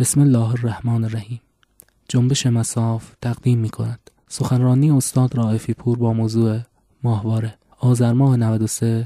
[0.00, 1.40] بسم الله الرحمن الرحیم.
[2.08, 6.58] جنبش مساف تقدیم می کند سخنرانی استاد رائفی پور با موضوع
[7.02, 7.54] ماهواره.
[7.80, 9.04] آذر ماه 93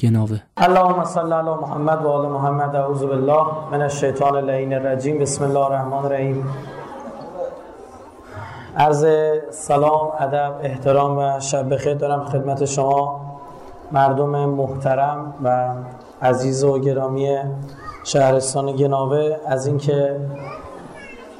[0.00, 0.40] گناوه.
[0.56, 2.76] اللهم صل علی محمد و آل محمد.
[2.76, 5.18] اعوذ بالله من الشیطان اللعین الرجیم.
[5.18, 6.46] بسم الله الرحمن الرحیم.
[8.76, 9.06] عرض
[9.50, 13.20] سلام ادب احترام و شب بخیر دارم خدمت شما
[13.92, 15.74] مردم محترم و
[16.22, 17.38] عزیز و گرامی
[18.04, 20.16] شهرستان گناوه از اینکه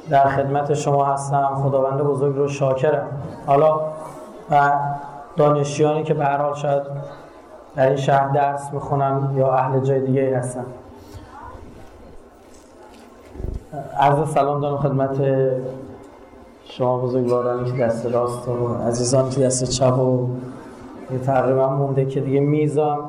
[0.09, 3.07] در خدمت شما هستم خداوند بزرگ رو شاکرم.
[3.45, 3.79] حالا
[4.51, 4.71] و
[5.35, 6.83] دانشیانی که به هر حال شاید
[7.75, 10.65] در این شهر درس می‌خونن یا اهل جای دیگه هستن.
[13.99, 15.17] عرض سلام دارم خدمت
[16.63, 20.27] شما بزرگوارانی که دست راست و عزیزان که دست چپ و
[21.25, 22.99] تقریبا مونده که دیگه میزم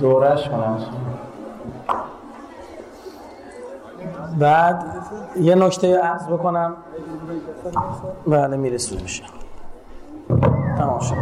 [0.00, 0.78] دورش کنم.
[4.38, 4.84] بعد
[5.40, 6.76] یه نکته عرض بکنم.
[8.26, 9.24] بله میرسون میشه
[10.78, 11.14] تمام شد.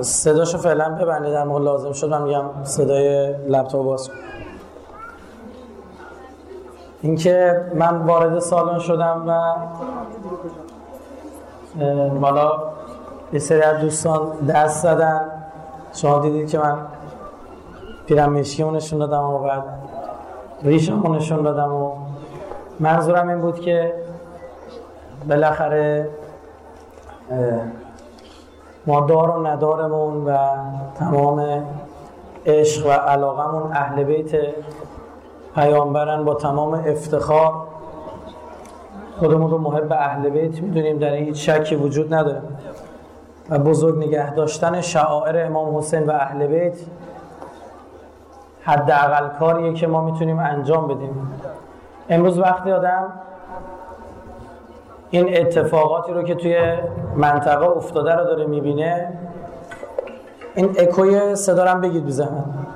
[0.00, 2.10] صداشو فعلا ببندید در موقع لازم شد.
[2.10, 4.10] من میگم صدای لپتاپ باز
[7.02, 9.54] اینکه من وارد سالن شدم و
[12.20, 12.62] بالا
[13.32, 15.30] یه سری از دوستان دست زدن.
[15.92, 16.76] شما دیدید که من
[18.06, 19.64] پیرمشکی نشون دادم و بعد
[20.62, 21.92] ریشم نشون دادم و
[22.80, 23.92] منظورم این بود که
[25.28, 26.08] بالاخره
[28.86, 30.38] ما دار و ندارمون و
[30.98, 31.64] تمام
[32.46, 34.32] عشق و علاقمون اهل بیت
[35.54, 37.52] پیامبرن با تمام افتخار
[39.18, 42.42] خودمون رو محب اهل بیت می‌دونیم در این هیچ شکی وجود نداره.
[43.50, 46.78] و بزرگ نگه داشتن شعائر امام حسین و اهل بیت
[48.64, 51.30] حداقل کاریه که ما می‌تونیم انجام بدیم.
[52.10, 53.12] امروز وقتی آدم
[55.10, 56.78] این اتفاقاتی رو که توی
[57.16, 59.18] منطقه افتاده رو داره می‌بینه
[60.54, 62.66] این اکوی صدا بگید بزنم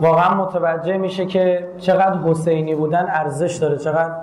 [0.00, 4.14] واقعا متوجه میشه که چقدر حسینی بودن ارزش داره چقدر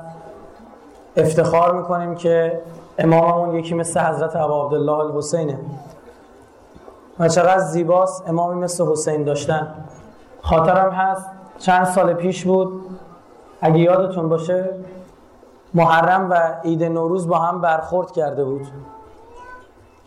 [1.17, 2.61] افتخار می‌کنیم که
[2.97, 5.59] اماممون یکی مثل حضرت ابا عبدالله الحسینه.
[7.19, 8.29] و چقدر زیباست.
[8.29, 9.67] امامی مثل حسین داشتن.
[10.41, 12.81] خاطرم هست چند سال پیش بود.
[13.61, 14.69] اگه یادتون باشه
[15.73, 18.67] محرم و عید نوروز با هم برخورد کرده بود.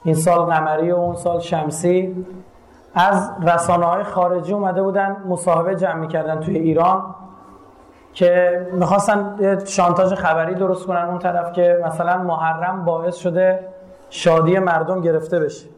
[0.04, 2.26] این سال قمری و اون سال شمسی.
[2.94, 7.14] از رسانه های خارجی اومده بودن مصاحبه جمع می‌کردن توی ایران
[8.12, 13.68] که می‌خواستن شانتاج خبری درست کنن اون طرف که مثلا محرم باعث شده
[14.10, 15.68] شادی مردم گرفته بشه.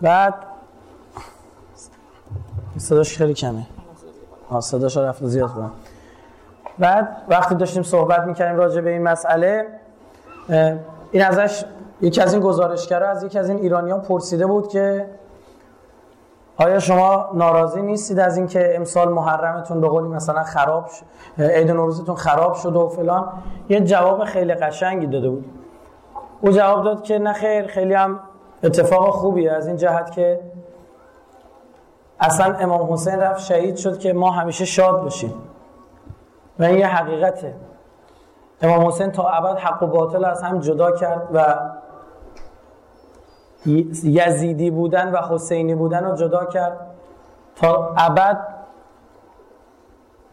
[0.00, 0.34] بعد
[2.76, 3.66] صداش خیلی کمه.
[4.60, 5.70] صداش رفت زیاد کنم.
[6.78, 9.66] بعد وقتی داشتیم صحبت می‌کردیم راجع به این مسئله
[11.12, 11.64] این ازش
[12.00, 15.06] یکی از این گزارشگرا از یکی از این ایرانیان پرسیده بود که
[16.56, 22.14] آیا شما ناراضی نیستید از اینکه امسال محرمتون به قولی مثلا خراب شد عید نوروزتون
[22.14, 23.32] خراب شد و فلان؟
[23.68, 25.57] یه جواب خیلی قشنگی داده بود.
[26.40, 28.20] او جواب داد که نه خیر خیلی هم
[28.62, 30.40] اتفاق خوبیه از این جهت که
[32.20, 35.34] اصلا امام حسین رفت شهید شد که ما همیشه شاد باشیم.
[36.58, 37.54] و این یه حقیقته.
[38.62, 41.54] امام حسین تا ابد حق و باطل از هم جدا کرد و
[44.04, 46.86] یزیدی بودن و حسینی بودن رو جدا کرد.
[47.56, 48.46] تا ابد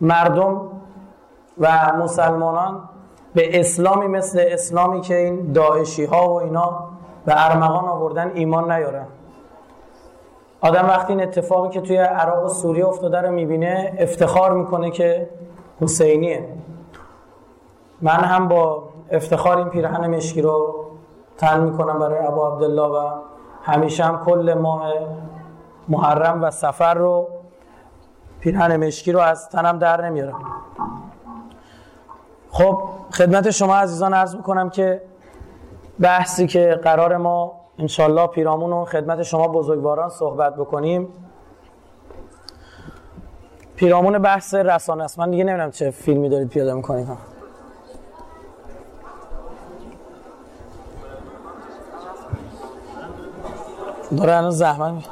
[0.02, 0.62] مردم
[1.58, 2.90] و مسلمانان
[3.36, 6.80] به اسلامی مثل اسلامی که این داعشی ها و اینا
[7.26, 9.06] به ارمغان آوردن ایمان نیارن
[10.62, 15.30] آدم وقتی این اتفاقی که توی عراق و سوریه افتاده رو می‌بینه افتخار می‌کنه که
[15.82, 16.50] حسینیه.
[18.02, 20.86] من هم با افتخار این پیرهن مشکی رو
[21.38, 23.10] تن می‌کنم برای ابو عبدالله و
[23.64, 24.94] همیشه هم کل ماه
[25.88, 27.28] محرم و سفر رو
[28.40, 30.42] پیرهن مشکی رو از تنم در نمیارم.
[32.58, 32.80] خب
[33.14, 35.02] خدمت شما عزیزان عرض می‌کنم که
[36.00, 41.08] بحثی که قرار ما انشالله پیرامون و خدمت شما بزرگواران صحبت بکنیم
[43.76, 45.20] پیرامون بحث رسانه است.
[45.20, 47.08] من دیگه نمی‌دونم چه فیلمی دارید پیاده می‌کنید.
[54.18, 55.04] داره الان زحمت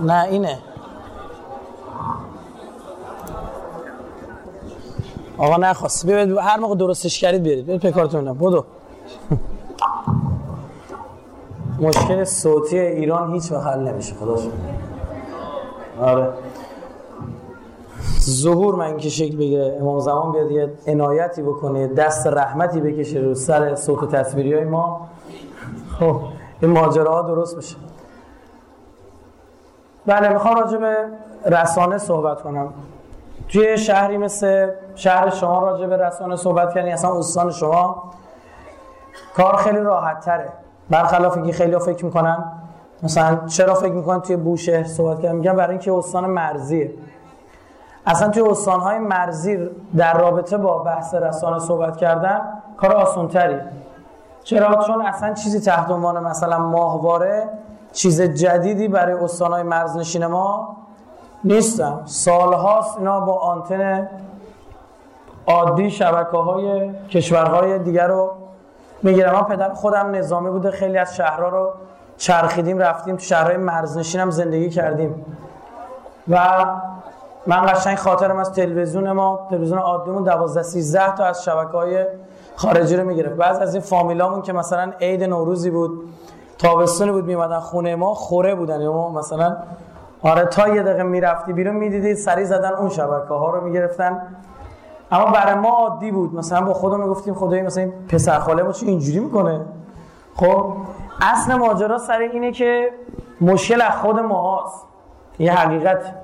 [0.00, 0.58] نه اینه.
[5.38, 6.06] آقا نخواست.
[6.06, 8.64] بیاید هر موقع درستش کردید بیارید بیاید پیکارتون بدو.
[11.80, 14.40] مشکل صوتی ایران هیچ وقت حل نمیشه خداش.
[16.00, 16.28] آره.
[18.20, 19.78] ظهور من که شکل بگیره.
[19.80, 24.64] امام زمان بیاد یه عنایتی بکنه دست رحمتی بکشه رو سر صوت و تصویری های
[24.64, 25.08] ما.
[25.98, 26.20] خب
[26.60, 27.76] این ماجراها درست بشه.
[30.06, 30.96] بله می‌خوام راجع به
[31.44, 32.72] رسانه صحبت کنم.
[33.48, 38.10] توی شهری مثل شهر شما راجع به رسانه صحبت کردین اصلا استان شما
[39.36, 40.48] کار خیلی راحت تره
[40.90, 42.44] برخلاف اینکه خیلی فکر می‌کنن
[43.02, 46.94] مثلا چرا فکر می‌کنن توی بوشهر صحبت کردن؟ میگن برای اینکه استان مرزیه.
[48.06, 52.40] اصلا توی استانهای مرزی در رابطه با بحث رسانه صحبت کردن
[52.76, 53.60] کار آسانتری.
[54.44, 57.48] چرا؟ چون اصلا چیزی تحت عنوان مثلا ماهواره
[57.92, 60.76] چیز جدیدی برای استانهای مرزنشین ما
[61.44, 62.00] نیستم.
[62.04, 64.08] سالهاست اینا با آنتن
[65.46, 68.30] عادی شبکه های کشورهای دیگر رو
[69.02, 69.32] می‌گیرم.
[69.34, 70.70] من پدر خودم نظامی بوده.
[70.70, 71.70] خیلی از شهرها رو
[72.16, 75.24] چرخیدیم رفتیم تو شهرهای مرزنشین هم زندگی کردیم.
[76.28, 76.66] و
[77.46, 82.06] من قشنگ خاطرم از تلویزیون ما تلویزیون عادیمون 12 13 تا از شبکه های
[82.56, 83.34] خارجی رو می‌گرفت.
[83.34, 85.90] بعض از این فامیلامون که مثلا عید نوروزی بود
[86.58, 88.88] تابستون بود میمدن خونه ما خوره بودن.
[88.88, 89.56] ما مثلا
[90.22, 94.22] آره تا یه دقیقه می‌رفتی بیرون می‌دیدید سری زدن اون شبکه ها رو می‌گرفتن.
[95.12, 96.34] اما برای ما عادی بود.
[96.34, 99.60] مثلا با خودم می‌گفتیم خدایی مثلا این پسر خاله ما چی اینجوری می‌کنه؟
[100.34, 100.74] خب
[101.20, 102.90] اصل ماجرا سر اینه که
[103.40, 104.84] مشکل از خود ماهاست
[105.38, 106.14] یه حقیقت.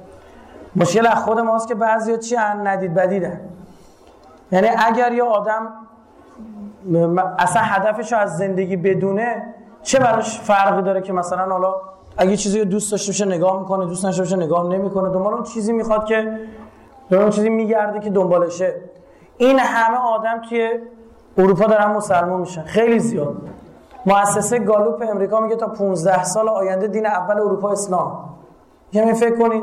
[0.77, 3.41] مشکل از خود ماست که بعضی چی ندید بدیدن.
[4.53, 5.69] یعنی اگر یه آدم
[7.39, 11.75] اصلا هدفش از زندگی بدونه چه براش فرقی داره که مثلا حالا
[12.17, 15.73] اگه چیزی دوست داشته باشه نگاه می‌کنه دوست نشته باشه نگاه نمی‌کنه دنبال اون چیزی
[15.73, 16.39] می‌خواد که
[17.11, 18.75] اون چیزی میگرده که دنبالشه.
[19.37, 20.81] این همه آدم توی
[21.39, 22.63] اروپا دارن مسلمان میشن.
[22.63, 23.37] خیلی زیاد.
[24.07, 28.29] مؤسسه گالوپ امریکا میگه تا 15 سال آینده دین اول اروپا اسلام.
[28.93, 29.63] یعنی فکر کنید.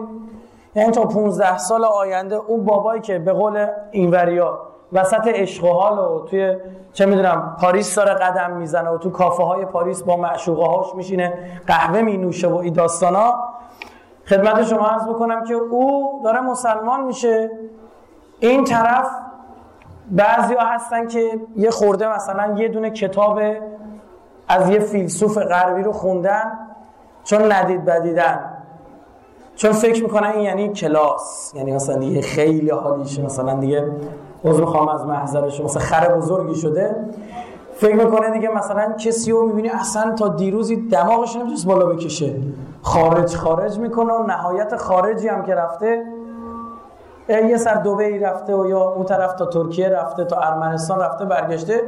[0.75, 4.59] یعنی تا 15 سال آینده اون بابایی که به قول اینوریا
[4.93, 6.57] وسط عشق و حال و توی
[6.93, 11.33] چه می‌دونم پاریس داره قدم می‌زنه و تو کافه های پاریس با معشوقه هاش میشینه
[11.67, 13.33] قهوه می نوشه و این داستانا.
[14.25, 17.49] خدمت شما عرض بکنم که او داره مسلمان میشه.
[18.39, 19.07] این طرف
[20.11, 23.39] بعضی ها هستن که یه خورده مثلا یه دونه کتاب
[24.47, 26.51] از یه فیلسوف غربی رو خوندن
[27.23, 28.39] چون ندید بدیدن.
[29.55, 33.91] چون فکر می‌کنن این یعنی کلاس یعنی مثلا دیگه خیلی حالیشه مثلا دیگه
[34.45, 36.95] عذر می‌خوام از محضرش مثلا خر بزرگی شده.
[37.73, 42.35] فکر می‌کنه دیگه مثلا کسی رو می‌بینی اصلا تا دیروزی دماغش نمی‌تونست بالا بکشه.
[42.81, 46.05] خارج خارج می‌کنه و نهایت خارجی هم که رفته
[47.29, 51.81] یه سر دوبهی رفته و یا اون طرف تا ترکیه رفته تا ارمنستان رفته برگشته.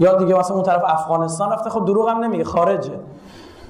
[0.00, 1.70] یا دیگه مثلا اون طرف افغانستان رفته.
[1.70, 2.92] خب دروغ هم نمیگه خارجه.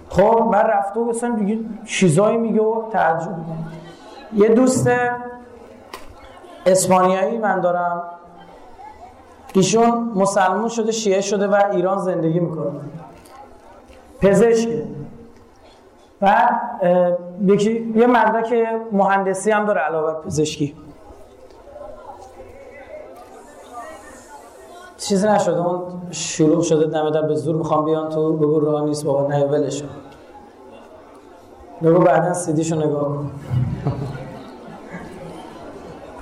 [0.09, 3.35] خب من رفته و مثلا دیگه چیزایی میگه و تعجب
[4.37, 4.89] یه دوست
[6.67, 8.03] اسپانیایی من دارم.
[9.53, 12.81] ایشون مسلمون شده شیعه شده و ایران زندگی می‌کنه.
[14.21, 14.87] پزشکه
[16.23, 16.49] و
[17.45, 18.55] یکی یه مدرک
[18.93, 20.77] مهندسی هم داره علاوه پزشکی.
[24.99, 29.27] چیزی نشده اون شروع شده در به زور می‌خوام بیان تو بگو راه نیست بابا
[29.27, 29.83] نه ولش
[31.83, 33.25] بگو بعدا سیدیشو نگاه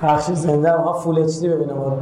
[0.01, 1.97] پخش زنده ها فول اچ ببینم آره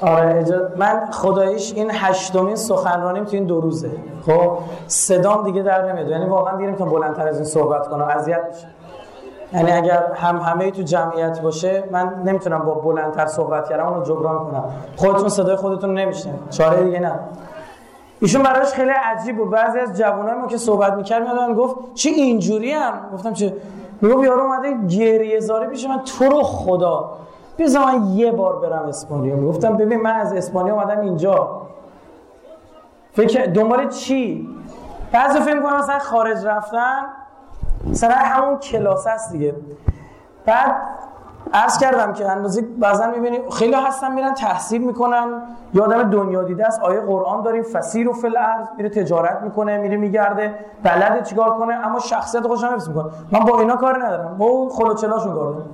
[0.00, 3.90] آره من خداییش این هشتمین سخنرانیم تو این دو روزه.
[4.26, 6.08] خب صدام دیگه در نمیاد.
[6.08, 8.04] یعنی واقعا دیگه که بلندتر از این صحبت کنم.
[8.04, 8.66] اذیت میشه
[9.52, 14.38] یعنی اگر هم همه تو جمعیت باشه من نمی‌تونم با بلندتر صحبت کردم اونو جبران
[14.38, 14.64] کنم.
[14.96, 17.20] خودتون صدای خودتون نمیشنه چاره دیگه نه.
[18.20, 19.50] ایشون براش خیلی عجیب بود.
[19.50, 23.56] بعضی از جوانای ما که صحبت می‌کرد میادن گفت چی اینجوری هم؟ گفتم چه
[24.00, 27.10] میگم یارو اومده گریه زاره پیش من تو رو خدا.
[27.58, 29.36] بذار من یه بار برم اسپانیا.
[29.36, 31.62] می‌گفتم ببین من از اسپانیا اومدم اینجا.
[33.12, 34.48] فکر دنبال چی؟
[35.12, 37.02] بعضی فکر کنم مثلا خارج رفتن
[37.86, 39.54] مثلا همون کلاس هست دیگه.
[40.46, 40.76] بعد
[41.54, 45.42] عرض کردم که اندازه بعضا می‌بینی خیلی هستن میرن تحصیل می‌کنن.
[45.74, 48.36] یادم دنیا دیده است آیه قرآن داریم فسیر و فل
[48.76, 53.04] میره تجارت می‌کنه میره میگرده بلد چیکار کنه؟ اما شخصیت خودش هم می‌کنه.
[53.32, 54.38] من با اینا کار ندارم.
[54.38, 55.70] با اون خلوچلاشون کار دارم.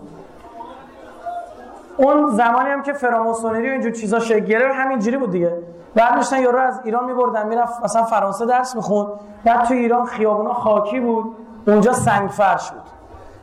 [1.96, 5.58] اون زمانی هم که فراماسونری و اینجور چیزا شکل گرفت همینجوری بود دیگه.
[5.94, 9.08] بعد میشتن یارو از ایران میبردن می‌رفت مثلا فرانسه درس می‌خوند.
[9.44, 11.36] بعد تو ایران خیابونا خاکی بود.
[11.66, 12.82] اونجا سنگ فرش بود.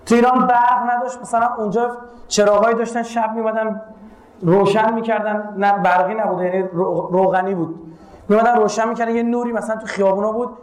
[0.05, 1.21] تو ایران برق نداشت.
[1.21, 3.81] مثلا اونجا چراغایی داشتن شب میمدن
[4.41, 5.53] روشن می‌کردن.
[5.57, 6.61] نه برقی نبود یعنی
[7.11, 7.95] روغنی بود.
[8.29, 9.15] میمدن روشن می‌کردن.
[9.15, 10.57] یه نوری مثلا تو خیابونا بود.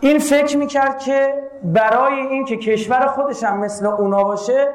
[0.00, 4.68] این فکر می‌کرد که برای اینکه کشور خودش هم مثل اونا باشه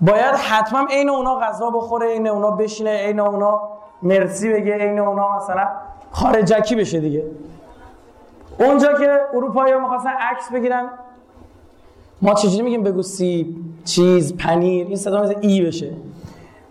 [0.00, 3.60] باید حتما عین اونا غذا بخوره عین اونا بشینه عین اونا
[4.02, 5.68] مرسی بگه عین اونا مثلا
[6.10, 7.24] خارجکی بشه دیگه.
[8.60, 10.90] اونجا که اروپایی ها می‌خواستن عکس بگیرن
[12.22, 15.92] ما چجوری میگیم بگو سیب چیز پنیر این صدا مثل ای بشه.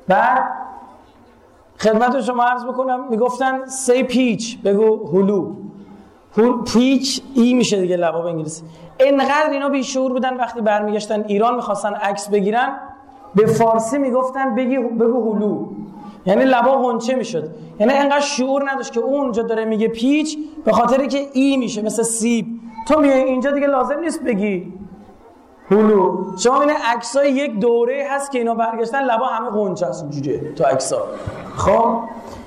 [0.07, 0.43] بعد
[1.79, 5.53] خدمت شما عرض بکنم می‌گفتن سی پیچ بگو هلو.
[6.65, 8.63] پیچ ای میشه دیگه لبا به انگلیسی.
[8.99, 12.77] انقدر اینا بیشعور بودن وقتی برمیگشتن ایران می‌خواستن عکس بگیرن
[13.35, 15.65] به فارسی می‌گفتن بگی بگو هلو.
[16.25, 17.49] یعنی لبا غنچه می‌شد.
[17.79, 22.03] یعنی انقدر شعور نداشت که اونجا داره میگه پیچ به خاطری که ای میشه مثل
[22.03, 22.45] سیب.
[22.87, 24.73] تو میای اینجا دیگه لازم نیست بگی.
[25.71, 26.37] هلو.
[26.37, 30.63] شما این عکسای یک دوره هست که اینا برگشتن لبا همه غنچه است اینجوریه تو
[30.63, 31.01] عکسا
[31.55, 31.99] خب؟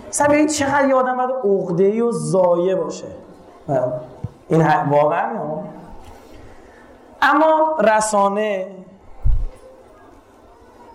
[0.08, 3.06] مثلا این چقدر یه آدم باید عقده‌ای و زایه باشه.
[4.48, 5.28] این واقعا
[7.22, 8.66] اما رسانه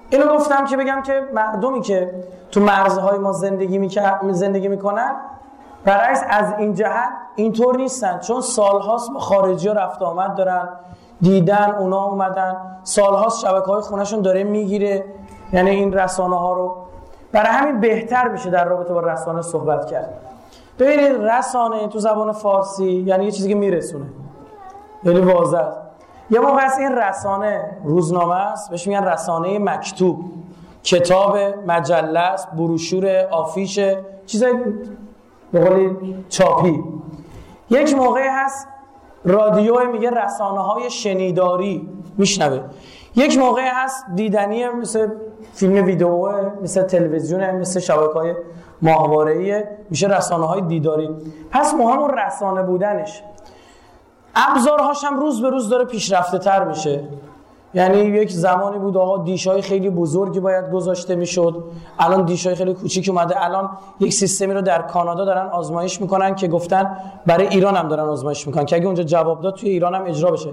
[0.09, 3.89] اینو گفتم که بگم که مردمی که تو مرزهای ما زندگی می
[4.31, 5.15] زندگی می‌کنن
[5.85, 10.69] برعکس از این جهت اینطور نیستن چون سالهاست با خارجی ها رفت آمد دارن
[11.21, 12.55] دیدن اونا اومدن.
[12.83, 15.05] سالهاست شبکه های خونشون داره می‌گیره.
[15.53, 16.75] یعنی این رسانه ها رو.
[17.31, 20.13] برای همین بهتر میشه در رابطه با رسانه صحبت کرد.
[20.79, 24.05] ببینید رسانه تو زبان فارسی یعنی یه چیزی که میرسونه.
[25.03, 25.65] یعنی واضح.
[26.29, 28.69] یه موقع از این رسانه روزنامه است.
[28.69, 30.25] بهش میگن رسانه مکتوب.
[30.83, 33.79] کتاب مجله است بروشور آفیش
[34.25, 34.53] چیزای
[35.51, 35.95] به
[36.29, 36.83] چاپی.
[37.69, 38.67] یک موقع هست
[39.25, 42.61] رادیو میگه رسانه های شنیداری میشنوه.
[43.15, 45.07] یک موقع هست دیدنی مثل
[45.53, 46.29] فیلم ویدیو
[46.61, 48.33] مثل تلویزیون مثل شبکه های
[48.81, 51.09] ماهواره میشه رسانه های دیداری.
[51.51, 53.23] پس مهم رسانه بودنش.
[54.35, 57.03] ابزارهاش هم روز به روز داره پیشرفته تر میشه.
[57.75, 61.63] یعنی یک زمانی بود آقا دیشای خیلی بزرگی باید گذاشته می‌شد.
[61.99, 63.45] الان دیشای خیلی کوچیک اومده.
[63.45, 68.03] الان یک سیستمی رو در کانادا دارن آزمایش می‌کنن که گفتن برای ایران هم دارن
[68.03, 68.65] آزمایش می‌کنن.
[68.65, 70.49] که اگه اونجا جواب داد توی ایران هم اجرا بشه.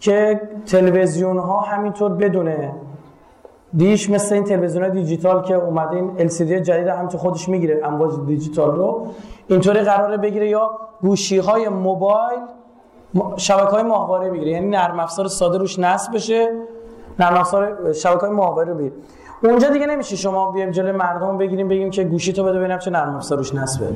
[0.00, 2.74] که تلویزیون ها همینطور بدونه.
[3.76, 7.80] دیش مثل این تلویزیون دیجیتال که اومده این LCD جدید هم تو خودش می‌گیره.
[7.84, 9.06] امواج دیجیتال رو.
[9.48, 10.70] اینطوری قراره بگیره یا
[11.02, 12.40] گوشی های موبایل
[13.36, 16.52] شبکه های ماهواره بگیره یعنی نرم افزار ساده روش نصب بشه.
[17.18, 18.94] نرم افزار شبکه های ماهواره بگیره.
[19.42, 20.16] اونجا دیگه نمیشه.
[20.16, 23.54] شما بیایم جلوی مردم بگیریم بگیم که گوشی تو بده ببینم چه نرم افزار روش
[23.54, 23.88] نصبه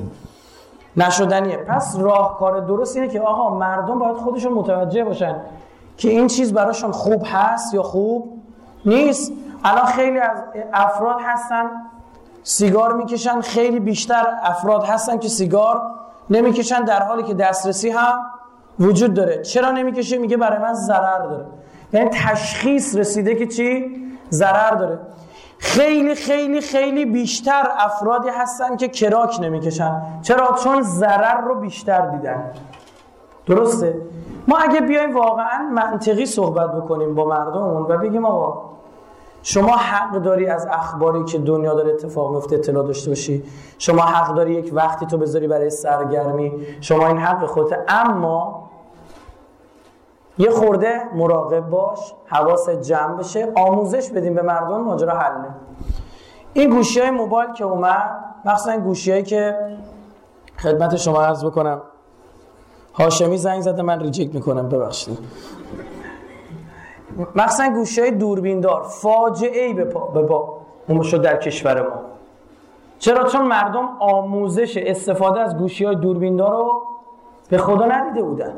[0.96, 1.56] نشدنیه.
[1.56, 5.36] پس راهکار درست اینه که آقا مردم باید خودشون متوجه باشن
[5.96, 8.32] که این چیز براشون خوب هست یا خوب
[8.86, 9.32] نیست.
[9.64, 10.38] الان خیلی از
[10.72, 11.70] افراد هستن
[12.42, 13.40] سیگار می‌کشن.
[13.40, 15.82] خیلی بیشتر افراد هستن که سیگار
[16.30, 18.14] نمی‌کشن در حالی که دسترسی هم
[18.80, 19.42] وجود داره.
[19.42, 21.44] چرا نمی‌کشه؟ میگه برای من ضرر داره.
[21.92, 23.96] یعنی تشخیص رسیده که چی؟
[24.30, 24.98] ضرر داره.
[25.58, 30.02] خیلی خیلی خیلی بیشتر افرادی هستن که کراک نمی‌کشن.
[30.22, 32.44] چرا؟ چون ضرر رو بیشتر دیدن.
[33.46, 33.94] درسته؟
[34.48, 38.70] ما اگه بیایم واقعا منطقی صحبت بکنیم با مردممون و بگیم آقا
[39.42, 43.42] شما حق داری از اخباری که دنیا داره اتفاق میفته اطلاع داشته باشی؟
[43.78, 47.78] شما حق داری یک وقتی تو بذاری برای سرگرمی؟ شما این حق خودت.
[47.88, 48.69] اما
[50.40, 55.48] یه خورده مراقب باش حواس جمع بشه آموزش بدیم به مردم ماجرا حله
[56.52, 58.10] این گوشی های موبایل که اومد
[58.44, 59.56] مخصوصا این گوشی هایی که
[60.58, 61.82] خدمت شما عرض بکنم
[62.94, 65.18] هاشمی زنگ زده من ریجکت می‌کنم ببخشید.
[67.34, 69.84] مخصوصا گوشی های دوربین دار فاجعه ای به
[70.22, 72.00] با اون شد در کشور ما.
[72.98, 76.82] چرا؟ چون مردم آموزش استفاده از گوشی های دوربین دار رو
[77.48, 78.54] به خدا ندیده بودن.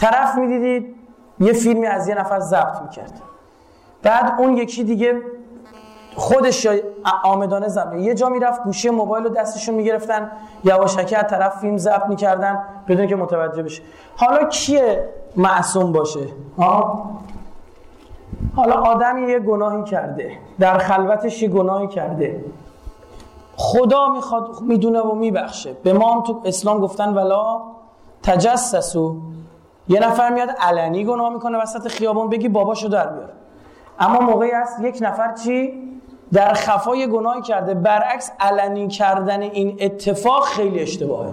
[0.00, 0.96] طرف می‌دیدید
[1.40, 3.20] یه فیلمی از یه نفر ضبط می‌کرد.
[4.02, 5.22] بعد اون یکی دیگه
[6.16, 6.68] خودش
[7.24, 10.30] آمدانه ضبط یه جا می‌رفت گوشی موبایل رو دستشون می‌گرفتن.
[10.64, 13.82] یواشکی از طرف فیلم ضبط می‌کردن بدون که متوجه بشه.
[14.16, 16.26] حالا کیه معصوم باشه؟
[16.58, 17.10] آه؟
[18.56, 20.32] حالا آدمی یه گناهی کرده.
[20.58, 22.44] در خلوتش یه گناهی کرده.
[23.56, 25.72] خدا می‌خواد می‌دونه و میبخشه.
[25.82, 27.60] به ما هم تو اسلام گفتن ولا
[28.22, 29.16] تجسسو.
[29.90, 33.28] یه نفر میاد علنی گناه می‌کنه وسط خیابون بگی باباشو در بیار.
[33.98, 35.82] اما موقعی هست یک نفر چی؟
[36.32, 37.74] در خفای گناهی کرده.
[37.74, 41.32] برعکس علنی کردن این اتفاق خیلی اشتباهه.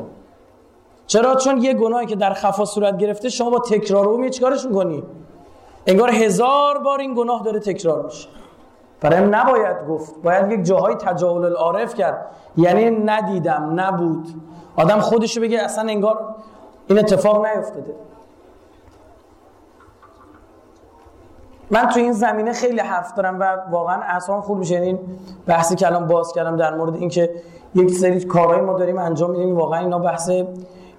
[1.08, 5.04] چرا؟ چون یه گناهی که در خفا صورت گرفته شما با تکرار او چیکارش می‌کنی
[5.88, 8.30] انگار هزار بار این گناه داره تکرار میشه.
[9.02, 10.16] برای نباید گفت.
[10.24, 12.26] باید یک جاهای تجاهل العارف کرد.
[12.58, 14.28] یعنی ندیدم نبود.
[14.76, 16.36] آدم خودشو بگه اصلا انگار
[16.88, 18.07] این اتفاق نیفتاده.
[21.72, 24.76] من تو این زمینه خیلی حرف دارم و واقعا اصلا خوب میشه.
[24.76, 25.00] این
[25.48, 27.32] بحثی که الان باز کردم در مورد اینکه
[27.76, 30.32] یک سری کارهایی ما داریم انجام میدیم واقعا اینا بحث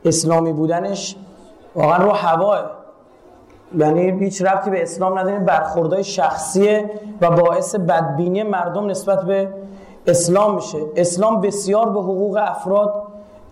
[0.05, 1.17] اسلامی بودنش
[1.75, 2.71] واقعا رو هواه.
[3.79, 9.49] یعنی هیچ ربطی به اسلام نداره برخوردهای شخصیه و باعث بدبینی مردم نسبت به
[10.07, 10.79] اسلام میشه.
[10.97, 13.03] اسلام بسیار به حقوق افراد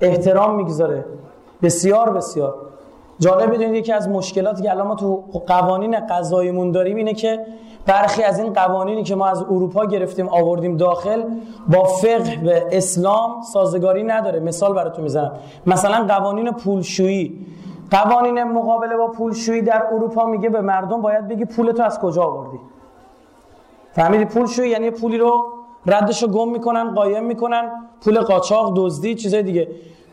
[0.00, 1.04] احترام می‌گذاره.
[1.62, 2.54] بسیار بسیار.
[3.18, 7.46] جالب بدونید یکی از مشکلاتی که الان ما تو قوانین قضاییمون داریم اینه که
[7.86, 11.24] برخی از این قوانینی که ما از اروپا گرفتیم آوردیم داخل
[11.68, 14.40] با فقه به اسلام سازگاری نداره.
[14.40, 15.32] مثال براتون می‌زنم.
[15.66, 17.46] مثلا قوانین پولشویی.
[17.90, 22.58] قوانین مقابله با پولشویی در اروپا میگه به مردم باید بگی پولتو از کجا آوردی؟
[23.92, 25.44] فهمیدی پولشویی یعنی پولی رو
[25.86, 27.70] ردش رو گم می‌کنن قایم می‌کنن
[28.00, 29.68] پول قاچاق دزدی چیزای دیگه.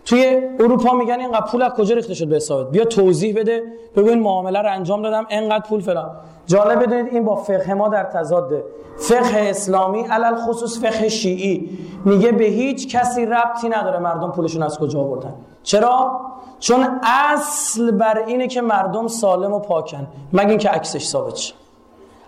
[0.05, 3.63] توی اروپا میگن اینقدر پول از کجا ریخته شد به حسابت بیا توضیح بده.
[3.95, 6.11] بگو این معامله رو انجام دادم اینقدر پول فلان.
[6.47, 8.63] جالب بدونید این با فقه ما در تضاده.
[8.97, 11.79] فقه اسلامی علل خصوص فقه شیعی.
[12.05, 15.33] میگه به هیچ کسی ربطی نداره مردم پولشون از کجا آوردن.
[15.63, 16.21] چرا؟
[16.59, 20.07] چون اصل بر اینه که مردم سالم و پاکن.
[20.33, 21.51] مگه اینکه عکسش ثابت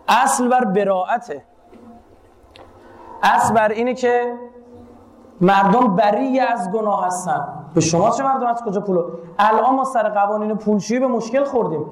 [0.08, 1.44] اصل بر براعته.
[3.24, 4.34] اصل بر اینه که
[5.42, 7.48] مردم بری از گناه هستن.
[7.74, 9.04] به شما چه مردم از کجا پولو؟
[9.39, 11.86] الان ما سر قوانین پولشویی به مشکل خوردیم.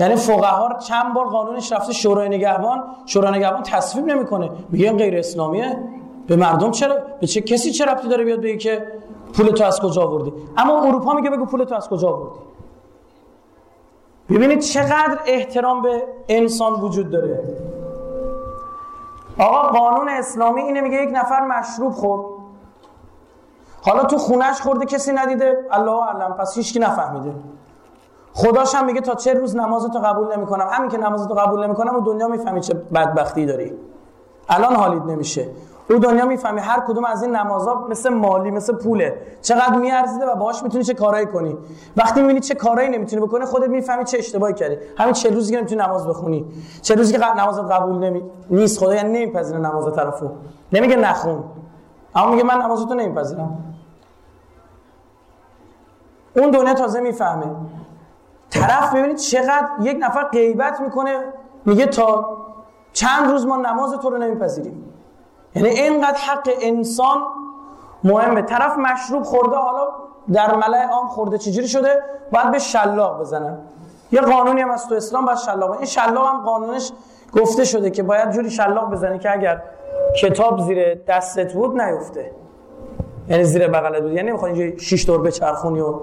[0.00, 4.50] یعنی فقها چند بار قانونش رفته شورای نگهبان شورای نگهبان تصویب نمی‌کنه.
[4.68, 5.78] میگه غیر اسلامیه.
[6.26, 8.86] به مردم چرا؟ به چه کسی چه ربطی داره بیاد بگه که
[9.36, 12.38] پول تو از کجا آوردی؟ اما اروپا میگه بگو پول تو از کجا آوردی؟
[14.30, 17.40] ببینید چقدر احترام به انسان وجود داره.
[19.38, 22.35] آقا قانون اسلامی اینه میگه یک نفر مشروب خورد.
[23.86, 27.34] حالا تو خونش خورده کسی ندیده؟ الله علم پس هیچکی نفهمیده.
[28.32, 30.68] خداش هم میگه تا چه روز نمازتو قبول نمی‌کنم.
[30.70, 33.72] همین که نمازتو قبول نمی‌کنم و دنیا می‌فهمی چه بدبختی داری.
[34.48, 35.48] الان حالید نمیشه.
[35.90, 39.22] او دنیا می‌فهمی هر کدوم از این نمازها مثل مالی مثل پوله.
[39.42, 41.56] چقدر میارزیده و باهاش می‌تونی چه کارایی کنی.
[41.96, 44.76] وقتی می‌بینی چه کارایی نمی‌تونی بکنی خودت می‌فهمی چه اشتباهی کردی.
[44.98, 46.46] همین چه روزی که نمی‌تونی نماز بخونی.
[46.82, 48.22] چه روزی که نمازت قبول نمی...
[48.50, 48.78] نیست.
[48.78, 50.30] خدا یعنی نمیپذیره نماز طرفو
[50.72, 51.44] نمیگه نخون.
[52.14, 53.75] اما میگه من نمازتو نمیپذیرم.
[56.36, 57.46] اون دنیا تازه می‌فهمه.
[58.50, 61.18] طرف ببینید چقدر یک نفر غیبت می‌کنه
[61.64, 62.36] میگه تا
[62.92, 64.92] چند روز ما نماز تو رو نمیپذیریم.
[65.54, 67.18] یعنی اینقدر حق انسان
[68.04, 68.42] مهمه.
[68.42, 69.88] طرف مشروب خورده حالا
[70.32, 73.58] در ملع عام خورده چجوری شده؟ باید به شلاق بزنن.
[74.12, 76.92] یه قانونی هم از تو اسلام باید شلاق این شلاق هم قانونش
[77.32, 79.62] گفته شده که باید جوری شلاق بزنی که اگر
[80.22, 82.30] کتاب زیر دستت بود نیفته.
[83.28, 84.12] یعنی زیر بغلت بود.
[84.12, 85.94] یعنی نمی‌خواد اینجا شش دور بچرخونی و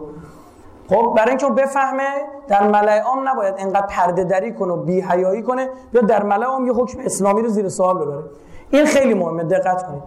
[0.89, 2.09] خب برای اینکه بفهمه
[2.47, 5.69] در ملع عام نباید انقدر پرده دری کنه و بی حیایی کنه.
[5.93, 8.23] یا در ملع عام یه حکم اسلامی رو زیر سوال ببره.
[8.69, 10.03] این خیلی مهمه دقت کنید.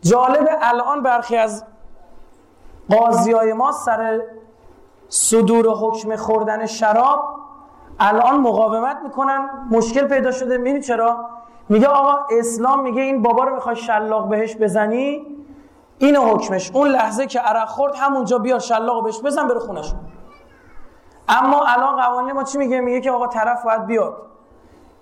[0.00, 1.64] جالب الان برخی از
[2.90, 4.20] قاضی های ما سر
[5.08, 7.20] صدور حکم خوردن شراب
[8.00, 9.48] الان مقاومت می‌کنن.
[9.70, 10.58] مشکل پیدا شده.
[10.58, 11.16] می‌دونی چرا؟
[11.68, 15.35] میگه آقا اسلام میگه این بابا رو می‌خوای شلاق بهش بزنی؟
[15.98, 16.70] اینو حکمش.
[16.74, 19.94] اون لحظه که عرق خورد همونجا بیا شلاق بهش بزن بره خونش.
[21.28, 24.16] اما الان قوانین ما چی میگه؟ میگه که آقا طرف باید بیاد.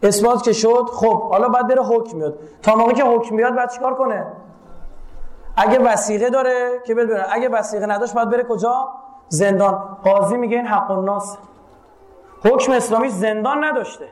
[0.03, 3.71] اثبات که شد خب حالا باید بره حکم میاد تا موقعی که حکم بیاد بعد
[3.71, 4.27] چیکار کنه؟
[5.57, 8.89] اگه وسیقه داره که بره اگه وسیقه نداشت باید بره کجا؟
[9.29, 9.99] زندان.
[10.05, 11.39] قاضی میگه این حق الناس.
[12.45, 14.09] حکم اسلامی زندان نداشته.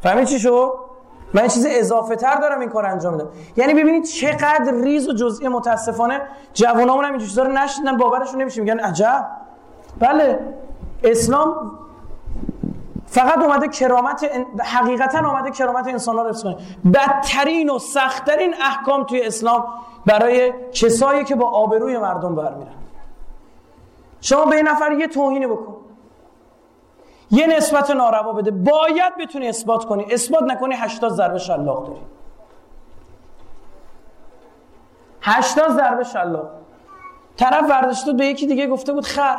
[0.00, 0.72] فهمید چی شد؟
[1.34, 3.28] من چیز اضافه تر دارم این کار انجام میدم.
[3.56, 6.20] یعنی ببینید چقدر ریز و جزئی متاسفانه
[6.54, 9.26] جوانامون هم این چیزا رو نشیدن باورشون نمیشه میگن عجب.
[9.98, 10.38] بله
[11.04, 11.72] اسلام
[13.06, 14.30] فقط اومده کرامت
[14.64, 16.56] حقیقتا اومده کرامت انسان ها رو کنه.
[16.94, 19.64] بدترین و سختترین احکام توی اسلام
[20.06, 22.70] برای کسایی که با آبروی مردم برمیرن.
[24.20, 25.76] شما به این نفر یه توهینی بکن.
[27.30, 28.50] یه نسبت ناروا بده.
[28.50, 30.06] باید بتونی اثبات کنی.
[30.12, 32.00] اثبات نکنی 80 ضربه شلاق داری.
[35.22, 36.50] 80 ضربه شلاق.
[37.36, 39.38] طرف ورداشته به یکی دیگه گفته بود خر.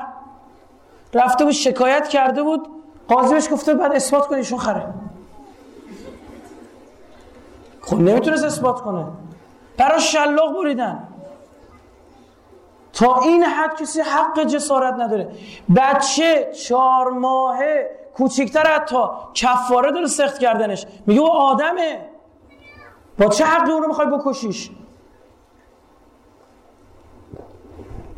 [1.13, 2.67] رفته بود شکایت کرده بود.
[3.07, 4.93] قاضی گفته بعد اثبات کنی ایشون خره.
[7.81, 9.05] خب نمی‌تونست اثبات کنه.
[9.77, 11.07] برای شلاق بریدن.
[12.97, 15.29] تا این حد کسی حق جسارت نداره.
[15.75, 18.97] بچه چهار ماهه کوچیکتر حتی
[19.33, 20.85] کفاره داره سخت کردنش.
[21.05, 21.99] میگه او آدمه.
[23.19, 24.71] با چه حقی اون رو می‌خوای بکشیش؟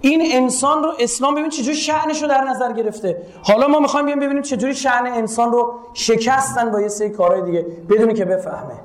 [0.01, 3.21] این انسان رو اسلام ببین چجوری شعنش رو در نظر گرفته.
[3.43, 7.65] حالا ما می‌خوایم بیایم ببینیم چجوری شعن انسان رو شکستن با یه سری کارهای دیگه
[7.89, 8.75] بدونی که بفهمه.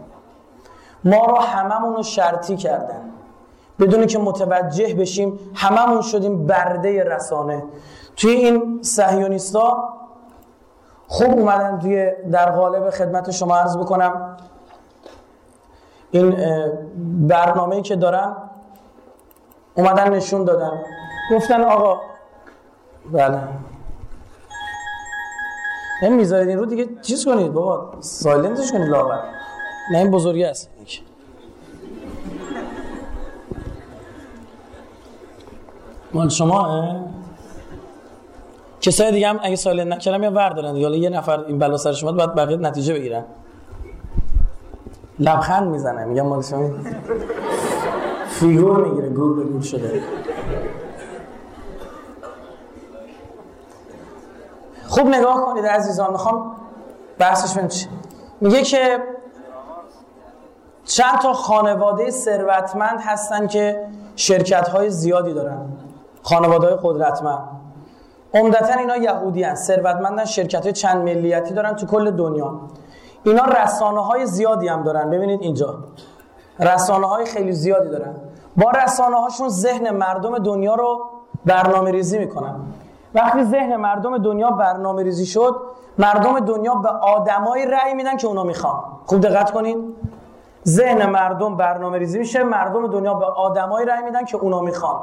[1.04, 3.13] ما رو هممون رو شرطی کردن.
[3.80, 7.62] بدونی که متوجه بشیم هممون شدیم برده رسانه.
[8.16, 9.94] توی این صهیونیستا
[11.06, 14.36] خوب اومدن توی در قالب خدمت شما عرض بکنم.
[16.10, 16.36] این
[17.28, 18.36] برنامه‌ای که دارن
[19.74, 20.82] اومدن نشون دادن.
[21.30, 22.00] گفتن آقا
[23.12, 23.38] بله.
[26.10, 29.18] می‌ذارید این رو دیگه چیز کنید بابا؟ silent ش کنید لاغر
[29.92, 30.70] نه این بزرگی است.
[36.14, 36.94] مال شما
[38.80, 42.12] کسای دیگه هم اگه silent نکردم یا وردارن حالا یه نفر این بلا سر شما
[42.12, 43.24] باید بقیه نتیجه بگیرن.
[45.18, 46.70] لبخند می‌زنه میگم مال شما
[48.28, 50.02] فیگور می‌گیره گور به گور شده.
[54.86, 56.56] خوب نگاه کنید عزیزان می‌خوام
[57.18, 57.86] بحثش چی
[58.40, 58.98] میگه که
[60.84, 65.73] چند تا خانواده ثروتمند هستن که شرکت های زیادی دارن.
[66.24, 67.48] خانواده های قدرتمند.
[68.34, 72.60] عمدتا اینا یهودی هستن ثروتمندن شرکت های چند ملیتی دارن تو کل دنیا.
[73.24, 75.10] اینا رسانه های زیادی هم دارن.
[75.10, 75.74] ببینید اینجا.
[76.60, 78.14] رسانه های خیلی زیادی دارن.
[78.56, 81.00] با رسانه هاشون ذهن مردم دنیا رو
[81.44, 82.56] برنامه ریزی می‌کنن.
[83.14, 85.60] وقتی ذهن مردم دنیا برنامه ریزی شد
[85.98, 88.80] مردم دنیا به آدمایی رأی میدن که اونا می‌خوان.
[89.06, 89.76] خوب دقت کنید.
[90.68, 92.42] ذهن مردم برنامه ریزی میشه.
[92.42, 95.00] مردم دنیا به آدمایی رأی میدن که اونا می‌خوان.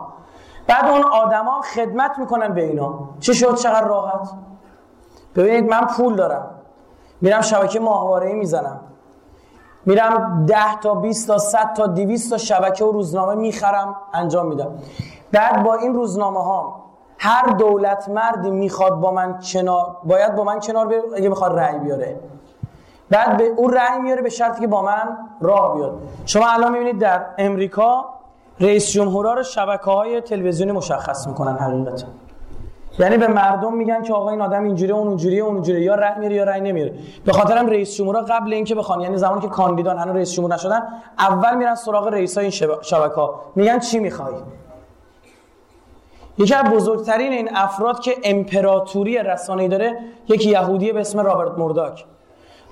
[0.72, 3.00] بعد اون آدما خدمت می‌کنن به اینا.
[3.20, 4.30] چی شد؟ چقدر راحت.
[5.36, 6.48] ببینید من پول دارم.
[7.22, 8.80] میرم شبکه ماهواره ای می‌زنم.
[9.86, 14.72] میرم 10 تا 20 تا 100 تا 200 تا شبکه و روزنامه می‌خرم انجام میدم.
[15.32, 16.82] بعد با این روزنامه ها
[17.18, 21.80] هر دولت مردی می‌خواد با من کنار باید با من کنار بیاره اگه می‌خواد رأی
[21.80, 22.20] بیاره.
[23.10, 26.02] بعد به اون رأی میاره به شرطی که با من راه بیاد.
[26.26, 28.21] شما الان می‌بینید در امریکا
[28.62, 32.08] رئیس جمهورا رو شبکه های تلویزیونی مشخص می‌کنن حقیقتا
[33.00, 36.20] یعنی به مردم میگن که آقا این آدم اینجوری اون اونجوری اون اونجوری یا رأی
[36.20, 36.94] میاره یا رأی نمیاره
[37.26, 40.82] به خاطرم رئیس جمهورا قبل اینکه بخوان یعنی زمانی که کاندیدان هنوز رئیس جمهور نشدن
[41.20, 44.34] اول میرن سراغ رئیس های این شبکه ها میگن چی می‌خوای؟
[46.38, 52.06] یکی از بزرگترین این افراد که امپراتوری رسانه‌ای داره یکی یهودی به اسم رابرت مورداک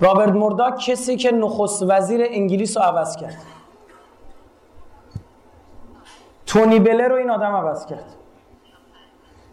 [0.01, 3.37] رابرت مورداک کسی که نخست وزیر انگلیس رو عوض کرد.
[6.49, 8.15] تونی بلر رو این آدم عوض کرد.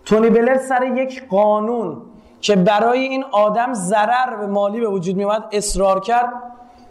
[0.04, 2.02] تونی بلر سر یک قانون
[2.40, 6.32] که برای این آدم ضرر به مالی به وجود میومد اصرار کرد.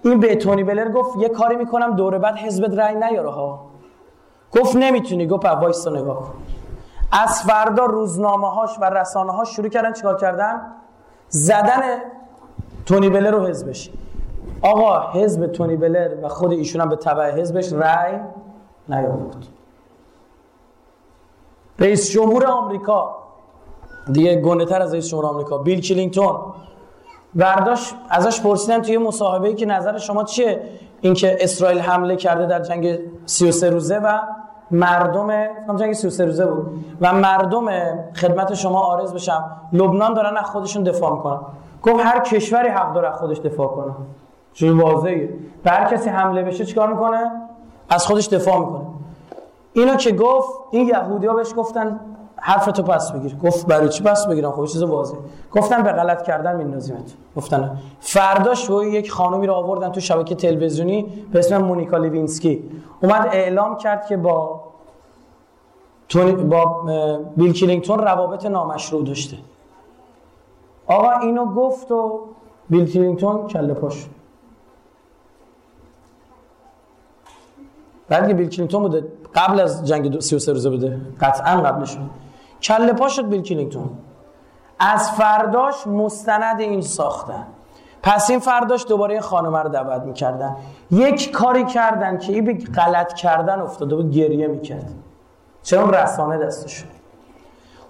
[0.04, 3.66] این به تونی بلر گفت یه کاری می‌کنم دوره بعد حزبت رأی نیاره ها.
[4.52, 5.28] گفت نمی‌تونی.
[5.28, 6.34] گفت وایسا نگاه کن.
[7.12, 10.62] از فردا روزنامه هاش و رسانه هاش شروع کردن چیکار کردن؟
[11.30, 11.82] زدن
[12.86, 13.92] تونی بلر رو حزبش.
[14.62, 18.20] آقا حزب تونی بلر و خود ایشون هم به تبع حزبش رأی
[18.90, 19.55] نیاورد.
[21.80, 23.16] رئیس جمهور آمریکا.
[24.12, 25.58] دیگه گنده تر از رئیس جمهور آمریکا.
[25.58, 26.36] بیل کلینتون.
[27.36, 30.62] برداشت ازش پرسیدن توی مصاحبه‌ای که نظر شما چیه؟
[31.02, 34.20] اینکه اسرائیل حمله کرده در جنگ 33 روزه و
[34.72, 37.66] مردم جنگ 33 روزه بود و مردم
[38.14, 39.52] خدمت شما آرز بشم.
[39.74, 41.40] لبنان دارن از خودشون دفاع می‌کنن.
[41.84, 43.94] گفت هر کشوری حق داره از خودش دفاع کنه.
[44.54, 45.30] چون واضحه.
[45.64, 47.32] به هر کسی حمله بشه چیکار می‌کنه؟
[47.90, 48.86] از خودش دفاع می‌کنه.
[49.76, 52.00] اینو که گفت این یهودیا بهش گفتن
[52.36, 53.36] حرف تو پس بگیر.
[53.36, 55.20] گفت برای چی پس بگیرم؟ خب چیز واضحه.
[55.52, 61.04] گفتن به غلط کردن میندازیمت گفتن فرداش و یک خانومی رو آوردن تو شبکه تلویزیونی
[61.32, 62.64] به اسم مونیکا لیوینسکی.
[63.02, 64.62] اومد اعلام کرد که با
[66.50, 66.86] با
[67.38, 69.38] بیل کلینگتون روابط نامشروع داشته.
[70.88, 72.20] آقا اینو گفت و
[72.70, 74.10] بیل کلینگتون کله پاش.
[78.08, 81.02] بعد که بیل کلینگتون بوده قبل از جنگ 33 روزه بوده.
[81.22, 81.98] قطعا قبلش
[82.64, 83.90] کله پا شد بیل کلینگتون.
[84.80, 87.48] از فرداش مستند این ساختن.
[88.04, 90.56] پس این فرداش دوباره خانمه رو دعوت می‌کردن.
[90.92, 94.92] یک کاری کردن که این به غلط کردن افتاده بود گریه می‌کرد.
[95.64, 96.84] چون رسانه دستش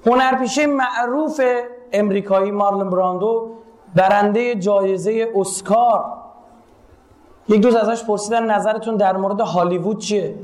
[0.05, 1.41] هنرپیشه معروف
[1.91, 3.51] امریکایی مارلن براندو
[3.95, 6.05] برنده جایزه اسکار.
[7.47, 10.35] یک دوست ازش پرسیدن نظرتون در مورد هالیوود چیه؟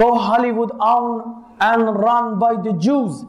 [0.00, 1.24] گفت هالیوود آن
[1.60, 3.26] ان ران بای د جوز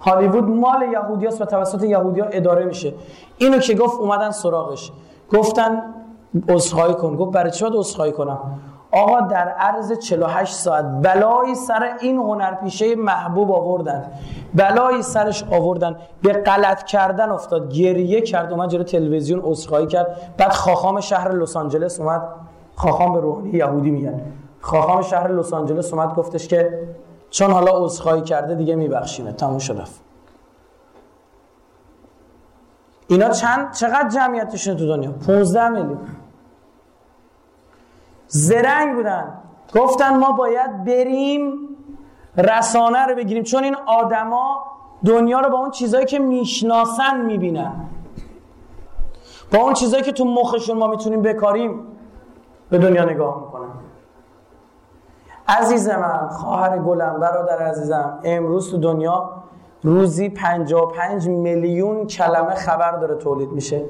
[0.00, 2.94] هالیوود مال یهودیاست و توسط یهودیا اداره میشه.
[3.38, 4.92] اینو که گفت اومدن سراغش.
[5.32, 5.82] گفتن
[6.48, 7.16] عذرخواهی کن.
[7.16, 8.38] گفت برای چی باید عذرخواهی کنم؟
[8.92, 14.04] آقا در عرض 48 ساعت بلایی سر این هنرپیشه محبوب آوردن.
[14.54, 15.96] بلایی سرش آوردن.
[16.22, 17.72] به غلط کردن افتاد.
[17.72, 18.52] گریه کرد.
[18.52, 20.16] اومد جلو تلویزیون عذرخواهی کرد.
[20.36, 22.22] بعد خاخام شهر لس آنجلس اومد.
[22.74, 24.20] خاخام به روحانی یهودی میگن.
[24.60, 26.88] خاخام شهر لس آنجلس اومد گفتش که
[27.30, 29.88] چون حالا عذرخواهی کرده دیگه میبخشیمه تموم شد
[33.08, 35.98] اینا چند چقدر جمعیتشون تو دنیا؟ 15 میلیون.
[38.26, 39.34] زرنگ بودن.
[39.74, 41.52] گفتن ما باید بریم
[42.36, 43.42] رسانه رو بگیریم.
[43.42, 44.62] چون این آدما
[45.04, 47.72] دنیا رو با اون چیزایی که می‌شناسن می‌بینن.
[49.52, 51.86] با اون چیزایی که تو مخشون ما می‌تونیم بکاریم
[52.70, 53.87] به دنیا نگاه می‌کنن.
[55.48, 59.30] عزیز من خواهر گلم برادر عزیزم امروز تو دنیا
[59.82, 63.84] روزی 55 میلیون کلمه خبر داره تولید میشه.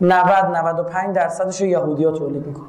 [0.00, 2.64] 90 95 درصدش رو یهودیا تولید می‌کنه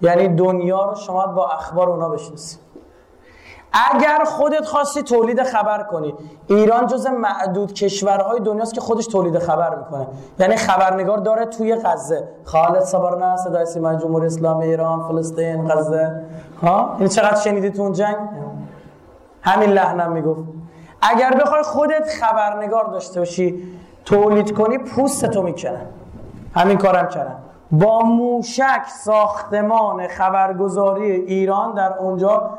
[0.00, 2.60] یعنی دنیا رو شما با اخبار اونا بشناسید.
[3.72, 6.14] اگر خودت خواستی تولید خبر کنی
[6.46, 10.06] ایران جز معدود کشورهای دنیاست که خودش تولید خبر می‌کنه.
[10.38, 12.28] یعنی خبرنگار داره توی غزه.
[12.44, 16.22] خالد صبرنا صدای سیمای جمهوری اسلامی ایران فلسطین غزه.
[16.62, 18.16] ها؟ این چقدر شنیدی تو اون جنگ؟
[19.42, 20.40] همین لحنم می‌گفت.
[21.02, 23.62] اگر بخوای خودت خبرنگار داشته باشی
[24.04, 25.86] تولید کنی پوست تو می‌کنن
[26.54, 27.36] همین کارم کردن.
[27.72, 32.58] با موشک ساختمان خبرگزاری ایران در اونجا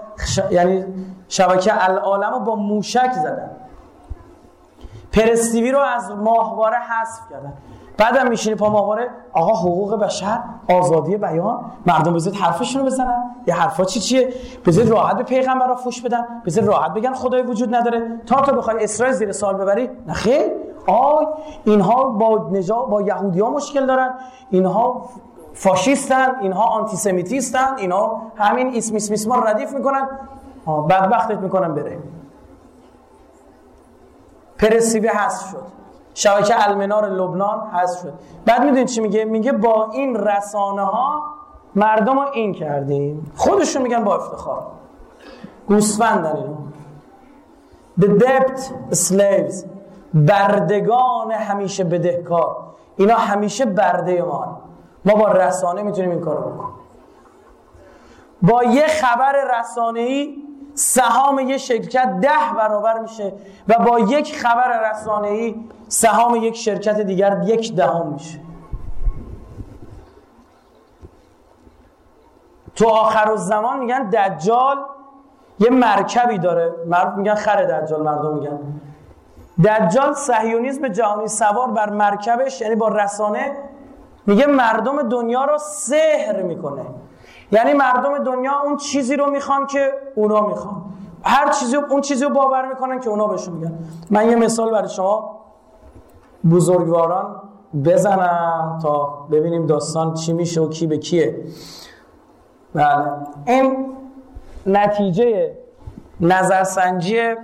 [0.51, 0.85] یعنی
[1.27, 3.49] شبکه العالم رو با موشک زدن.
[5.11, 7.53] پرستیوی رو از ماهواره حذف کردن.
[7.97, 13.23] بعدم میشینی پا ماهواره آقا حقوق بشر آزادی بیان مردم بذارید حرفشون رو بزنن.
[13.47, 14.33] یه حرفا چی چیه؟
[14.65, 16.25] بذارید راحت به پیغمبر را فوش بدن.
[16.45, 18.21] بذارید راحت بگن خدای وجود نداره.
[18.25, 20.51] تا تو بخوای اسرائیل زیر سال ببری نه خیر.
[20.89, 21.25] آی
[21.63, 24.13] اینها با نجا با یهودی ها مشکل دارن
[24.49, 25.10] اینها
[25.54, 30.08] فاشیستن اینها آنتیسمیتیستن اینها همین اسم اسم اسم ردیف می‌کنن.
[30.89, 31.99] بدبختت می‌کنن بره.
[34.58, 35.63] پرسیبی حذف شد.
[36.13, 38.13] شبکه المنار لبنان حذف شد.
[38.45, 41.23] بعد می‌دونید چی میگه؟ میگه با این رسانه ها
[41.75, 43.32] مردم رو این کردیم.
[43.36, 44.65] خودشون میگن با افتخار.
[45.67, 46.56] گوسفندن اینو
[47.99, 48.60] The debt
[48.95, 49.65] slaves.
[50.13, 52.57] بردگان همیشه بدهکار.
[52.95, 54.61] اینا همیشه برده ما
[55.05, 56.73] ما با رسانه می‌تونیم این کارو بکنیم.
[58.41, 60.35] با یه خبر رسانه ای
[60.73, 63.33] سهام یه شرکت ده برابر میشه
[63.67, 65.55] و با یک خبر رسانه ای
[65.87, 68.39] سهام یک شرکت دیگر یک دهم میشه.
[72.75, 74.77] تو آخر زمان میگن دجال
[75.59, 76.73] یه مرکبی داره.
[76.87, 78.59] مرد میگن خر دجال مردم میگن.
[79.63, 83.51] دجال صهیونیسم جهانی سوار بر مرکبش یعنی با رسانه
[84.25, 86.85] میگه مردم دنیا رو سحر می‌کنه.
[87.51, 90.81] یعنی مردم دنیا اون چیزی رو می‌خوان که اونا می‌خوان.
[91.23, 93.73] هر چیزی اون چیزی رو باور می‌کنن که اونا بهشون میگن.
[94.09, 95.39] من یه مثال برای شما
[96.51, 97.41] بزرگواران
[97.85, 101.43] بزنم تا ببینیم داستان چی میشه و کی به کیه.
[102.73, 103.05] بله.
[103.45, 103.95] این
[104.65, 105.57] نتیجه
[106.21, 107.35] نظرسنجی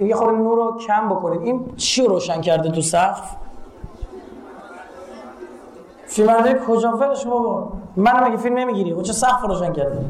[0.00, 1.42] یه خورده نور رو کم بکنید.
[1.42, 3.36] این چی روشن کرده تو سقف؟
[6.06, 7.72] فیلمنده کجا؟ فرش بابا.
[7.96, 8.94] من مگه فیلم نمی‌گیری.
[8.94, 10.04] خب چه سقف روشن کرده؟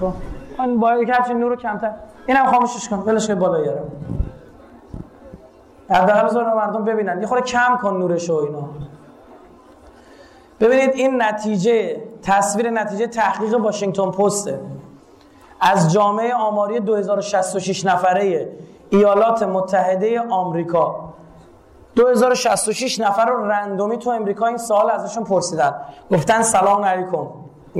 [0.00, 0.12] خب.
[0.58, 1.90] من باید که نور رو کمتر.
[2.26, 2.96] اینم خاموشش کن.
[2.96, 3.92] ولش کن بالا یارم.
[5.90, 7.20] حداقل بذار مردم ببینن.
[7.20, 8.68] یه خورده کم کن نورش و اینا.
[10.60, 14.60] ببینید این نتیجه تصویر نتیجه تحقیق واشنگتن پسته
[15.60, 18.48] از جامعه آماری 2066 نفره
[18.94, 20.94] ایالات متحده آمریکا.
[21.96, 25.74] 2066 نفر رو رندومی تو امریکا این سال ازشون پرسیدن.
[26.10, 27.26] گفتن سلام علیکم.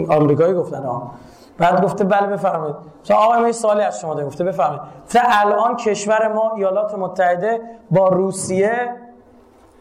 [0.09, 1.11] آمریکایی گفتن آه.
[1.59, 2.77] بعد گفته بله بفرمایید.
[3.05, 4.83] مثلا آقای ما سوالی از شما داریم گفته بفرمایید.
[5.07, 8.95] گفته الان کشور ما ایالات متحده با روسیه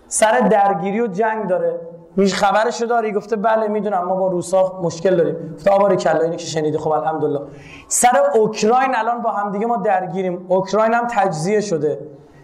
[0.08, 1.80] سر درگیری و جنگ داره.
[2.16, 4.04] میش خبرشو داری؟ گفته بله می‌دونم.
[4.04, 5.54] ما با روسا مشکل داریم.
[5.56, 6.78] گفته آباری کلا اینی که شنیدی.
[6.78, 7.42] خب الحمدلله.
[7.88, 10.46] سر اوکراین الان با همدیگه ما درگیریم.
[10.50, 12.00] اوکراین هم تجزیه شده.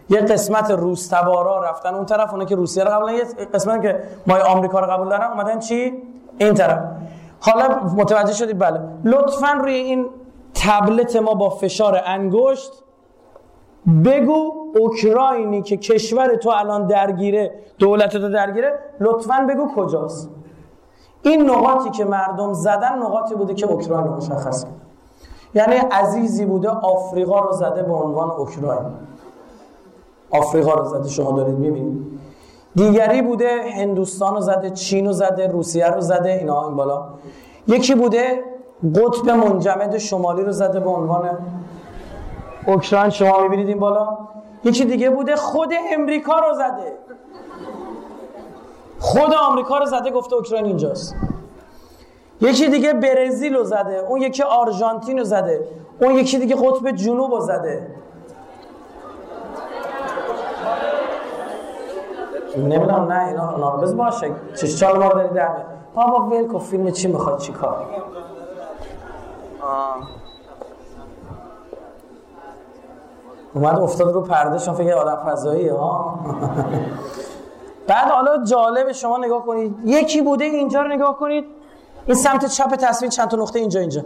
[0.09, 1.95] یه قسمت روس تبارا رفتن.
[1.95, 5.31] اون طرف اونه که روسیه رو قبول یه قسمت که ما آمریکا رو قبول دارن
[5.31, 6.03] اومدن چی؟
[6.37, 6.79] این طرف.
[7.39, 8.79] حالا متوجه شدید بله.
[9.03, 10.05] لطفا روی این
[10.53, 12.71] تبلت ما با فشار انگشت
[14.05, 20.29] بگو اوکراینی که کشور تو الان درگیره دولت تو درگیره لطفا بگو کجاست.
[21.21, 24.65] این نقاطی که مردم زدن نقاطی بوده که اوکراین رو مشخص
[25.53, 28.85] یعنی عزیزی بوده آفریقا رو زده به عنوان اوکراین.
[30.31, 32.19] آفریقا رو زده شما دارید می‌بینید.
[32.75, 37.05] دیگری بوده هندوستان رو زده چین رو زده روسیه رو زده اینا این بالا.
[37.67, 38.43] یکی بوده
[38.95, 41.29] قطب منجمد شمالی رو زده به عنوان
[42.67, 44.17] اوکراین شما می‌بینید این بالا؟
[44.63, 46.97] یکی دیگه بوده خود امریکا رو زده.
[48.99, 51.15] خود آمریکا رو زده گفته اوکراین اینجاست.
[52.41, 55.67] یکی دیگه برزیل رو زده اون یکی آرژانتین رو زده
[56.01, 57.87] اون یکی دیگه قطب جنوب رو زده.
[62.57, 64.31] نمی‌دونم نه اینا ناربز باشه.
[64.79, 65.49] چال ما داری در
[65.95, 67.85] بابا ول فیلم چی می‌خواد چی کار؟
[73.53, 76.19] اومد افتاد رو پرده شما فکر آدم فضایی ها؟
[77.87, 79.75] بعد حالا جالب شما نگاه کنید.
[79.85, 81.45] یکی بوده اینجا رو نگاه کنید.
[82.05, 84.01] این سمت چپ تصویر چند تا نقطه اینجا اینجا.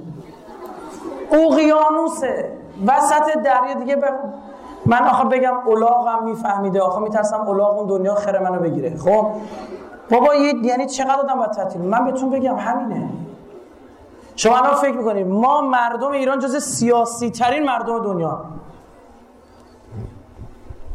[1.31, 2.51] اقیانوسه.
[2.87, 4.03] وسط دریا دیگه ب...
[4.85, 6.81] من آخه بگم اولاغم میفهمیده.
[6.81, 8.97] آخه میترسم اولاغ اون دنیا خره منو بگیره.
[8.97, 9.27] خب؟
[10.11, 13.09] بابا یعنی چقدر آدم باید تعطیل؟ من بهتون بگم همینه.
[14.35, 18.41] شما الان فکر می‌کنید ما مردم ایران جز سیاسی ترین مردم دنیا.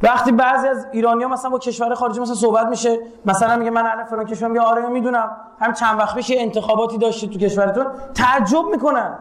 [0.02, 3.86] وقتی بعضی از ایرانی ها مثلا با کشور خارجی مثلا صحبت میشه مثلا میگه من
[3.86, 5.30] اهل فلان کشور میگه آره می‌دونم.
[5.60, 7.86] هم چند وقت پیش انتخاباتی داشتید تو کشورتون.
[8.14, 9.18] تعجب می‌کنن.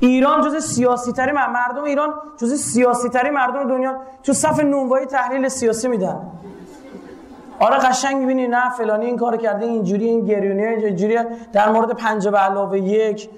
[0.00, 5.48] ایران جز سیاسی تری مردم ایران جز سیاسی تری مردم دنیا تو صف نونوایی تحلیل
[5.48, 6.20] سیاسی میدن.
[7.58, 11.18] آره قشنگ می‌بینی نه فلانی این کار کرده اینجوری این گریونی اینجوری
[11.52, 13.28] در مورد پنج به علاوه یک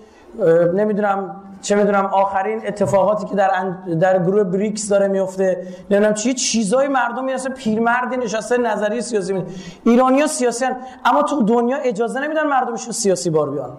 [0.75, 1.42] نمی‌دونم.
[1.62, 7.33] چه می‌دونم آخرین اتفاقاتی که در در گروه بریکس داره میفته نمی‌دونم چی چیزای مردمی
[7.33, 9.45] اصلا پیرمردی نشسته نظری سیاسی می
[9.85, 10.77] ایرانیا سیاسی هن.
[11.05, 13.71] اما تو دنیا اجازه نمیدن مردمشون سیاسی بار بیان.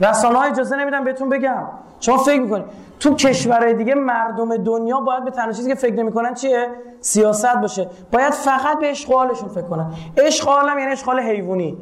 [0.00, 1.62] رسانه اجازه نمیدن بهتون بگم.
[2.00, 2.64] شما فکر می‌کنید
[3.00, 6.68] تو کشورهای دیگه مردم دنیا باید به تنها چیزی که فکر نمی‌کنن چیه؟
[7.00, 7.88] سیاست باشه.
[8.12, 9.92] باید فقط به اشغالشون فکر کنن.
[10.16, 11.78] اشغال هم یعنی اشغال حیوانی.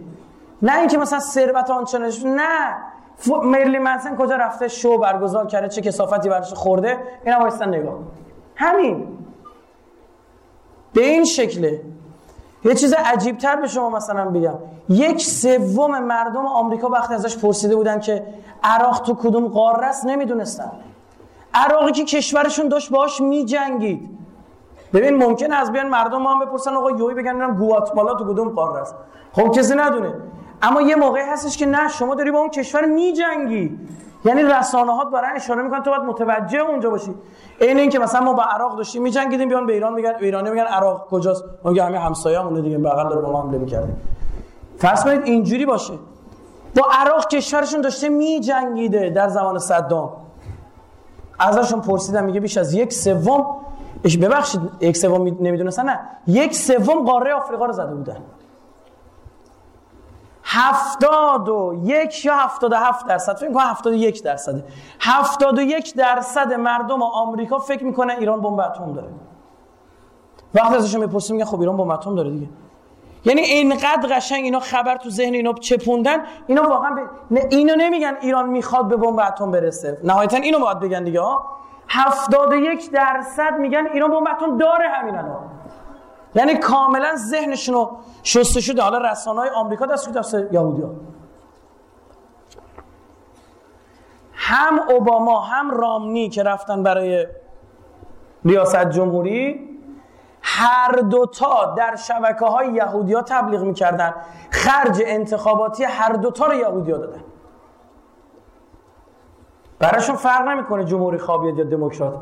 [0.62, 2.76] نه اینکه مثلا ثروت آنچنانش نه.
[3.42, 7.94] مرلی منسن کجا رفته؟ شو برگزار کرده چه کسافتی برش خورده؟ اینا وایستن نگاه.
[8.56, 9.08] همین.
[10.92, 11.80] به این شکله.
[12.64, 14.54] یه چیز عجیب تر به شما مثلا بگم.
[14.88, 18.26] یک سوم مردم آمریکا وقتی ازش پرسیده بودن که
[18.64, 20.70] عراق تو کدوم قاره است نمی‌دونستن.
[21.54, 24.10] عراقی که کشورشون داشت باش میجنگید.
[24.94, 28.80] ببین ممکن از بیان مردم ما هم بپرسن آقا یوی بگن گواتمالا تو کدوم قاره
[28.80, 28.94] است.
[29.32, 30.14] خب کسی ندونه.
[30.62, 33.78] اما یه موقعی هستش که نه شما داری با اون کشور میجنگی.
[34.24, 37.14] یعنی رسانه ها برای اشاره می‌کنن تو باید متوجه اونجا باشی.
[37.60, 40.62] این این که مثلا ما با عراق داشتیم میجنگیدیم بیان به ایران میگن ایرانی میگن
[40.62, 43.92] عراق کجاست؟ ما میگه همین همسایه‌مونه دیگه بغل داره با ما حمله می‌کرده.
[44.78, 45.94] فرض کنید اینجوری باشه.
[46.76, 50.10] با عراق کشورشون داشته میجنگیده در زمان صدام.
[51.38, 53.46] ازشون پرسیدم میگه بیش از یک سوم
[54.22, 56.00] ببخشید یک سوم نمی‌دونستن نه.
[56.26, 58.16] یک سوم قاره آفریقا رو زده بودن.
[60.48, 64.64] هفتاد و یک یا هفتاد و هفت درصد؟ فکر کنم هفتاد و یک درصده.
[65.00, 69.08] هفتاد و یک درصد مردم آمریکا فکر می‌کنه ایران بمب اتم داره.
[70.54, 72.48] وقتی ازشون می‌پرسیم میگن خب ایران بمب اتم داره دیگه.
[73.24, 76.94] یعنی اینقدر قشنگ اینا خبر تو ذهن اینا چپوندن اینا واقعا
[77.30, 77.36] ب...
[77.50, 80.00] اینو نمیگن ایران می‌خواد به بمب اتم برسه.
[80.04, 81.46] نهایتا اینو باید بگن دیگه ها
[81.88, 85.55] 71 درصد میگن ایران بمب اتم داره همین الان.
[86.36, 87.90] یعنی کاملا ذهنشون رو
[88.22, 88.82] شسته شده.
[88.82, 90.90] حالا رسانه های آمریکا دست دست یهودی ها.
[94.32, 97.26] هم اوباما هم رامنی که رفتن برای
[98.44, 99.68] ریاست جمهوری
[100.42, 104.14] هر دوتا در شبکه های یهودی ها تبلیغ می‌کردن.
[104.50, 107.24] خرج انتخاباتی هر دوتا رو یهودی ها دادن.
[109.78, 112.14] براشون فرق نمی‌کنه جمهوری خوابیاد یا دموکرات.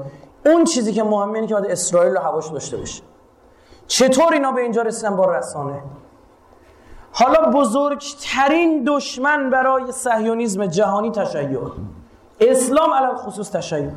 [0.46, 3.02] اون چیزی که مهمه اینه که باید اسرائیل رو هواش داشته باشه.
[3.86, 5.82] چطور اینا به اینجا رسیدن با رسانه؟
[7.12, 11.60] حالا بزرگترین دشمن برای سهیونیزم جهانی تشیع.
[12.40, 13.90] اسلام علال خصوص تشیع.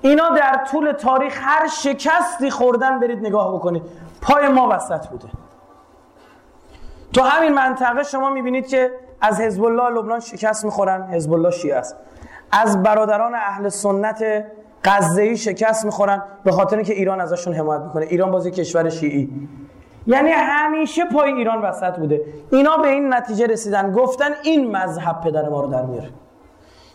[0.00, 3.82] اینا در طول تاریخ هر شکستی خوردن برید نگاه بکنید.
[4.22, 5.28] پای ما وسط بوده.
[7.12, 11.02] تو همین منطقه شما می‌بینید که از حزب الله لبنان شکست می‌خورن.
[11.02, 11.96] حزب الله شیعه است.
[12.52, 14.44] از برادران اهل سنت
[14.84, 18.04] غزه شکست می‌خورن به خاطر که ایران ازشون حمایت می‌کنه.
[18.04, 19.48] ایران بازی کشور شیعی.
[20.06, 22.24] یعنی همیشه پای ایران وسط بوده.
[22.50, 23.92] اینا به این نتیجه رسیدن.
[23.92, 26.10] گفتن این مذهب پدر ما رو در میاره.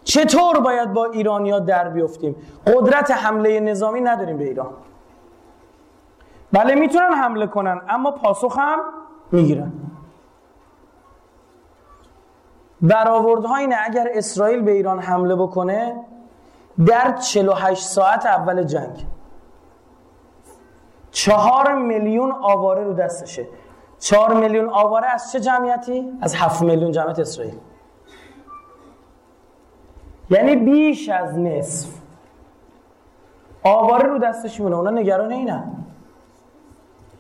[0.04, 2.36] چطور باید با ایرانیا در بیفتیم؟
[2.68, 4.70] قدرت حمله نظامی نداریم به ایران.
[6.52, 8.80] بله می‌تونن حمله کنن اما پاسخ هم
[9.32, 9.72] می‌گیرن.
[12.82, 15.96] برآوردها اینه اگر اسرائیل به ایران حمله بکنه
[16.86, 19.06] در 48 ساعت اول جنگ.
[21.12, 23.48] چهار میلیون آواره رو دستشه.
[24.00, 27.58] چهار میلیون آواره از چه جمعیتی؟ از هفت میلیون جمعیت اسرائیل.
[30.30, 31.90] یعنی بیش از نصف
[33.64, 35.72] آواره رو دستش میونه اونا نگران اینن.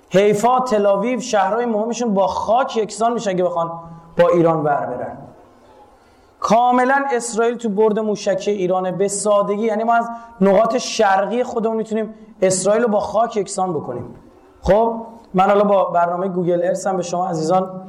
[0.09, 3.71] حیفا تلاویو شهرهای مهمشون با خاک یکسان میشه اگه بخوان
[4.17, 5.17] با ایران بر برن.
[6.39, 10.09] کاملا اسرائیل تو برد موشکی ایرانه به سادگی یعنی ما از
[10.41, 14.15] نقاط شرقی خودمون می‌تونیم اسرائیل رو با خاک یکسان بکنیم.
[14.61, 14.95] خب
[15.33, 17.81] من حالا با برنامه گوگل ارث هم به شما عزیزان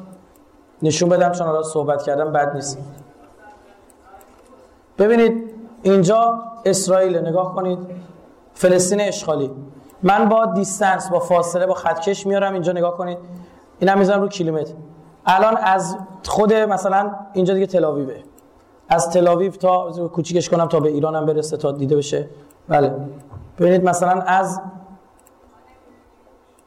[0.83, 2.79] نشون بدم چون حالا صحبت کردم بد نیست.
[4.99, 7.79] ببینید اینجا اسرائیل نگاه کنید
[8.55, 9.51] فلسطین اشغالی.
[10.03, 13.19] من با دیستنس با فاصله با خطکش میارم اینجا نگاه کنید.
[13.79, 14.75] اینم می‌ذارم رو کیلومتر.
[15.27, 15.97] الان از
[16.27, 18.17] خود مثلا اینجا دیگه تلاویبه
[18.91, 22.29] از تلاویو تا کوچیکش کنم تا به ایران هم برسه تا دیده بشه.
[22.69, 22.95] بله.
[23.59, 24.61] ببینید مثلا از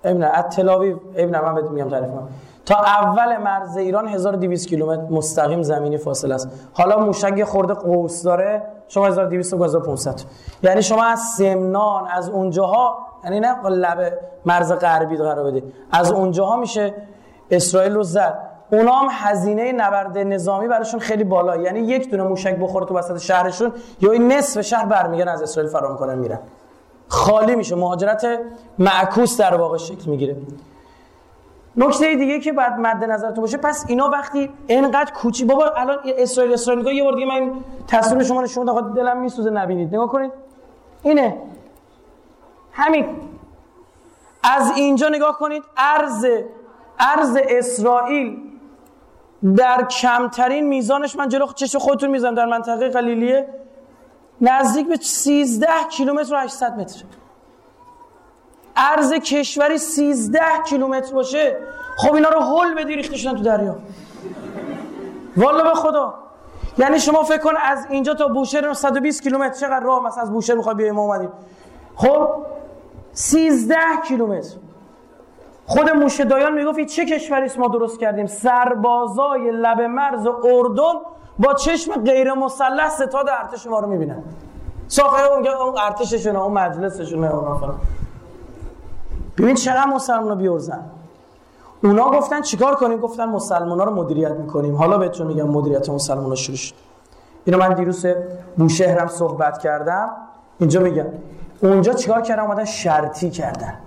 [0.04, 2.28] ابن از تلاویو ابن من بهت میگم تعریف کنم.
[2.66, 6.50] تا اول مرز ایران 1200 کیلومتر مستقیم زمینی فاصله است.
[6.74, 10.22] حالا موشک خورده قوس داره شما 1200 و 1500
[10.64, 14.14] یعنی شما از سمنان از اونجاها یعنی نه لب
[14.46, 15.64] مرز غربی قرار بده.
[15.92, 16.94] از اونجاها میشه
[17.52, 18.53] اسرائیل رو زد.
[18.74, 21.58] اونا هم هزینه نبرد نظامی براشون خیلی بالا.
[21.58, 23.72] یعنی یک دونه موشک بخوره تو وسط شهرشون
[24.02, 26.40] یا این نصف شهر برمیگردن از اسرائیل فرار می‌کنن میرن.
[27.08, 27.76] خالی میشه.
[27.76, 28.40] مهاجرت
[28.80, 30.38] معکوس در واقع شکل می‌گیره.
[31.78, 36.54] نکته دیگه که بعد مد نظرتون باشه پس اینا وقتی اینقدر کوچی بابا الان اسرائیل
[36.54, 37.52] اسرائیل یه بار دیگه من
[37.88, 39.96] تصویر شما نشون دادم دلم میسوزه نبینید.
[39.96, 40.32] نگاه کنید.
[41.04, 41.38] اینه.
[42.72, 43.06] همین.
[44.44, 45.64] از اینجا نگاه کنید.
[45.78, 46.26] ارز
[47.00, 48.53] ارز اسرائیل
[49.56, 53.48] در کمترین میزانش من جلو چش خودتون می‌زنم در منطقه قلیلیه.
[54.42, 57.04] نزدیک به 13 کیلومتر و 800 متر.
[58.76, 60.40] عرض کشوری 13
[60.70, 61.58] کیلومتر باشه.
[61.98, 63.76] خب اینا رو هول بدی شدن تو دریا.
[65.38, 66.14] والا به خدا.
[66.78, 69.60] یعنی شما فکر کن از اینجا تا بوشهر 120 کیلومتر.
[69.60, 71.30] چقدر راه مثلا از بوشهر می‌خوای بیای ما اومدیم.
[71.96, 72.30] خب
[73.14, 73.76] 13
[74.08, 74.63] کیلومتر.
[75.66, 81.00] خود موشه دایان می‌گفت چه کشوری ما درست کردیم؟ سربازای لب مرز اردن
[81.40, 84.24] با چشم غیر مسلح ستاد ارتش ما رو می‌بینن.
[84.88, 87.78] ساخه اون اون ارتششونه اون مجلسشونه اونا فلان
[89.38, 90.82] ببین چقدر مسلمان رو بیورزن
[91.84, 94.76] اونا گفتن چیکار کنیم؟ گفتن مسلمان ها رو مدیریت می‌کنیم.
[94.76, 96.76] حالا بهتون میگم مدیریت مسلمان ها شروع شد.
[97.46, 98.06] اینو من دیروز
[98.58, 100.10] بوشهرم صحبت کردم.
[100.60, 101.06] اینجا میگم.
[101.62, 103.80] اونجا چیکار کردن؟ اومدن شرطی کردن.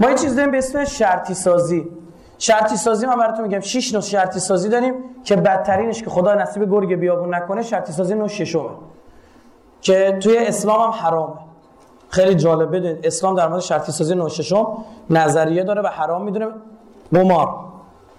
[0.00, 1.88] ما یه چیز داریم به اسم شرطی سازی
[2.38, 4.94] شرطی سازی من براتون میگم 6 نوع شرطی سازی داریم
[5.24, 8.70] که بدترینش که خدا نصیب گرگ بیابون نکنه شرطی سازی نوع ششمه.
[9.80, 11.34] که توی اسلام هم حرامه.
[12.08, 12.76] خیلی جالب.
[12.76, 16.46] بدونید اسلام در مورد شرطی سازی نوع ششم نظریه داره و حرام می‌دونه.
[17.12, 17.48] قمار.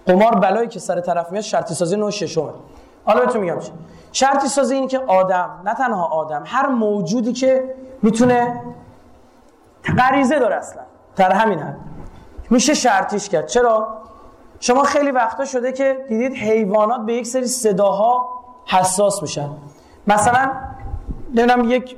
[0.07, 2.49] قمار بلایی که سر طرف میاد شرطی سازی نوع ششمه.
[3.05, 3.71] حالا بهتون میگم چی.
[4.11, 8.61] شرطی سازی اینه که آدم نه تنها آدم هر موجودی که می‌تونه
[9.97, 10.81] غریزه داره اصلا.
[11.19, 11.77] در همین حد
[12.49, 13.47] میشه شرطیش کرد.
[13.47, 13.87] چرا؟
[14.59, 18.29] شما خیلی وقتا شده که دیدید حیوانات به یک سری صداها
[18.65, 19.49] حساس میشن.
[20.07, 20.51] مثلا
[21.35, 21.97] نمی‌دونم یک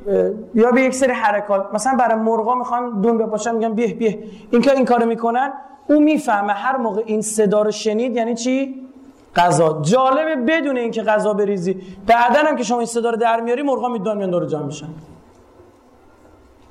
[0.55, 4.23] یا به یک سری حرکات مثلا برای مرغا می‌خوان دون بپاشن میگن بیه بیه.
[4.51, 5.53] این که این کارو می‌کنن
[5.87, 8.87] او می‌فهمه هر موقع این صدا رو شنید یعنی چی؟
[9.35, 9.79] غذا.
[9.81, 11.81] جالبه بدون اینکه غذا بریزی.
[12.07, 14.87] بعدا هم که شما این صدا رو در میاری مرغا میدون میان دور جمع میشن.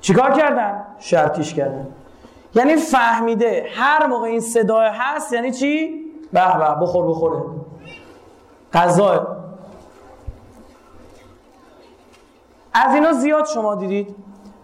[0.01, 1.87] چیکار کردن؟ شرطیش کردن.
[2.55, 3.67] یعنی فهمیده.
[3.75, 7.43] هر موقع این صدا هست یعنی چی؟ به به بخور بخوره.
[8.73, 9.37] غذا.
[12.73, 14.15] از اینا زیاد شما دیدید.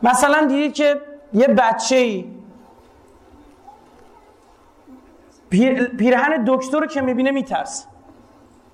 [0.03, 1.01] مثلا دیدید که
[1.33, 2.37] یه بچه ای
[5.97, 7.87] پیرهن دکتر که می‌بینه میترس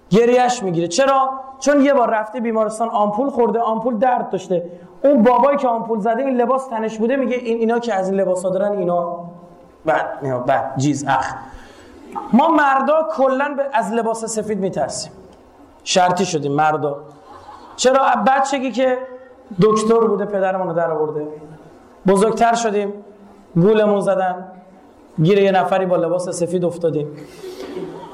[0.10, 0.88] گریهش می‌گیره.
[0.88, 4.72] چرا؟ چون یه بار رفته بیمارستان آمپول خورده آمپول درد داشته.
[5.04, 8.20] اون بابایی که آمپول زده این لباس تنش بوده میگه این اینا که از این
[8.20, 9.20] لباس ها دارن اینا.
[9.86, 11.34] بعد بعد جیز اخ.
[12.34, 15.12] ما مردا کلا از لباس سفید میترسیم.
[15.84, 16.98] شرطی شدیم مردا.
[17.76, 18.98] چرا؟ بچگی که
[19.62, 21.28] دکتر بوده پدرمون رو در آورده
[22.08, 22.94] بزرگتر شدیم
[23.56, 24.48] گولمون زدن.
[25.24, 27.08] گیر یه نفری با لباس سفید افتادیم.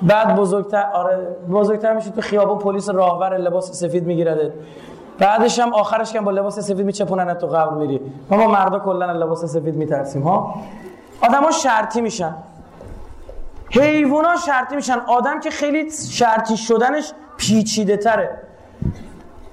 [0.01, 4.53] بعد بزرگتر آره بزرگتر میشه تو خیابون پلیس راهور لباس سفید میگیرده.
[5.19, 8.01] بعدش هم آخرش که با لباس سفید میچپونن تو قبر میری.
[8.29, 10.55] ما ما مردا کلا لباس سفید میترسیم ها؟
[11.21, 12.35] آدما شرطی میشن.
[13.69, 14.99] حیوونا شرطی میشن.
[15.07, 18.37] آدم که خیلی شرطی شدنش پیچیده تره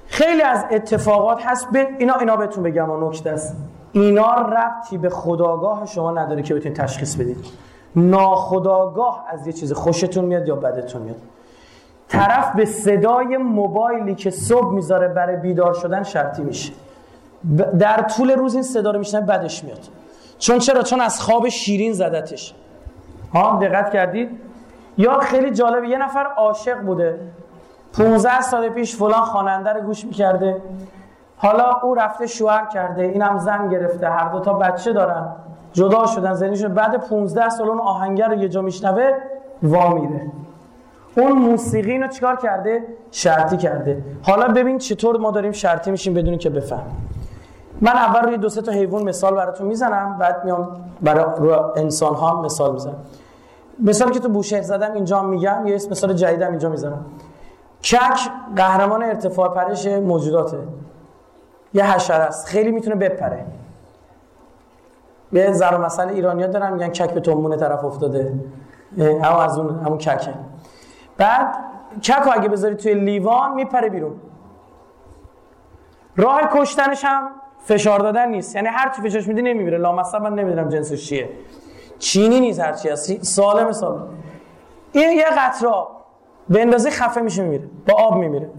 [0.06, 1.70] خیلی از اتفاقات هست.
[1.70, 3.56] به اینا اینا بهتون بگم و نکته است.
[3.92, 7.44] اینا ربطی به خداگاه شما نداره که بتونید تشخیص بدید.
[7.96, 11.16] ناخداگاه از یه چیز خوشتون میاد یا بدتون میاد.
[12.08, 16.72] طرف به صدای موبایلی که صبح می‌ذاره برای بیدار شدن شرطی میشه.
[17.78, 19.78] در طول روز این صدا رو میشنه بدش میاد.
[20.38, 22.54] چون چرا؟ چون از خواب شیرین زدتش.
[23.34, 24.40] ها دقت کردید؟
[24.98, 27.20] یا خیلی جالبه یه نفر عاشق بوده.
[27.98, 30.62] 15 سال پیش فلان خواننده رو گوش می‌کرده.
[31.36, 35.28] حالا او رفته شوهر کرده اینم زن گرفته هر دو تا بچه دارن.
[35.72, 39.12] جدا شدن زنیشون بعد 15 سال اون آهنگر رو یه جا میشنوه
[39.62, 40.20] وا میره.
[41.16, 44.04] اون موسیقی اینو چیکار کرده؟ شرطی کرده.
[44.22, 46.86] حالا ببین چطور ما داریم شرطی میشیم بدونی که بفهم.
[47.80, 50.68] من اول روی دو سه تا حیوان مثال براتون می‌زنم بعد میام
[51.02, 51.24] برای
[51.76, 52.96] انسان ها مثال می‌زنم.
[53.78, 57.04] مثال که تو بوشهر زدم اینجا میگم یه مثال جدیدم اینجا می‌زنم
[57.82, 60.58] کک قهرمان ارتفاع پرش موجوداته.
[61.74, 62.46] یه حشره است.
[62.46, 63.44] خیلی می‌تونه بپره.
[65.32, 68.32] یه ذره مثلا ایرانیا دارن میگن کک به تومون طرف افتاده.
[68.98, 70.34] هم از اون همون ککه.
[71.18, 71.56] بعد
[72.02, 74.20] کک اگه بذاری توی لیوان میپره بیرون.
[76.16, 78.56] راه کشتنش هم فشار دادن نیست.
[78.56, 81.28] یعنی هر چی فشارش میده نمیمیره لامصب من نمی‌دونم جنسش چیه.
[81.98, 83.24] چینی نیست هر چی هست.
[83.24, 84.08] سالم سالم
[84.92, 85.70] این یه قطره
[86.48, 87.64] به اندازه خفه میشه میمیره.
[87.86, 88.50] با آب میمیره.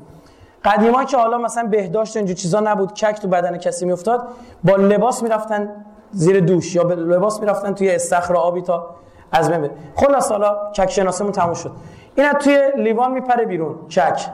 [0.65, 4.27] قدیما که حالا مثلا بهداشت اینجور چیزا نبود کک تو بدن کسی میافتاد
[4.63, 8.95] با لباس می‌رفتن زیر دوش یا به لباس می‌رفتن توی استخر آبی تا
[9.31, 9.71] از بین بره.
[9.95, 11.71] خلاص حالا کک شناسمون تموم شد.
[12.17, 14.29] اینا توی لیوان میپره بیرون کک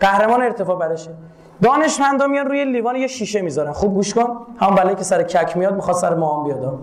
[0.00, 1.10] قهرمان ارتفاع برشه.
[1.62, 3.72] دانشمندا میان روی لیوان یه شیشه می‌ذارن.
[3.72, 4.46] خوب گوش کن.
[4.56, 6.78] هم بلایی که سر کک میاد می‌خواد سر ما هم بیاد.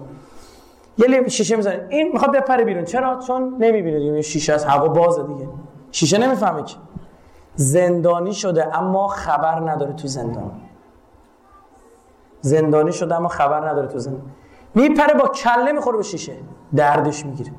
[0.97, 2.85] یه شیشه می‌ذارن این می‌خواد بپره بیرون.
[2.85, 4.21] چرا؟ چون نمی‌بینه دیگه.
[4.21, 5.47] شیشه از هوا بازه دیگه.
[5.91, 6.75] شیشه نمی‌فهمه که.
[7.55, 10.51] زندانی شده اما خبر نداره تو زندان.
[12.41, 14.21] زندانی شده اما خبر نداره تو زندان.
[14.75, 16.33] میپره با کله می‌خوره به شیشه.
[16.75, 17.51] دردش می‌گیره.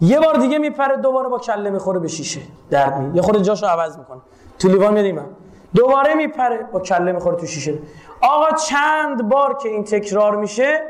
[0.00, 2.40] یه بار دیگه میپره دوباره با کله می‌خوره به شیشه.
[2.70, 4.20] درد می یه خود جاشو عوض می‌کنه.
[4.58, 5.26] تو لیوان میاد
[5.74, 7.78] دوباره میپره با کله می‌خوره تو شیشه.
[8.20, 10.82] آقا چند بار که این تکرار میشه؟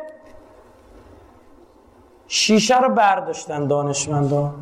[2.26, 4.54] شیشه رو برداشتن دانشمندان.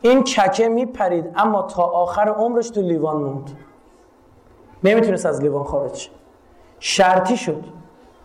[0.00, 3.50] این ککه میپرید اما تا آخر عمرش تو لیوان موند.
[4.84, 6.10] نمی‌تونست از لیوان خارج
[6.78, 7.64] شرطی شد.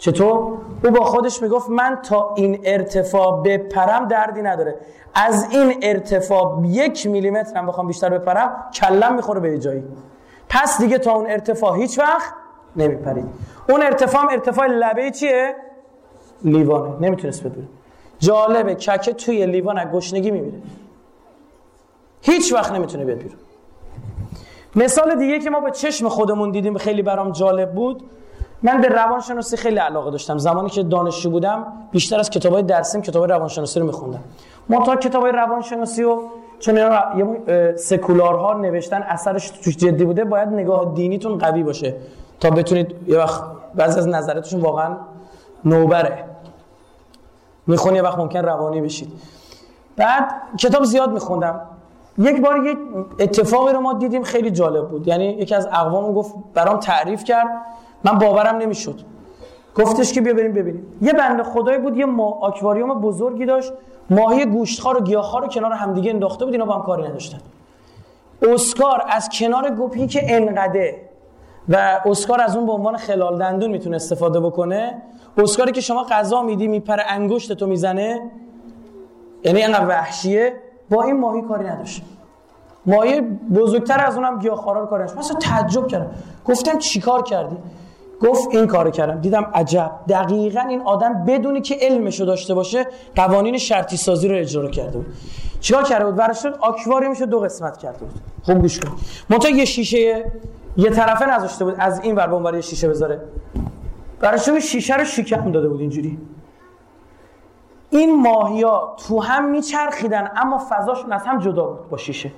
[0.02, 4.76] چطور؟ او با خودش می‌گفت من تا این ارتفاع بپرم دردی نداره.
[5.14, 9.84] از این ارتفاع یک میلیمتر هم بخوام بیشتر بپرم کلم می‌خوره به جایی.
[10.50, 12.34] پس دیگه تا اون ارتفاع هیچ وقت
[12.76, 13.26] نمیپرید.
[13.70, 15.56] اون ارتفاع هم ارتفاع لبه چیه؟
[16.44, 16.96] لیوانه.
[17.00, 17.68] نمی‌تونست بدونه.
[18.20, 20.58] جالبه ککه توی لیوان از گشنگی میمیره.
[22.22, 23.40] هیچ وقت نمی‌تونه بیاد بیرون.
[24.76, 28.04] مثال دیگه که ما به چشم خودمون دیدیم خیلی برام جالب بود.
[28.64, 30.38] من به روانشناسی خیلی علاقه داشتم.
[30.38, 34.20] زمانی که دانشجو بودم بیشتر از کتابای درسیم کتاب روانشناسی رو میخوندم.
[34.70, 36.20] ما تا کتابای روانشناسی و
[36.60, 41.96] چون یه سکولارها نوشتن اثرش توش جدی بوده باید نگاه دینیتون قوی باشه
[42.40, 43.44] تا بتونید یه وقت
[43.76, 44.98] بعضی از نظراتشون واقعا
[45.66, 46.24] نوبره.
[47.68, 49.12] می‌خونی یه وقت ممکن روانی بشید
[49.98, 51.62] بعد کتاب زیاد میخوندم.
[52.18, 52.78] یک بار یک
[53.20, 55.08] اتفاقی رو ما دیدیم خیلی جالب بود.
[55.08, 57.48] یعنی یکی از اقوام گفت برام تعریف کرد.
[58.04, 59.00] من باورم نمی‌شد.
[59.76, 60.86] گفتش که بیا بریم ببینیم.
[61.02, 63.74] یه بنده خدایی بود یه ما آکواریوم بزرگی داشت.
[64.10, 67.38] ماهی گوشتخوار و گیاهخوار رو کنار همدیگه انداخته بود اینا با هم کاری نداشتن.
[68.42, 71.10] اسکار از کنار گپی که انقده
[71.70, 75.02] و اسکار از اون به عنوان خلال دندون می‌تونه استفاده بکنه
[75.38, 78.22] اسکاری که شما غذا میدی میپره انگشت تو می‌زنه
[79.44, 80.54] یعنی اینقدر وحشیه
[80.90, 82.04] با این ماهی کاری نداشت.
[82.86, 83.22] ماهی
[83.56, 85.20] بزرگتر از اونم گیاهخوارا کاری نداشت.
[85.20, 86.12] مثلا تعجب کردم.
[86.46, 87.58] گفتم چیکار کردی؟
[88.22, 89.22] گفت این کارو کردم.
[89.22, 89.92] دیدم عجب.
[90.10, 95.06] دقیقا این آدم بدونی که علمشو داشته باشه قوانین شرطی سازی رو اجرا کرده بود.
[95.60, 98.14] چیکار کرده بود؟ براش آکواریومشو دو قسمت کرده بود.
[98.44, 98.92] خوب گوش کن.
[99.30, 100.32] منتها یه شیشه
[100.78, 101.76] یه طرفه نذاشته بود.
[101.78, 103.22] از این ور به یه شیشه بذاره.
[104.20, 106.20] براش شیشه رو شکم داده بود اینجوری.
[107.90, 112.32] این ماهیا تو هم میچرخیدن اما فضاشون از هم جدا بود با شیشه.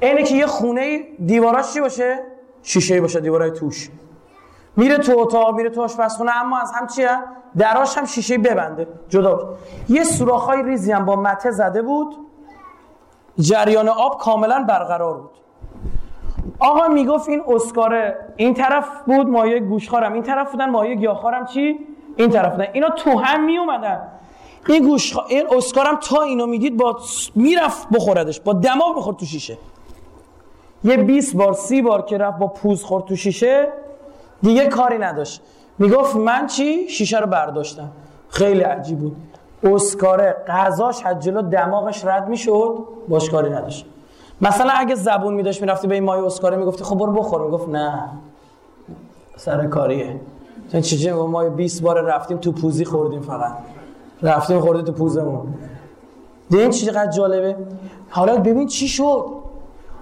[0.00, 2.18] اینه که یه خونه دیواراش چی باشه؟
[2.66, 3.90] شیشه باشه دیوارای توش.
[4.76, 7.08] میره تو اتاق میره تو آشپزخونه اما از هم چیه
[7.56, 8.88] دراش هم شیشه ببنده.
[9.08, 9.56] جدا.
[9.88, 12.16] یه سوراخ‌های ریزی هم با مته زده بود.
[13.38, 15.30] جریان آب کاملا برقرار بود.
[16.58, 20.12] آقا می‌گفت این اسکاره این طرف بود مایه گوشخارم.
[20.12, 21.46] این طرف بودن مایه گیاهخوارم.
[21.46, 21.78] چی؟
[22.16, 22.66] این طرف بودن.
[22.72, 24.08] اینا تو هم می اومدن
[24.68, 26.98] این گوش این اسکارم تا اینو می‌دید با
[27.34, 28.40] می‌رفت بخوردش.
[28.40, 29.58] با دماغ بخورد تو شیشه.
[30.86, 33.68] یه 20 بار 30 بار که رفت با پوز خورد تو شیشه
[34.42, 35.42] دیگه کاری نداشت.
[35.78, 37.90] می‌گفت من چی؟ شیشه رو برداشتم.
[38.28, 39.16] خیلی عجیب بود.
[39.62, 42.78] اسکاره غذاش از جلو دماغش رد می‌شد
[43.08, 43.86] باش کاری نداشت.
[44.40, 47.42] مثلا اگه زبون میداشت می‌رفتی به این مایه اسکاره می‌گفتی خب برو بخور.
[47.42, 48.08] می‌گفت نه.
[49.36, 50.20] سر کاریه.
[50.72, 53.52] چون چیزی ما 20 بار رفتیم تو پوزی خوردیم فقط.
[54.22, 55.54] رفتیم خورده تو پوزمون.
[56.50, 57.56] این چقدر جالبه؟
[58.10, 59.26] حالا ببین چی شد؟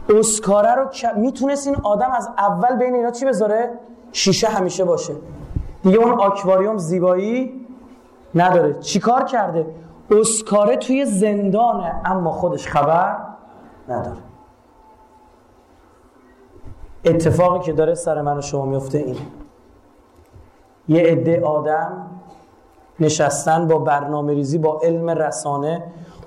[0.09, 3.71] اسکاره رو می‌تونست این آدم از اول بین اینا چی بذاره؟
[4.13, 5.15] شیشه همیشه باشه.
[5.83, 7.67] دیگه اون آکواریوم زیبایی
[8.35, 8.75] نداره.
[8.75, 9.67] چیکار کرده؟
[10.11, 13.17] اسکاره توی زندانه اما خودش خبر
[13.89, 14.17] نداره.
[17.05, 19.21] اتفاقی که داره سر من و شما میفته اینه.
[20.89, 22.07] یه عده آدم
[23.01, 25.83] نشستن با برنامه ریزی با علم رسانه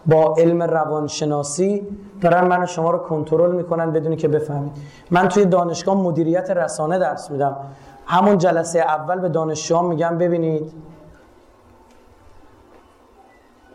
[0.05, 1.87] با علم روانشناسی
[2.21, 4.71] دارن من شما رو کنترل می‌کنن بدونی که بفهمید.
[5.11, 7.55] من توی دانشگاه مدیریت رسانه درس میدم.
[8.05, 10.73] همون جلسه اول به دانشجویان میگم ببینید.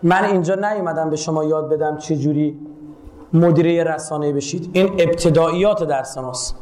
[0.03, 2.59] من اینجا نیومدم به شما یاد بدم چه جوری
[3.33, 4.71] مدیره رسانه بشید.
[4.73, 6.57] این ابتداییات درس ماست.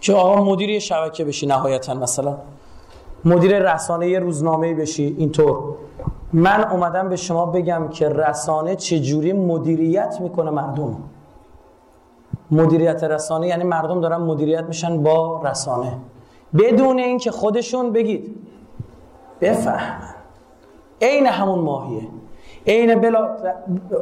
[0.00, 2.36] که آقا مدیر شبکه بشی نهایتا مثلا.
[3.24, 5.58] مدیر رسانه روزنامه بشی اینطور.
[6.32, 10.96] من اومدم به شما بگم که رسانه چجوری مدیریت می‌کنه مردم.
[12.50, 15.92] مدیریت رسانه یعنی مردم دارن مدیریت میشن با رسانه.
[16.58, 18.36] بدون اینکه خودشون بگید.
[19.40, 20.14] بفهمن
[21.02, 22.08] عین همون ماهیه.
[22.66, 23.36] عین بلا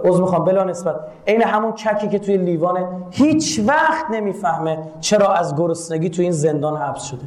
[0.05, 0.97] عذر می‌خوام بلا نسبت.
[1.27, 6.77] عین همون ککی که توی لیوانه هیچ وقت نمی‌فهمه چرا از گرسنگی توی این زندان
[6.77, 7.25] حبس شده.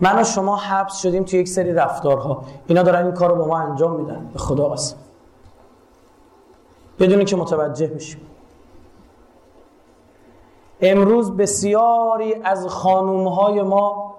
[0.00, 2.42] من و شما حبس شدیم توی یک سری رفتارها.
[2.66, 4.30] اینا دارن این کار رو با ما انجام میدن.
[4.32, 4.96] به خدا قسم.
[6.98, 8.20] بدونی که متوجه بشیم.
[10.80, 14.14] امروز بسیاری از خانومهای ما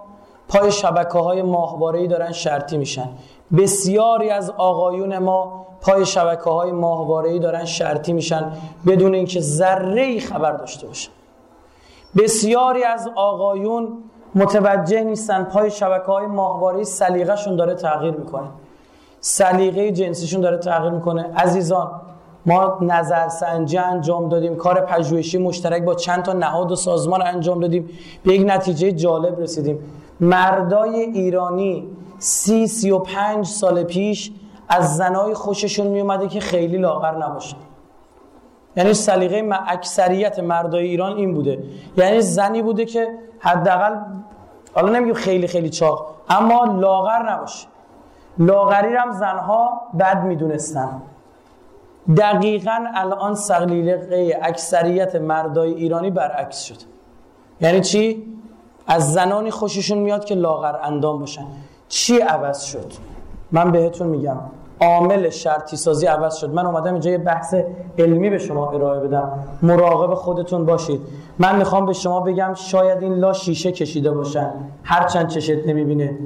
[0.48, 3.10] پای شبکه های ماهواره‌ای دارن شرطی میشن.
[3.58, 8.52] بسیاری از آقایون ما پای شبکه های ماهواره‌ای دارن شرطی میشن
[8.88, 11.12] بدون اینکه ذره خبر داشته باشن.
[12.18, 14.04] بسیاری از آقایون
[14.38, 18.48] متوجه نیستن پای شبکه های ماهواره سلیقه‌شون داره تغییر می‌کنه.
[19.20, 21.32] سلیقه جنسیشون داره تغییر می‌کنه.
[21.36, 21.92] عزیزان
[22.46, 24.56] ما نظرسنجی انجام دادیم.
[24.56, 27.90] کار پژوهشی مشترک با چند تا نهاد و سازمان انجام دادیم.
[28.24, 29.80] به یک نتیجه جالب رسیدیم.
[30.20, 31.88] مردای ایرانی
[32.20, 34.32] سی سی و پنج سال پیش
[34.70, 37.58] از زنای خوششون میومده که خیلی لاغر نباشن
[38.76, 41.64] یعنی سلیقه اکثریت مردای ایران این بوده.
[41.98, 43.08] یعنی زنی بوده که
[43.40, 43.96] حداقل
[44.78, 47.68] حالا نمیگیم خیلی خیلی چاق اما لاغر نباشه.
[48.38, 51.02] لاغری هم زنها بد می‌دونستن.
[52.18, 56.78] دقیقا الان سلیقه اکثریت مردای ایرانی برعکس شد.
[57.62, 58.26] یعنی چی؟
[58.88, 61.46] از زنانی خوششون میاد که لاغر اندام باشن.
[61.88, 62.92] چی عوض شد؟
[63.52, 64.38] من بهتون میگم.
[64.82, 66.54] عامل شرطی سازی عوض شد.
[66.54, 67.56] من اومدم اینجا یه بحث
[67.98, 69.32] علمی به شما ارائه بدم.
[69.62, 71.02] مراقب خودتون باشید.
[71.40, 74.52] من می‌خوام به شما بگم شاید این لا شیشه کشیده باشن.
[74.84, 76.18] هرچند چشت نمی‌بینه.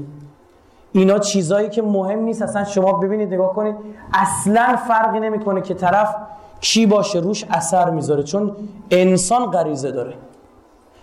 [0.92, 2.42] اینا چیزایی که مهم نیست.
[2.42, 3.76] اصلا شما ببینید نگاه کنید.
[4.14, 6.16] اصلا فرقی نمی‌کنه که طرف
[6.62, 8.24] کی باشه روش اثر می‌ذاره.
[8.24, 8.52] چون
[8.92, 10.14] انسان غریزه داره.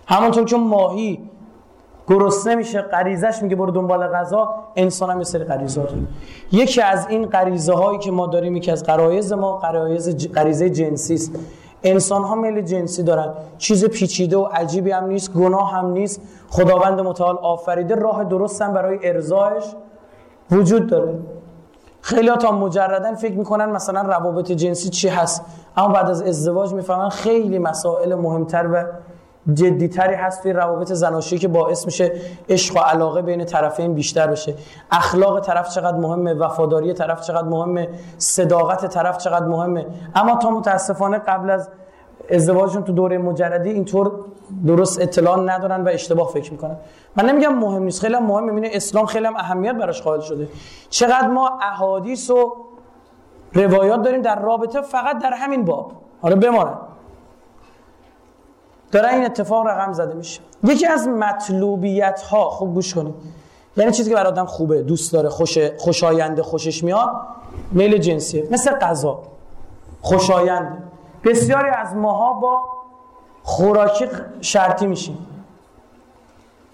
[0.07, 1.29] همونطور که ماهی
[2.09, 4.55] گرسنه میشه غریزش میگه برو دنبال غذا.
[4.75, 5.97] انسان هم یه سری غریزه داره.
[6.51, 11.13] یکی از این غریزه هایی که ما داریم یکی از غرایز ما غرایز غریزه جنسی
[11.13, 11.31] است.
[11.83, 13.33] انسان ها میل جنسی دارن.
[13.57, 16.21] چیز پیچیده و عجیبی هم نیست گناه هم نیست.
[16.49, 19.63] خداوند متعال آفریده راه درست هم برای ارزایش
[20.51, 21.13] وجود داره.
[22.01, 25.45] خیلی تا مجردن فکر می‌کنن مثلا روابط جنسی چی هست.
[25.77, 28.85] اما بعد از ازدواج می‌فهمن خیلی مسائل مهمتر و
[29.53, 32.11] جدیتری هست توی روابط زناشویی که باعث میشه
[32.49, 34.53] عشق و علاقه بین طرفین بیشتر بشه.
[34.91, 39.85] اخلاق طرف چقدر مهمه وفاداری طرف چقدر مهمه صداقت طرف چقدر مهمه.
[40.15, 41.69] اما تا متاسفانه قبل از
[42.31, 44.11] ازدواجشون تو دوره مجردی اینطور
[44.65, 46.77] درست اطلاع ندارن و اشتباه فکر می‌کنن.
[47.15, 50.47] من نمیگم مهم نیست خیلی هم مهم می‌بینه اسلام خیلی هم اهمیت براش قائل شده.
[50.89, 52.53] چقدر ما احادیث و
[53.53, 55.91] روایات داریم در رابطه فقط در همین باب.
[56.21, 56.71] حالا بمانه.
[58.91, 60.41] داره این اتفاق رقم زده میشه.
[60.63, 63.15] یکی از مطلوبیت ها خوب گوش کنید.
[63.77, 67.09] یعنی چیزی که برای آدم خوبه دوست داره خوش خوشاینده خوشش میاد
[67.71, 68.47] میل جنسیه.
[68.51, 69.19] مثل غذا.
[70.01, 70.83] خوشایند.
[71.23, 72.61] بسیاری از ماها با
[73.43, 74.05] خوراکی
[74.41, 75.27] شرطی میشیم.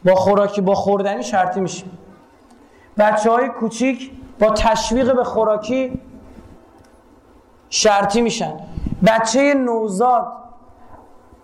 [0.05, 1.97] با خوراکی با خوردنی شرطی میشیم.
[2.97, 6.01] بچه های کوچیک با تشویق به خوراکی
[7.69, 8.53] شرطی میشن.
[9.07, 10.27] بچه نوزاد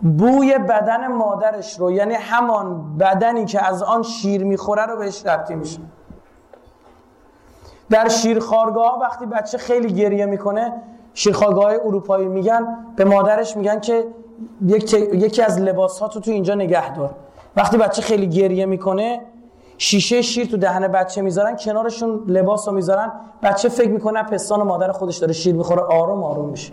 [0.02, 5.54] بوی بدن مادرش رو یعنی همان بدنی که از آن شیر می‌خوره رو بهش ربطی
[5.54, 5.78] میشه
[7.90, 10.72] در شیرخوارگاه وقتی بچه خیلی گریه می‌کنه
[11.14, 14.06] شیرخوارگاه اروپایی میگن به مادرش میگن که
[15.12, 17.14] یکی از لباس ها تو تو اینجا نگه دار.
[17.56, 19.20] وقتی بچه خیلی گریه می‌کنه
[19.78, 23.12] شیشه شیر تو دهن بچه می‌ذارن کنارشون لباس رو می‌ذارن.
[23.42, 26.72] بچه فکر می‌کنه پستان مادر خودش داره شیر می‌خوره آروم آروم میشه.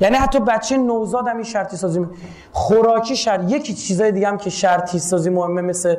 [0.00, 2.06] یعنی حتی بچه نوزاد هم این شرطی سازی.
[2.52, 5.96] خوراکی شرط یکی چیزای دیگه هم که شرطی سازی مهمه مثل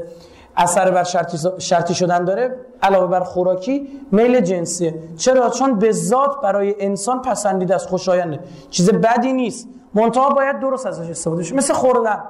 [0.58, 4.96] اثر بر شرطی, شرطی شدن داره علاوه بر خوراکی میل جنسیه.
[5.18, 8.39] چرا؟ چون به ذات برای انسان پسندیده است خوشاینده.
[8.70, 9.68] چیز بدی نیست.
[9.94, 11.56] منتها باید درست ازش استفاده شه.
[11.56, 12.24] مثل خوردن.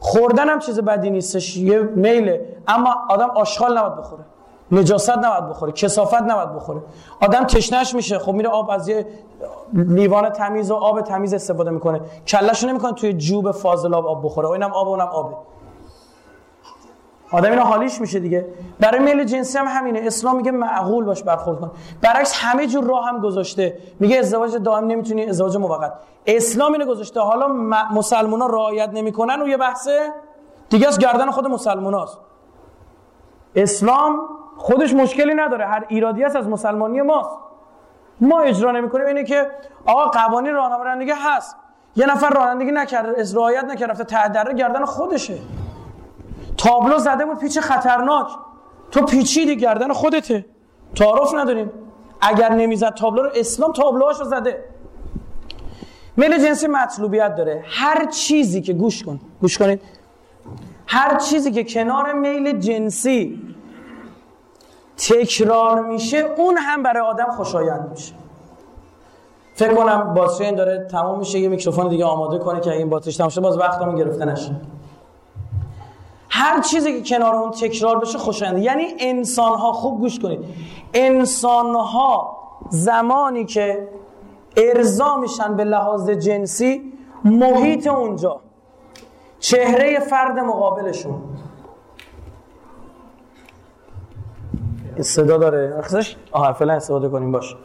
[0.00, 2.56] خوردن هم چیز بدی نیستش یه میله.
[2.68, 4.24] اما آدم آشغال نباید بخوره.
[4.72, 6.82] نجاست نباید بخوره کسافت نباید بخوره.
[7.22, 9.06] آدم تشنش میشه خب میره آب از یه
[9.72, 12.00] لیوان تمیز و آب تمیز استفاده می‌کنه.
[12.26, 14.50] کلشو نمی‌کنه توی جوب فاضل آب بخوره.
[14.50, 15.36] اینم آب اونم آبه.
[17.32, 18.46] آدم اینا حالیش میشه دیگه.
[18.80, 20.00] برای میل جنسی هم همینه.
[20.02, 21.70] اسلام میگه معقول باش برخورد کن.
[22.02, 23.78] برعکس همه جور راه هم گذاشته.
[24.00, 25.92] میگه ازدواج دائم نمی‌تونی ازدواج موقت.
[26.26, 27.20] اسلام اینو گذاشته.
[27.20, 27.48] حالا
[27.94, 30.12] مسلمونا رعایت نمی‌کنن و یه بحثه
[30.68, 32.18] دیگه از گردن خود مسلموناست.
[33.54, 34.18] اسلام
[34.56, 35.66] خودش مشکلی نداره.
[35.66, 37.30] هر ایرادی است از مسلمانی ماست.
[38.20, 39.50] ما اجرا نمی‌کنیم اینه که
[39.86, 41.56] آقا قوانین راهنمایی هست.
[41.96, 45.38] یه نفر رانندگی نکرده از رعایت نکرده رفته تعدره گردن خودشه.
[46.56, 48.26] تابلو زده بود پیچ خطرناک.
[48.90, 50.44] تو پیچیدی گردن خودته.
[50.94, 51.70] تعارف نداریم.
[52.20, 54.64] اگر نمی‌زد تابلو رو اسلام تابلوهاشو زده.
[56.16, 57.64] میل جنسی مطلوبیت داره.
[57.66, 59.20] هر چیزی که گوش کن.
[59.40, 59.82] گوش کنید.
[60.86, 63.55] هر چیزی که کنار میل جنسی
[64.96, 68.12] تکرار میشه اون هم برای آدم خوشایند میشه.
[69.54, 73.16] فکر کنم باتری این داره تمام میشه یه میکروفون دیگه آماده کنه که این باتریش
[73.16, 74.56] تمام باز وقتمون گرفته نشه.
[76.28, 80.44] هر چیزی که کنار اون تکرار بشه خوشاینده یعنی انسان ها خوب گوش کنید.
[80.94, 82.36] انسان ها
[82.70, 83.88] زمانی که
[84.56, 86.92] ارضا میشن به لحاظ جنسی
[87.24, 88.40] محیط اونجا.
[89.40, 91.22] چهره فرد مقابلشون.
[95.02, 95.82] صدا داره.
[96.32, 97.56] آها فعلا استفاده کنیم باش.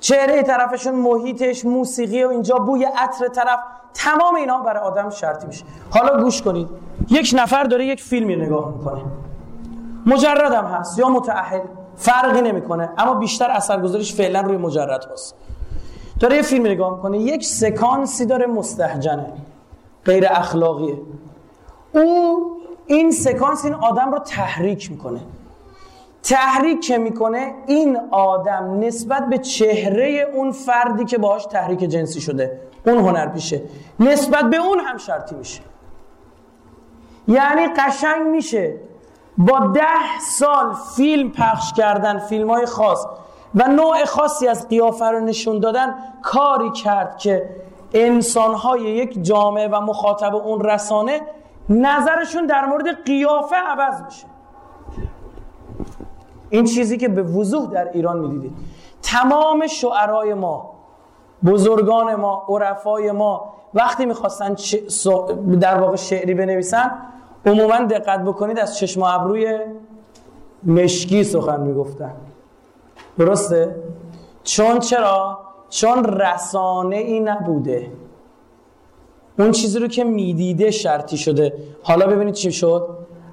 [0.00, 3.58] چهره طرفشون محیطش موسیقی و اینجا بوی عطر طرف
[3.94, 5.64] تمام اینا برای آدم شرطی میشه.
[5.90, 6.68] حالا گوش کنید.
[7.10, 9.02] یک نفر داره یک فیلمی نگاه می‌کنه.
[10.06, 11.62] مجردم هست یا متعهد
[11.96, 15.34] فرقی نمی‌کنه اما بیشتر اثرگذاریش فعلا روی مجرد هست
[16.20, 19.32] داره یه فیلم نگاه می‌کنه یک سکانسی داره مستهجنه
[20.04, 20.98] غیر اخلاقیه.
[21.92, 22.40] او
[22.86, 25.20] این سکانس این آدم رو تحریک می‌کنه.
[26.22, 32.60] تحریک که می‌کنه؟ این آدم نسبت به چهره اون فردی که باهاش تحریک جنسی شده
[32.86, 33.62] اون هنر پیشه.
[34.00, 35.60] نسبت به اون هم شرطی میشه.
[37.28, 38.74] یعنی قشنگ میشه.
[39.38, 43.06] با ده سال فیلم پخش کردن فیلم های خاص
[43.54, 47.48] و نوع خاصی از قیافه رو نشون دادن کاری کرد که
[47.94, 51.20] انسانهای یک جامعه و مخاطب اون رسانه
[51.68, 54.26] نظرشون در مورد قیافه عوض میشه
[56.50, 58.52] این چیزی که به وضوح در ایران می‌دیدید.
[59.02, 60.70] تمام شعرهای ما
[61.46, 64.56] بزرگان ما عرفای ما وقتی می‌خواستن
[65.60, 66.90] در واقع شعری بنویسن
[67.46, 69.58] عموما دقت بکنید از چشم ابروی
[70.64, 72.14] مشکی سخن می‌گفتن.
[73.18, 73.76] درسته؟
[74.44, 75.38] چون چرا؟
[75.68, 77.92] چون رسانه ای نبوده.
[79.38, 81.54] اون چیزی رو که می‌دیده شرطی شده.
[81.82, 82.88] حالا ببینید چی شد؟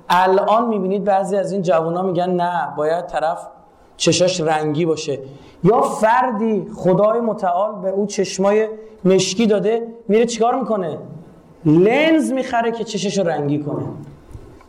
[0.09, 3.47] الان می‌بینید بعضی از این جوان میگن نه باید طرف
[3.97, 5.19] چشاش رنگی باشه.
[5.63, 8.67] یا فردی خدای متعال به او چشمای
[9.05, 10.97] مشکی داده میره چیکار می‌کنه؟
[11.65, 13.83] لنز می‌خره که چشش رنگی کنه.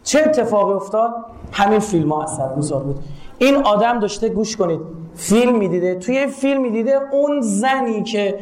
[0.02, 1.14] چه اتفاقی افتاد؟
[1.52, 2.98] همین فیلم ها اثر بود.
[3.38, 4.80] این آدم داشته گوش کنید
[5.14, 5.94] فیلم می‌دیده.
[5.94, 8.38] توی فیلم می‌دیده اون زنی که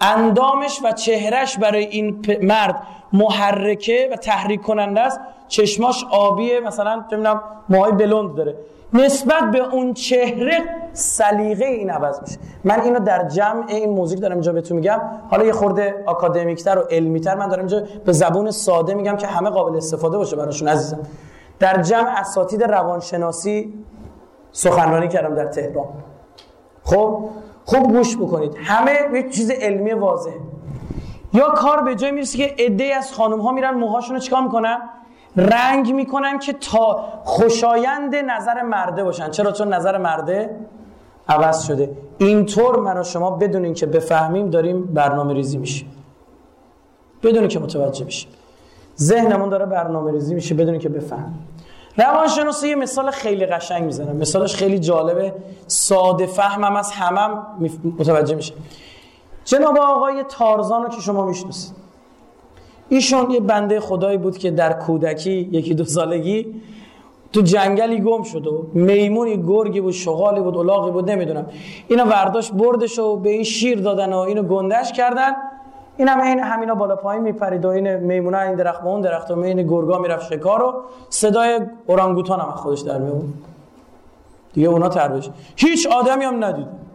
[0.00, 2.82] اندامش و چهرش برای این مرد
[3.12, 5.20] محرکه و تحریک کننده است.
[5.48, 8.56] چشماش آبیه مثلا نمی‌دونم موهای بلوند داره.
[8.92, 10.60] نسبت به اون چهره
[10.92, 12.38] سلیقه این عوض میشه.
[12.64, 15.00] من اینو در جمع این موزیک دارم اینجا بهتون میگم.
[15.30, 19.50] حالا یه خورده آکادمیکتر و علمیتر من دارم اینجا به زبون ساده میگم که همه
[19.50, 20.98] قابل استفاده باشه براشون عزیزم.
[21.58, 23.74] در جمع اساتید روانشناسی
[24.52, 25.88] سخنرانی کردم در تهران.
[26.84, 27.28] خب؟
[27.64, 28.54] خوب گوش بکنید.
[28.64, 30.34] همه یه چیز علمی واضحه.
[31.32, 34.78] یا کار به جای می‌رسه که عده از خانم ها میرن موهاشون رو چیکار می‌کنن؟
[35.38, 39.30] رنگ می‌کنن که تا خوشایند نظر مرده باشن.
[39.30, 40.56] چرا؟ چون نظر مرده
[41.28, 41.90] عوض شده.
[42.18, 45.92] اینطور من و شما بدونین که بفهمیم داریم برنامه ریزی میشیم.
[47.22, 48.30] بدونین که متوجه بشیم
[48.98, 51.48] ذهنمون داره برنامه ریزی میشه بدونین که بفهمیم.
[51.96, 55.34] روانشناسی یه مثال خیلی قشنگ می‌زنم مثالش خیلی جالبه.
[55.66, 57.46] ساده فهمم از همم
[57.98, 58.54] متوجه میشه.
[59.44, 61.87] جناب آقای تارزان رو که شما می‌شناسید.
[62.88, 66.54] ایشون یه بنده خدایی بود که در کودکی یکی دو سالگی
[67.32, 71.46] تو جنگلی گم شد و میمونی گرگی بود شغالی بود الاغی بود نمی‌دونم.
[71.88, 75.32] اینو ورداش بردش و به این شیر دادن و اینو گندش کردن.
[75.96, 79.38] این هم این همینا بالا پایین میپرید و این میمونه این درخت اون درخت و
[79.38, 80.74] این گرگا می‌رفت شکار و
[81.08, 83.32] صدای اورانگوتان هم خودش در میون
[84.52, 85.22] دیگه اونا تر
[85.56, 86.87] هیچ آدمی هم ندید.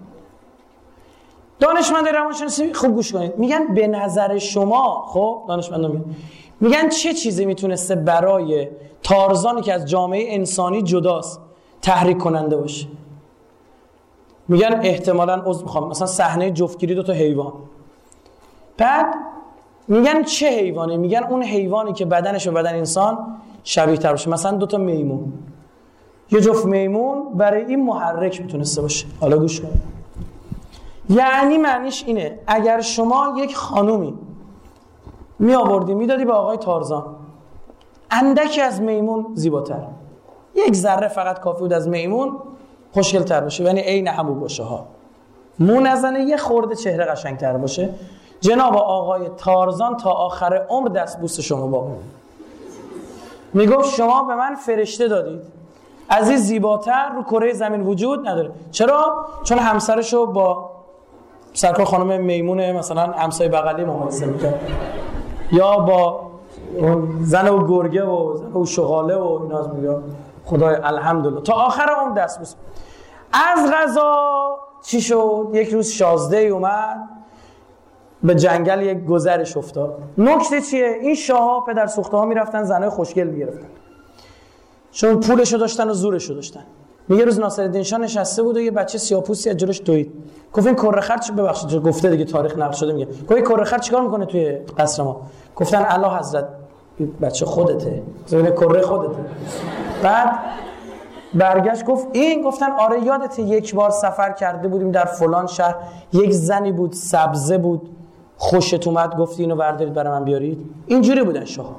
[1.60, 3.38] دانشمند روانشناسی خوب گوش کنید.
[3.38, 6.06] میگن به نظر شما خب دانشمندان میگن.
[6.60, 8.68] میگن چه چیزی می‌تونسته برای
[9.04, 11.40] تارزانی که از جامعه انسانی جداست
[11.82, 12.88] تحریک کننده باشه؟
[14.48, 15.90] میگن احتمالا عضو می‌خوام.
[15.90, 17.54] مثلا صحنه جفتگیری دو تا حیوان.
[18.78, 19.16] بعد
[19.88, 23.18] میگن چه حیوانی؟ میگن اون حیوانی که بدنش به بدن انسان
[23.64, 24.30] شبیه تر باشه.
[24.30, 25.34] مثلا دو تا میمون.
[26.32, 29.06] یه جفت میمون برای این محرک می‌تونسته باشه.
[29.20, 29.70] حالا گوش کن
[31.10, 34.14] یعنی معنیش اینه اگر شما یک خانومی
[35.40, 37.16] می آوردی می‌دادی به آقای تارزان
[38.12, 39.88] اندکی از میمون زیباتر.
[40.56, 42.38] یک ذره فقط کافی بود از میمون
[42.94, 44.86] خوشگل تر باشه یعنی عین همو باشه ها.
[45.60, 47.90] مو نزنه یه خورده چهره قشنگ تر باشه.
[48.42, 51.88] جناب آقای تارزان تا آخر عمر دست بوست شما با
[53.54, 55.42] می‌گفت شما به من فرشته دادید.
[56.10, 58.52] از این زیباتر رو کره زمین وجود نداره.
[58.72, 60.73] چرا؟ چون همسرشو با
[61.54, 64.62] سرکار خانم میمونه مثلا همسای بغلی مقایسه می‌کرد.
[65.52, 66.32] یا با
[67.22, 69.98] زن و گرگه و زن و شغاله و اینا میگه
[70.46, 71.42] خدای الحمدلله.
[71.42, 72.56] تا آخر اون دست بس
[73.34, 77.10] از غذا چی شد؟ یک روز شازده ای اومد.
[78.24, 79.98] به جنگل یک گذرش افتاد.
[80.18, 83.68] نکته چیه؟ این شاه پدر سوخته ها می‌رفتن زنای خوشگل می‌گرفتن.
[84.92, 86.64] چون پولشو داشتن و زورشو داشتن.
[87.08, 90.12] میگه روز ناصرالدین شاه نشسته بود و یه بچه سیاپوسی از جلوش دوید.
[90.54, 93.06] گفت این کره خر ببخشید گفته دیگه تاریخ نقل شده میگه.
[93.06, 95.22] گفت این کره خر چیکار می‌کنه توی قصر ما؟
[95.56, 96.48] گفتن اعلی حضرت
[97.22, 98.04] بچه خودته.
[98.26, 99.20] زمین کره خودته.
[100.04, 100.40] بعد
[101.34, 105.76] برگشت گفت این گفتن آره یادت یک بار سفر کرده بودیم در فلان شهر
[106.14, 107.90] یک زنی بود سبزه بود
[108.38, 110.70] خوشت اومد گفتی اینو بردارید برای من بیارید.
[110.88, 111.76] اینجوری بودن شاه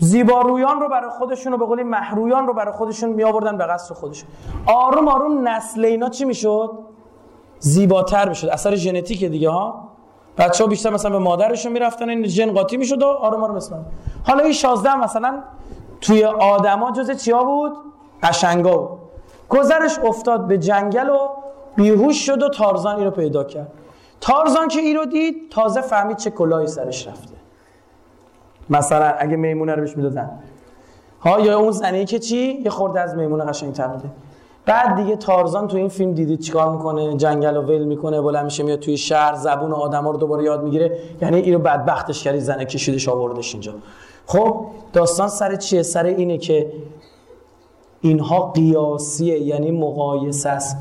[0.00, 3.94] زیبارویان رو برای خودشون و به قولی محرویان رو برای خودشون می آوردن به قصر
[3.94, 4.28] خودشون.
[4.66, 6.78] آروم آروم نسل اینا چی می‌شد؟
[7.58, 8.48] زیباتر می‌شد.
[8.48, 9.88] اثر ژنتیک دیگه ها؟
[10.38, 13.86] بچه ها بیشتر مثلا به مادرشون می‌رفتن این ژن قاطی می‌شد و آروم آروم اسلام
[14.26, 15.42] حالا این 16 مثلا
[16.00, 17.72] توی آدما جز چیا بود؟
[18.22, 18.98] قشنگا بود.
[19.48, 21.28] گذرش افتاد به جنگل و
[21.76, 23.72] بیهوش شد و تارزان این رو پیدا کرد.
[24.20, 27.39] تارزان که این رو دید تازه فهمید چه کلاهی سرش رفته.
[28.70, 30.30] مثلا اگه میمونه رو بهش می‌دادن.
[31.20, 34.10] ها یا اون زنی که چی؟ یه خورده از میمونه قشنگ تر بوده.
[34.66, 38.62] بعد دیگه تارزان تو این فیلم دیدید چیکار می‌کنه؟ جنگل رو ول می‌کنه بلند میشه
[38.62, 40.98] میاد توی شهر زبون آدما رو دوباره یاد می‌گیره.
[41.22, 43.72] یعنی اینو بدبختش کردی زنه کشیدش آوردش اینجا.
[44.26, 46.72] خب داستان سر چیه؟ سر اینه که
[48.00, 50.76] اینها قیاسیه یعنی مقایسه است.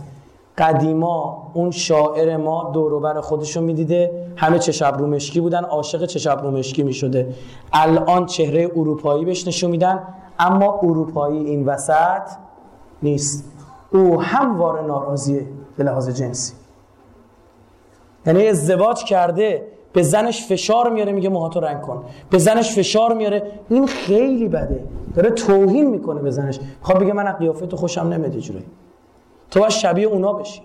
[0.57, 4.18] قدیما اون شاعر ما دوروبر خودشو می‌دیده.
[4.35, 7.35] همه چشب رو مشکی بودن عاشق چشب رو مشکی می‌شده.
[7.73, 10.03] الان چهره اروپایی بهش نشون میدن
[10.39, 12.21] اما اروپایی این وسط
[13.03, 13.51] نیست.
[13.91, 16.53] او هموار ناراضیه به لحاظ جنسی.
[18.25, 22.03] یعنی ازدواج کرده به زنش فشار میاره میگه موهاتو رنگ کن.
[22.29, 23.51] به زنش فشار میاره.
[23.69, 24.83] این خیلی بده.
[25.15, 26.59] داره توهین می‌کنه به زنش.
[26.81, 28.63] خب بگه من از قیافه تو خوشم نمیاد جوری
[29.51, 30.61] تو باید شبیه اونا بشی.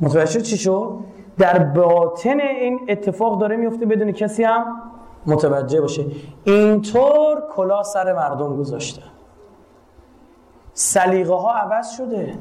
[0.00, 0.90] متوجه چی شد؟
[1.40, 4.82] در باطن این اتفاق داره میفته بدون کسی هم
[5.26, 6.04] متوجه باشه.
[6.44, 9.02] اینطور کلا سر مردم گذاشته.
[10.72, 12.38] سلیقه ها عوض شده.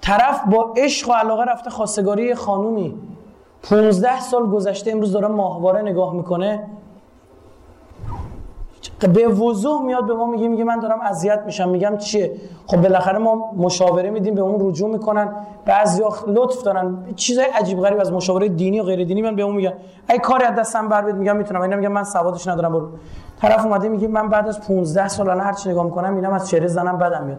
[0.00, 2.98] طرف با عشق و علاقه رفته خواستگاری خانومی.
[3.62, 6.68] 15 سال گذشته امروز داره ماهواره نگاه می‌کنه.
[9.14, 11.68] به وضوح میاد به ما میگه میگه من دارم اذیت میشم.
[11.68, 12.32] میگم چیه؟
[12.66, 15.28] خب بالاخره ما مشاوره میدیم به اون رجوع می‌کنن.
[15.64, 16.98] بعضیا لطف دارن.
[17.16, 19.72] چیزای عجیب غریب از مشاوره دینی و غیر دینی من به اون میگن.
[20.10, 21.60] ای کاری از دستم بر بیاد میگم می‌تونم.
[21.60, 22.72] اینا میگم من سوادش ندارم.
[22.72, 22.88] برو.
[23.40, 26.48] طرف اومده میگه من بعد از 15 سال الان هر چی نگاه می‌کنم می‌بینم از
[26.48, 27.38] چهره زنم بدم میاد.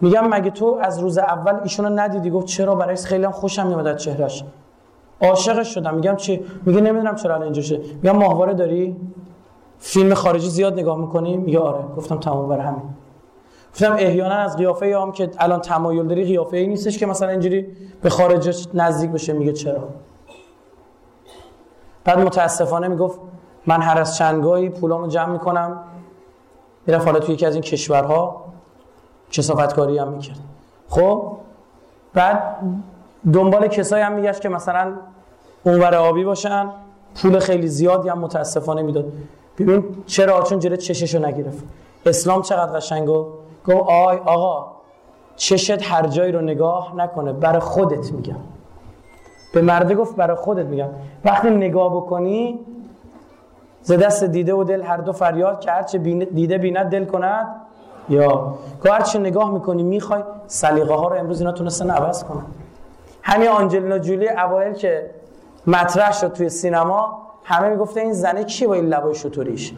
[0.00, 4.02] میگم مگه تو از روز اول ایشونو ندیدی؟ گفت چرا؟ برای خیلی خوشم میاد از
[4.02, 4.44] چهرهش
[5.22, 5.94] عاشقش شدم.
[5.94, 8.96] میگم چی؟ میگه نمی‌دونم چرا الان اینجوری شده میگم ماهواره داری؟
[9.78, 11.84] فیلم خارجی زیاد نگاه می‌کنیم؟ میگه آره.
[11.96, 12.82] گفتم تمام بر همین.
[13.72, 17.66] گفتم احیانا از قیافه هم که الان تمایل داری قیافه ای نیستش که مثلا اینجوری
[18.02, 19.32] به خارج نزدیک بشه.
[19.32, 19.88] میگه چرا؟
[22.04, 23.20] بعد متاسفانه می‌گفت
[23.66, 25.78] من هر از چندگاهی پولامو جمع می‌کنم.
[26.86, 28.44] می‌رفت حالا توی یکی از این کشورها
[29.30, 30.38] کسافتکاری هم می‌کرد.
[30.88, 31.32] خب؟
[32.14, 32.56] بعد
[33.32, 34.92] دنبال کسایی هم میگشت که مثلا
[35.64, 36.70] اونور آبی باشن.
[37.22, 39.12] پول خیلی زیادی هم متاسفانه می‌داد.
[39.58, 39.84] ببین.
[40.06, 41.64] چرا؟ چون جلو چششو نگرفت.
[42.06, 43.26] اسلام چقدر قشنگو
[43.66, 44.66] گفت آی آقا
[45.36, 48.36] چشت هر جایی رو نگاه نکنه برای خودت میگم.
[49.54, 50.88] به مرده گفت برای خودت میگم.
[51.24, 52.60] وقتی نگاه بکنی
[53.82, 57.46] ز دست دیده و دل هر دو فریاد که هرچه دیده بیند دل کند؟
[58.08, 58.54] یا.
[58.82, 62.44] که هرچه نگاه می‌کنی می‌خوای سلیقه ها رو امروز اینا تونستن عوض کنن.
[63.22, 65.10] همین آنجلینا جولی اوایل که
[65.66, 69.72] مطرح شد توی سینما همه می‌گفته این زنه کی با این لبای شطوریش؟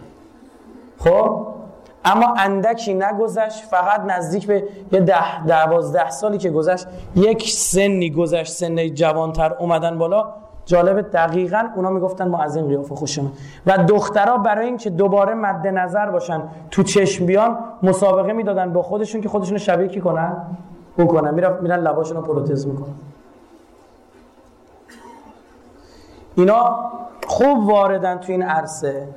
[0.99, 1.47] خب؟
[2.05, 8.53] اما اندکی نگذشت فقط نزدیک به یه ده دوازده سالی که گذشت یک سنی گذشت
[8.53, 10.29] سن جوانتر اومدن بالا.
[10.67, 13.33] جالب دقیقا اونا می‌گفتن ما از این قیافه خوشمون.
[13.67, 19.21] و دخترها برای اینکه دوباره مد نظر باشن تو چشم بیان مسابقه می‌دادن با خودشون
[19.21, 20.37] که خودشون شبیه کی کنن؟
[20.99, 21.35] او کنن.
[21.35, 22.95] میرن میرن لباشون رو پروتز می‌کنن.
[26.37, 26.91] اینا
[27.39, 29.09] خوب واردن تو این عرصه.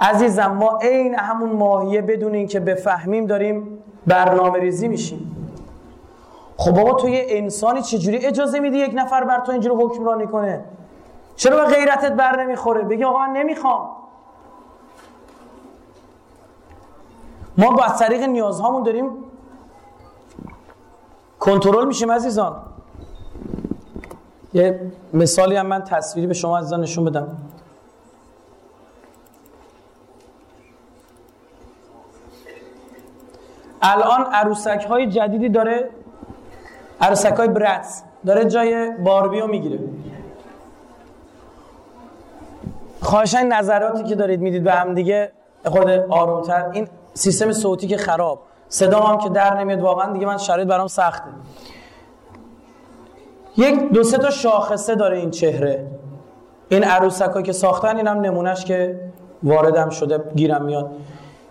[0.00, 5.36] عزیزم ما عین همون ماهیه بدون اینکه بفهمیم داریم برنامه ریزی میشیم.
[6.56, 10.64] خب بابا تو یه انسانی چجوری اجازه میدی یک نفر بر تو اینجوری حکمرانی کنه؟
[11.36, 13.88] چرا به غیرتت بر نمی‌خوره؟ بگی آقا من نمی‌خوام.
[17.58, 19.10] ما با طریق نیازهامون داریم
[21.40, 22.56] کنترل میشیم عزیزان.
[24.54, 24.80] یه
[25.12, 27.36] مثالی هم من تصویری به شما عزیزان نشون بدم.
[33.82, 35.88] الان عروسک های جدیدی داره
[37.00, 39.78] عروسک های برتس داره جای باربیو می‌گیره.
[43.02, 45.32] خواهشان نظراتی که دارید می‌دید به هم دیگه
[45.64, 46.70] خود آرومتر.
[46.72, 50.86] این سیستم صوتی که خراب صدا هم که در نمیاد واقعا دیگه من شرایط برام
[50.86, 51.30] سخته.
[53.56, 55.86] یک دو سه تا شاخصه داره این چهره.
[56.68, 59.00] این عروسک که ساختن این هم نمونهش که
[59.42, 60.90] واردم شده گیرم میاد.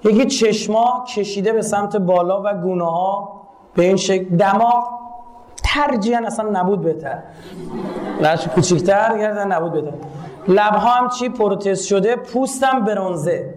[0.03, 3.41] یکی چشما کشیده به سمت بالا و گونه ها
[3.75, 4.87] به این شکل دماغ
[5.63, 7.19] ترجیحاً اصلا نبود بهتر.
[8.21, 9.97] لحش کوچیکتر گردن نبود بهتر.
[10.47, 13.53] لبها هم چی؟ پروتز شده پوستم برونزه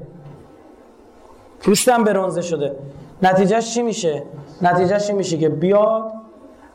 [1.60, 2.76] پوستم برونزه شده.
[3.22, 4.22] نتیجهش چی میشه؟
[4.62, 6.12] نتیجهش چی میشه که بیاد؟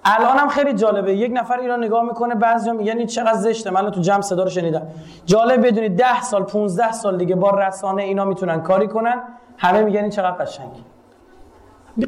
[0.05, 1.15] الان هم خیلی جالبه.
[1.15, 3.69] یک نفر ایران نگاه می‌کنه بعضی میگن این چقدر زشته.
[3.69, 4.87] من تو جمع صدا رو شنیدم.
[5.25, 9.21] جالب بدونید ده سال 15 سال دیگه با رسانه اینا می‌تونن کاری کنن.
[9.57, 10.69] همه میگن این چقدر قشنگ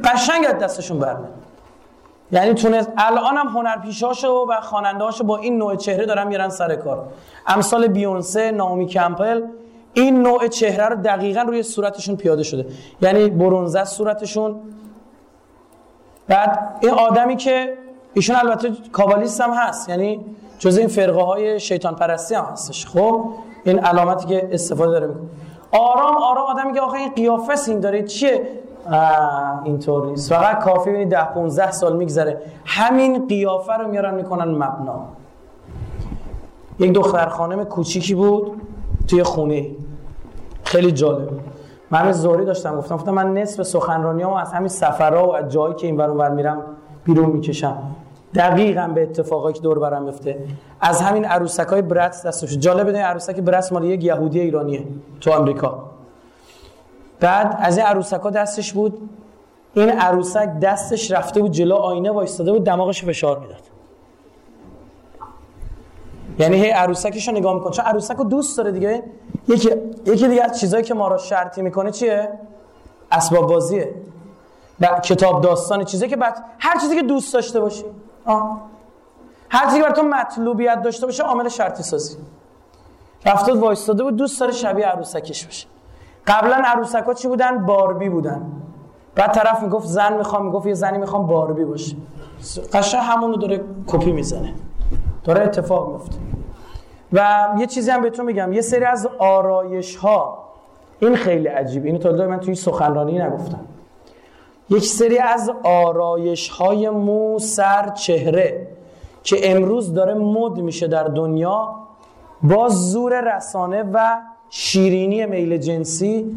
[0.03, 1.27] قشنگ از دستشون برمه
[2.31, 7.07] یعنی تونست الان هم هنرپیشاشو و خواننده‌هاشو با این نوع چهره دارن میرن سر کار.
[7.47, 9.43] امثال بیونسه نامی کمپل
[9.93, 12.65] این نوع چهره رو دقیقا روی صورتشون پیاده شده.
[13.01, 14.59] یعنی برونزه صورتشون.
[16.27, 17.77] بعد این آدمی که
[18.13, 19.89] ایشون البته کابالیست هم هست.
[19.89, 20.25] یعنی
[20.59, 22.87] جز این فرقه های شیطان پرستی هم هستش.
[22.87, 23.29] خب؟
[23.63, 25.29] این علامتی که استفاده داره می‌کنه.
[25.71, 28.47] آرام آرام آدم میگه آخه این قیافه سین داره چیه؟
[29.63, 30.33] اینطور نیست.
[30.33, 32.41] فقط کافی بینید ده 15 سال میگذره.
[32.65, 34.99] همین قیافه رو میارن می‌کنن مبنا.
[36.79, 38.61] یک دختر خانم کوچیکی بود
[39.07, 39.67] توی خونه.
[40.63, 41.29] خیلی جالب.
[41.91, 45.87] من زوری داشتم گفتم گفتم من نصف سخنرانی از همین سفرها و از جایی که
[45.87, 46.61] این ور میرم
[47.03, 47.77] بیرون می‌کشم.
[48.35, 50.37] دقیقا به اتفاقایی که دور برم میفته.
[50.81, 54.87] از همین عروسک های برتس دستش جالب بدونید عروسک برتس مال یک یهودی ایرانیه
[55.21, 55.83] تو آمریکا.
[57.19, 59.09] بعد از این عروسک ها دستش بود.
[59.73, 63.61] این عروسک دستش رفته بود جلو آینه وایستاده بود دماغش فشار می‌داد.
[66.39, 69.03] یعنی هی عروسکش رو نگاه می‌کنه چون عروسک رو دوست داره دیگه.
[69.47, 69.69] یکی
[70.05, 72.29] یکی دیگه از چیزایی که ما رو شرطی می‌کنه چیه؟
[73.11, 73.95] اسباب بازیه.
[75.03, 77.83] کتاب داستان چیزی که بعد هر چیزی که دوست داشته باشی.
[79.49, 82.17] هر چیزی بر تو مطلوبیت داشته باشه عامل شرطی سازی.
[83.25, 85.67] رفتاد وایستاده بود دوست داره شبیه عروسکش بشه
[86.27, 88.41] قبلا عروسک ها چی بودن؟ باربی بودن.
[89.15, 91.95] بعد طرف می‌گفت زن می‌خوام می‌گفت یه زنی می‌خوام باربی باشه.
[92.73, 94.53] قشنگ همونو داره کپی می‌زنه.
[95.23, 96.17] داره اتفاق میفته
[97.13, 100.45] و یه چیزی هم بهتون میگم یه سری از آرایش ها
[100.99, 103.59] این خیلی عجیب اینو تا من توی سخنرانی نگفتم.
[104.69, 108.67] یک سری از آرایش های مو سر چهره
[109.23, 111.75] که امروز داره مد میشه در دنیا
[112.43, 116.35] با زور رسانه و شیرینی میل جنسی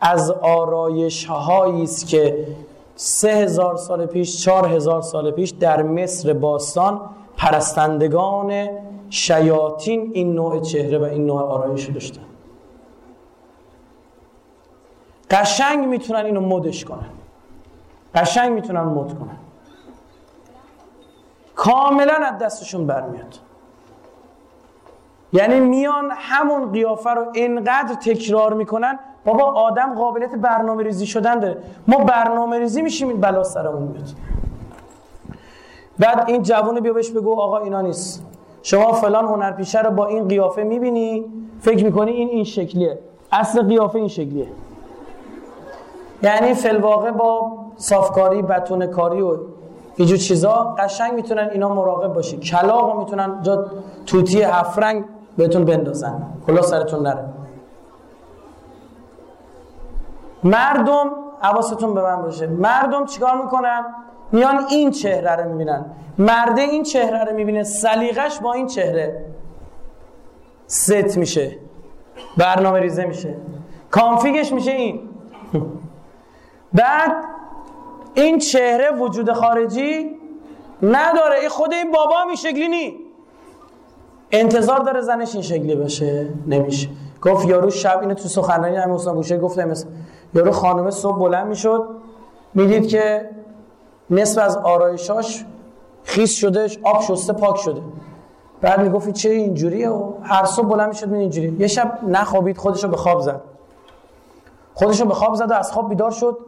[0.00, 2.46] از آرایش است که
[2.96, 7.00] سه هزار سال پیش چهار هزار سال پیش در مصر باستان
[7.36, 8.68] پرستندگان
[9.10, 12.22] شیاطین این نوع چهره و این نوع آرایش داشتن.
[15.30, 17.10] قشنگ می‌تونن اینو مدش کنن.
[18.14, 19.36] قشنگ می‌تونن مد کنن
[21.54, 23.38] کاملا از دستشون برمیاد.
[25.32, 31.62] یعنی میان همون قیافه رو انقدر تکرار می‌کنن بابا آدم قابلیت برنامه ریزی شدن داره.
[31.88, 34.08] ما برنامه ریزی میشیم این بلا سرمون میاد.
[35.98, 38.26] بعد این جوون بیا بهش بگو آقا اینا نیست.
[38.62, 41.24] شما فلان هنرپیشه رو با این قیافه می‌بینی؟
[41.60, 42.98] فکر می‌کنی این این شکلیه.
[43.32, 44.46] اصل قیافه این شکلیه.
[46.22, 49.38] یعنی فلواقع با صافکاری بتون کاری و
[49.96, 52.36] اینجور چیزا قشنگ می‌تونن اینا مراقب باشی.
[52.36, 53.66] کلاغ می‌تونن جا
[54.06, 55.04] توتی هفرنگ
[55.36, 56.22] بهتون بندازن.
[56.46, 57.24] کلا سرتون نره.
[60.44, 61.10] مردم
[61.40, 62.46] حواستون به من باشه.
[62.46, 63.84] مردم چیکار می‌کنن؟
[64.32, 65.84] میان این چهره رو می‌بینن.
[66.18, 69.24] مرده این چهره رو می‌بینه سلیقش با این چهره.
[70.66, 71.56] ست میشه.
[72.36, 73.34] برنامه ریزه میشه.
[73.90, 75.00] کانفیگش میشه این.
[76.74, 77.12] بعد
[78.14, 80.10] این چهره وجود خارجی
[80.82, 81.38] نداره.
[81.40, 82.96] این خود این بابا هم این شکلی نی.
[84.30, 86.28] انتظار داره زنش این شکلی باشه.
[86.46, 86.88] نمیشه.
[87.22, 89.88] گفت یارو شب اینو تو سخنرانی همین حسین بوشه گفته مثل
[90.34, 91.88] یارو خانمه صبح بلند می‌شد.
[92.54, 93.30] می‌دید که
[94.10, 95.44] نصف از آرایشاش
[96.04, 97.80] خیس شده آب شسته پاک شده.
[98.60, 102.88] بعد می‌گفت چه اینجوریه؟ و هر صبح بلند می‌شد می اینجوری یه شب نخوابید خودشو
[102.88, 103.40] به خواب زد.
[104.74, 106.38] خودشو به خواب زد و از خواب بیدار شد.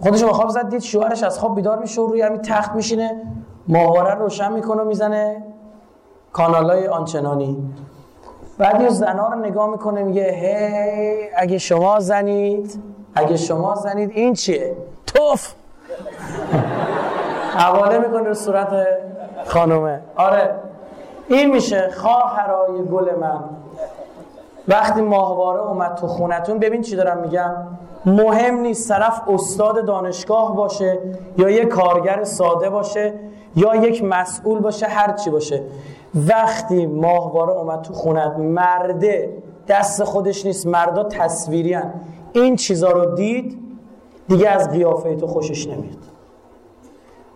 [0.00, 3.22] خودشو به خواب زد دید شوهرش از خواب بیدار میشه و روی همین تخت میشینه.
[3.68, 5.42] ماهواره روشن می‌کنه و می‌زنه
[6.32, 7.74] کانالای آنچنانی.
[8.58, 12.82] بعد این زنا رو نگاه می‌کنه میگه هی اگه شما زنید
[13.14, 14.76] اگه شما زنید این چیه؟
[15.06, 15.52] توف!
[17.56, 18.86] حواله می‌کنه رو صورت
[19.44, 20.00] خانومه.
[20.16, 20.54] آره
[21.28, 23.44] این میشه خواهرای گل من.
[24.68, 27.54] وقتی ماهواره اومد تو خونتون ببین چی دارم میگم.
[28.06, 30.98] مهم نیست طرف استاد دانشگاه باشه
[31.38, 33.14] یا یک کارگر ساده باشه
[33.56, 35.62] یا یک مسئول باشه هر چی باشه.
[36.28, 41.78] وقتی ماهواره اومد تو خونت مرده دست خودش نیست مردا تصویری
[42.32, 43.58] این چیزا رو دید
[44.28, 45.98] دیگه از قیافه تو خوشش نمیاد.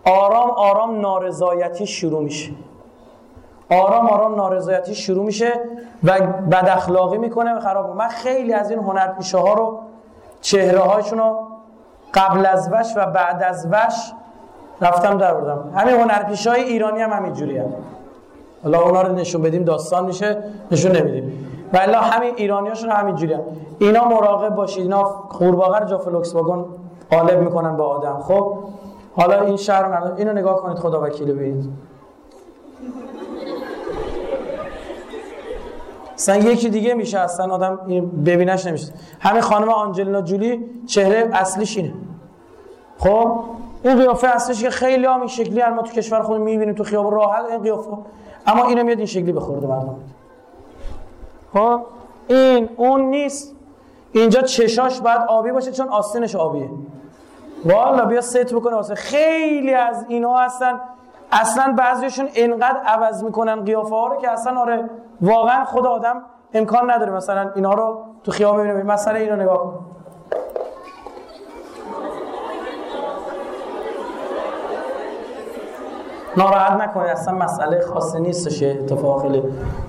[0.05, 2.51] آرام آرام نارضایتی شروع میشه.
[3.71, 5.53] آرام آرام نارضایتی شروع میشه
[6.03, 6.19] و
[6.51, 9.79] بد اخلاقی می‌کنه و خراب من خیلی از این هنرپیشه ها رو
[10.41, 11.47] چهره هاشون رو
[12.13, 13.93] قبل از وش و بعد از وش
[14.81, 17.73] رفتم در بردم همین هنرپیشه های ایرانی هم همین جوری هم.
[18.63, 21.45] حالا اونا رو نشون بدیم داستان میشه نشون نمیدیم.
[22.35, 23.41] ایرانی هاشون همین جوری هم.
[23.79, 24.83] اینا مراقب باشید.
[24.83, 25.03] اینا
[25.39, 26.65] قورباغه جا فولکس واگن
[27.11, 28.19] قالب می‌کنن با آدم.
[28.19, 28.57] خب
[29.15, 31.69] حالا این شهر اینو نگاه کنید خدا وکیل ببینید.
[36.19, 37.75] اصلا یکی دیگه میشه اصلا آدم
[38.25, 38.93] ببینش نمیشه.
[39.19, 41.93] همین خانم آنجلینا جولی چهره اصلیش اینه.
[42.97, 43.39] خب؟
[43.83, 47.13] این قیافه اصلیش که خیلی هم این شکلی ما تو کشور خود می‌بینیم تو خیابون
[47.13, 47.91] راحت این قیافه.
[48.47, 49.95] اما اینو میاد این شکلی بخورده مردم.
[51.53, 51.81] خب؟
[52.27, 53.55] این اون نیست.
[54.11, 56.69] اینجا چشاش باید آبی باشه چون آستینش آبیه.
[57.65, 58.95] والا بیا ست بکنه واسه.
[58.95, 60.79] خیلی از اینا هستن
[61.31, 64.89] اصلا بعضیشون انقدر عوض می‌کنن قیافه ها رو که اصلا آره
[65.21, 66.21] واقعا خود آدم
[66.53, 68.83] امکان نداره مثلا اینا رو تو خیابون ببینه.
[68.83, 69.85] مثلا اینو نگاه کن.
[76.37, 79.43] ناراحت نکنید اصلا مسئله خاصی نیستش اتفاق خیلی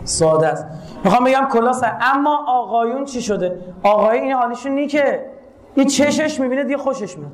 [0.04, 0.66] ساده است.
[1.04, 5.26] می‌خوام بگم کلاس اما آقایون چی شده؟ آقای این حالیشون نی که
[5.74, 7.32] این چشش می‌بینه دیگه خوشش میاد.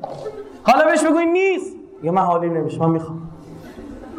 [0.63, 1.75] حالا بهش بگوی نیست.
[2.03, 3.26] یا من حالی نمیشه من می‌خوام.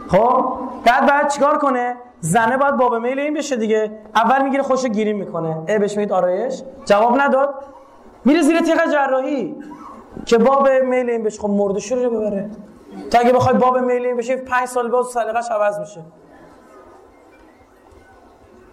[0.08, 0.44] خب
[0.84, 3.90] بعد بعد چیکار کنه؟ زنه باید باب میل این بشه دیگه.
[4.14, 5.62] اول می‌گیره خوش گیری می‌کنه.
[5.68, 7.54] ای بهش میگید آرایش؟ جواب نداد.
[8.24, 9.56] میره زیر تیغ جراحی
[10.26, 11.40] که باب میل این بشه.
[11.40, 12.50] خب مرده رو ببره.
[13.10, 16.00] تا اگه بخوای باب میل این بشه 5 سال بعد سلیقش عوض میشه.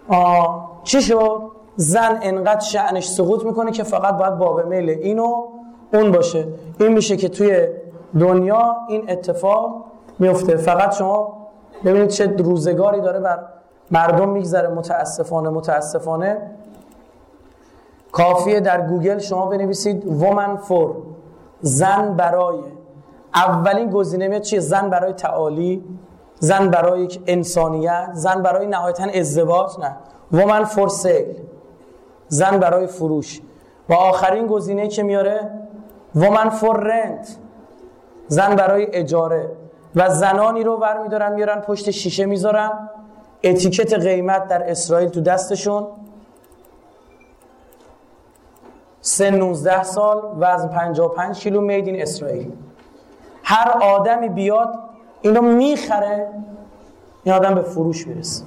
[0.08, 1.42] آه چی شد؟
[1.76, 5.44] زن انقدر شعنش سقوط می‌کنه که فقط باید باب میل اینو
[5.92, 6.48] اون باشه.
[6.80, 7.68] این میشه که توی
[8.20, 9.84] دنیا این اتفاق
[10.18, 10.56] میفته.
[10.56, 11.46] فقط شما
[11.84, 13.38] ببینید چه روزگاری داره بر
[13.90, 14.68] مردم میگذره.
[14.68, 16.50] متاسفانه متاسفانه.
[18.12, 20.96] کافیه در گوگل شما بنویسید woman for
[21.60, 22.58] زن برای.
[23.34, 25.84] اولین گزینه میاد چیه؟ زن برای تعالی
[26.40, 29.70] زن برای انسانیت زن برای نهایتا ازدواج.
[29.80, 29.96] نه.
[30.32, 31.26] woman for sale
[32.28, 33.40] زن برای فروش.
[33.88, 35.50] و آخرین گزینه که میاره
[36.14, 37.36] woman for rent
[38.28, 39.50] زن برای اجاره.
[39.96, 42.88] و زنانی رو ور میدارن میارن پشت شیشه می‌ذارن.
[43.44, 45.86] اتیکت قیمت در اسرائیل تو دستشون.
[49.00, 52.52] سن 19 سال وزن 55 کیلو میدین اسرائیل
[53.42, 54.78] هر آدمی بیاد
[55.20, 56.28] اینو می‌خره.
[57.24, 58.44] این آدم به فروش می‌رسه.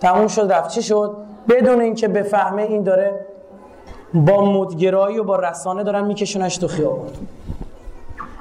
[0.00, 0.70] تموم شد رفت.
[0.70, 1.16] چی شد؟
[1.48, 3.26] بدون اینکه بفهمه این داره
[4.14, 7.08] با مدگرایی و با رسانه دارن میکشونش تو خیابون.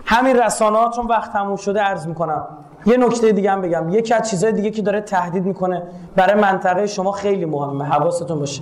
[0.06, 2.48] همین رسانه ها چون وقت تموم شده عرض می‌کنم.
[2.86, 3.90] یه نکته دیگه هم بگم.
[3.90, 5.84] یکی از چیزهای دیگه که داره تهدید می‌کنه
[6.16, 7.86] برای منطقه شما خیلی مهمه.
[7.86, 8.62] حواستون باشه.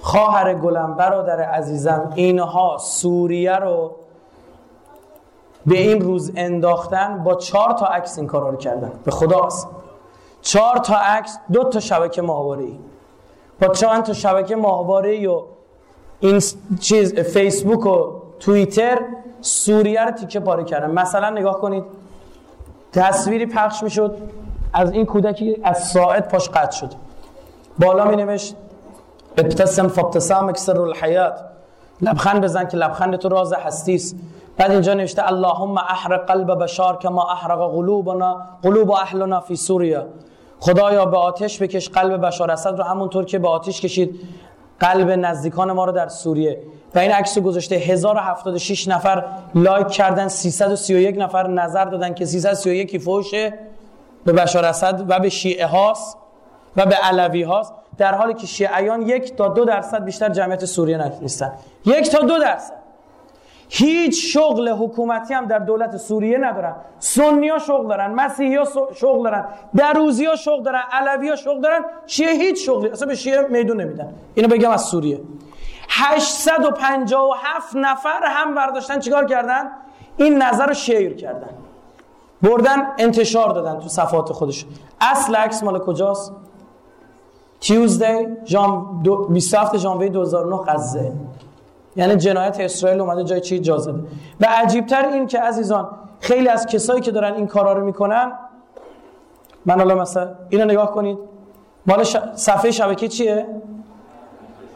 [0.00, 3.90] خواهر گلم برادر عزیزم اینها سوریه رو
[5.66, 8.92] به این روز انداختن با چهار تا عکس این کارا رو کردن.
[9.04, 9.48] به خدا
[10.42, 12.78] چهار تا عکس دو تا شبکه ماهواره ای
[13.60, 15.42] با چند تا شبکه ماهواره و
[16.20, 16.42] این
[16.80, 18.98] چیز فیسبوک و توییتر
[19.42, 20.90] سوریه رو تیکه پاره کردن.
[20.90, 21.84] مثلا نگاه کنید
[22.92, 24.16] تصویری پخش می‌شد
[24.72, 26.90] از این کودکی از ساعت پاش قطع شد.
[27.78, 28.56] بالا می نوشت
[29.38, 31.40] ابتسم فابتسام اکسر الحیات.
[32.00, 34.16] لبخند بزن که لبخند تو راز هستیست
[34.56, 40.06] بعد اینجا نوشته اللهم احرق قلب بشار کما احرق قلوبنا قلوب اهلنا فی سوریه.
[40.60, 44.20] خدایا به آتش بکش قلب بشار اسد رو همونطور که به آتش کشید
[44.80, 46.62] قلب نزدیکان ما رو در سوریه.
[46.94, 49.24] و این عکس گذاشته 1076 نفر
[49.54, 53.54] لایک کردن 331 نفر نظر دادن که 331 فوشه
[54.24, 56.16] به بشار اسد و به شیعه هاست
[56.76, 61.12] و به علوی هاست در حالی که شیعیان یک تا دو درصد بیشتر جمعیت سوریه
[61.20, 61.52] نیستن.
[61.86, 62.82] یک تا دو درصد.
[63.68, 66.76] هیچ شغل حکومتی هم در دولت سوریه ندارن.
[66.98, 68.64] سنی ها شغل دارن مسیحی ها
[68.94, 69.44] شغل دارن
[69.74, 71.84] دروزی ها شغل دارن علوی ها شغل دارن.
[72.06, 74.14] شیعه هیچ شغلی اصلا به شیعه میدون نمیدن.
[74.34, 75.20] اینو بگم از سوریه.
[75.94, 78.98] 857 نفر هم برداشتن.
[79.00, 79.70] چیکار کردن؟
[80.16, 81.50] این نظر رو شیر کردن.
[82.42, 84.66] بردن انتشار دادن تو صفحات خودش.
[85.00, 86.32] اصل عکس مال کجاست؟
[87.60, 91.12] تیوزدی جام 27 ژانویه 2009 غزه.
[91.96, 94.00] یعنی جنایت اسرائیل اومده جای چی جا زده.
[94.40, 95.88] و عجیبتر این که عزیزان
[96.20, 98.32] خیلی از کسایی که دارن این کارا رو می‌کنن
[99.66, 101.18] من حالا مثلا اینو نگاه کنید.
[101.86, 102.04] مال
[102.34, 103.46] صفحه شبکه چیه؟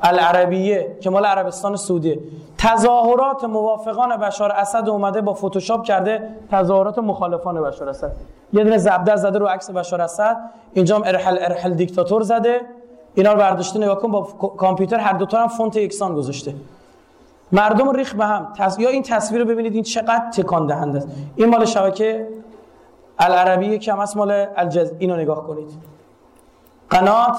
[0.07, 2.19] العربیه که مال عربستان سعودیه
[2.59, 8.13] تظاهرات موافقان بشار اسد اومده با فتوشاپ کرده تظاهرات مخالفان بشار اسد.
[8.53, 10.37] یه دونه زبده زده رو عکس بشار اسد.
[10.73, 12.61] اینجا هم ارحل ارحل دیکتاتور زده.
[13.15, 14.23] اینا رو برداشته نگاه کن با
[14.57, 16.55] کامپیوتر هر دو تا هم فونت یکسان گذاشته.
[17.53, 18.53] مردم ریخ به هم.
[18.79, 21.09] یا این تصویر رو ببینید این چقدر تکان دهنده است.
[21.37, 22.29] این مال شبکه
[23.19, 25.69] العربی که هم مال الجز اینو نگاه کنید.
[26.91, 27.39] قنات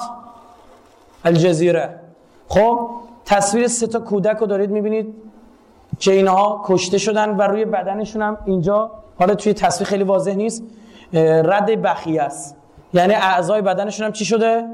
[1.24, 2.00] الجزیره.
[2.48, 2.90] خب
[3.24, 5.14] تصویر سه تا کودک رو دارید می‌بینید
[5.98, 10.62] که اینها کشته شدن و روی بدنشون هم اینجا حالا توی تصویر خیلی واضح نیست
[11.12, 12.56] رد بخیه است.
[12.94, 14.64] یعنی اعضای بدنشون هم چی شده؟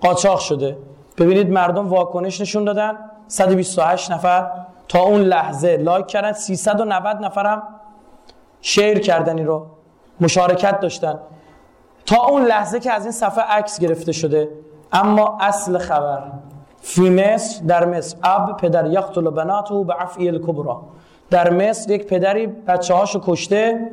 [0.00, 0.76] قاچاق شده.
[1.18, 2.98] ببینید مردم واکنش نشون دادن
[3.28, 4.50] 128 نفر
[4.88, 7.62] تا اون لحظه لایک کردن 390 نفرم
[8.60, 9.66] شیر کردن این رو
[10.20, 11.18] مشارکت داشتن.
[12.06, 14.48] تا اون لحظه که از این صفحه عکس گرفته شده.
[14.92, 16.22] اما اصل خبر
[16.80, 20.82] فی مصر در مصر اب پدر یقتل بناته به عفی الکبرا.
[21.30, 23.90] در مصر یک پدری بچه هاشو کشته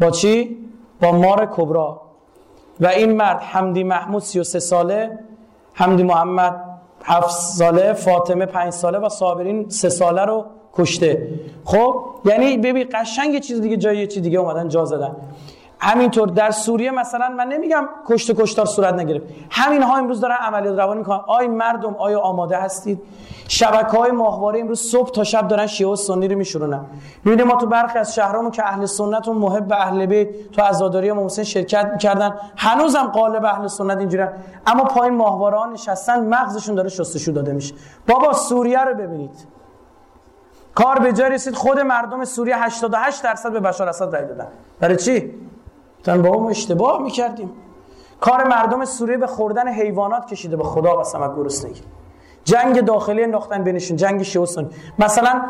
[0.00, 0.56] با چی؟
[1.00, 2.00] با مار کبرا.
[2.80, 5.18] و این مرد حمدی محمود 33 ساله
[5.72, 6.60] حمدی محمد
[7.04, 11.28] هفت ساله فاطمه پنج ساله و صابرین سه ساله رو کشته.
[11.64, 15.16] خب یعنی ببین قشنگ چیز دیگه جای یه چیز دیگه اومدن جا زدن.
[15.78, 19.26] همینطور در سوریه مثلا من نمیگم کشت کشتار صورت نگرفت.
[19.50, 21.20] همین ها امروز دارن عملیات روانی می‌کنن.
[21.26, 23.02] آی مردم آیا آماده هستید.
[23.48, 26.84] شبکه های ماهواره امروز صبح تا شب دارن شیعه و سنی رو میشورونن.
[27.24, 31.10] می‌بینیم ما تو برخی از شهرامون که اهل سنت و محب اهل بیت تو عزاداری
[31.10, 34.32] و محسن شرکت می‌کردن هنوزم قالب اهل سنت اینجوریان
[34.66, 37.74] اما پایین ماهواره ها نشستن مغزشون داره شستشو داده میشه.
[38.08, 39.46] بابا سوریه رو ببینید.
[40.74, 44.46] کار به جای رسید خود مردم سوریه 88 درصد به بشار اسد رای دادن.
[44.80, 45.45] برای چی؟
[46.06, 47.50] تن با ما اشتباه می‌کردیم.
[48.20, 50.56] کار مردم سوریه به خوردن حیوانات کشیده.
[50.56, 51.80] به خدا و سمک گرسنگی
[52.44, 55.42] جنگ داخلی انداختن بینشون جنگ شیوسون مثلا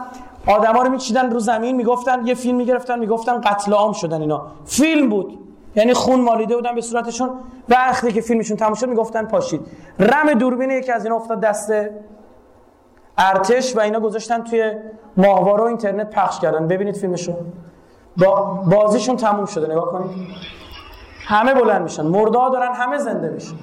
[0.46, 4.46] آدما رو میچیدن رو زمین می‌گفتن یه فیلم می‌گرفتن می‌گفتن قتل عام شدن اینا.
[4.64, 5.38] فیلم بود.
[5.76, 7.30] یعنی خون مالیده بودن به صورتشون.
[7.68, 9.60] وقتی که فیلمشون تموم شد می‌گفتن پاشید.
[9.98, 11.72] رم دوربین یکی از اینا افتاد دست
[13.18, 14.72] ارتش و اینا گذاشتن توی
[15.16, 16.68] ماهواره اینترنت پخش کردن.
[16.68, 17.32] ببینید فیلمشو.
[18.18, 20.28] با بازیشون تموم شده نگاه کنید.
[21.26, 22.06] همه بلند میشن.
[22.06, 23.56] مرده دارن همه زنده میشن.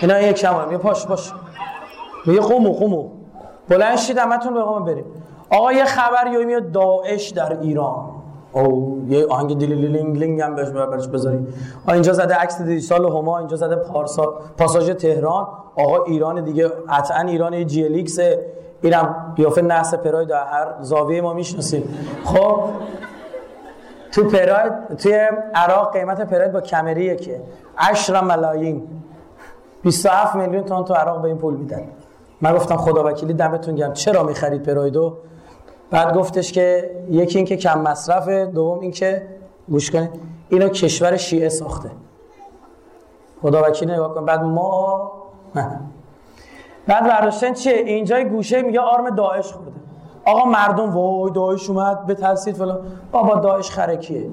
[0.00, 1.32] اینا یک شما یه پاش باش
[2.26, 3.10] یه قومو قومو
[3.68, 5.04] بلند شید همتون به قوم بریم
[5.50, 8.17] آقا یه خبر میاد داعش در ایران.
[8.58, 11.46] او یه آهنگ دیلی لینگ هم بهش برش بذاری؟
[11.88, 15.46] اینجا زده عکس دیجیتال هما اینجا زده پارسا پاساژ تهران.
[15.76, 18.18] آقا ایران دیگه قطعا ایران جی ال ایکس
[18.82, 21.94] اینم قیافه نحس پراید در هر زاویه ما می‌شناسیم.
[22.24, 22.60] خب
[24.12, 27.40] تو پراید توی عراق قیمت پراید با کمریه که
[27.76, 28.82] 8 ملایین
[29.82, 31.82] 27 میلیون تومان تو عراق به این پول میدن.
[32.40, 33.92] من گفتم خدا وکیلی دمتون گرم.
[33.92, 35.16] چرا می‌خرید پرایدو؟
[35.90, 39.26] بعد گفتش که یکی اینکه کم مصرفه دوم اینکه
[39.68, 40.10] گوش کنید
[40.48, 41.90] اینو کشور شیعه ساخته.
[43.42, 44.24] خدا وکیلی نگاه کن.
[44.24, 45.12] بعد ما
[46.86, 49.72] بعد برداشتن چیه؟ اینجای گوشه میگه آرم داعش خورده.
[50.24, 52.80] آقا مردم وای داعش اومد به ترسید فلان.
[53.12, 54.30] بابا داعش خرکیه.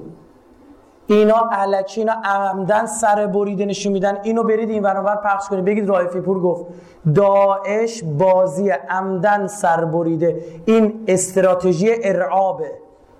[1.06, 4.18] اینا علکی اینا عمدن سر بریده نشون میدن.
[4.22, 5.64] اینو برید این ور پخش کنید.
[5.64, 6.64] بگید رایفی پور گفت
[7.14, 10.44] داعش بازی عمدن سر بریده.
[10.64, 12.72] این استراتژی ارعابه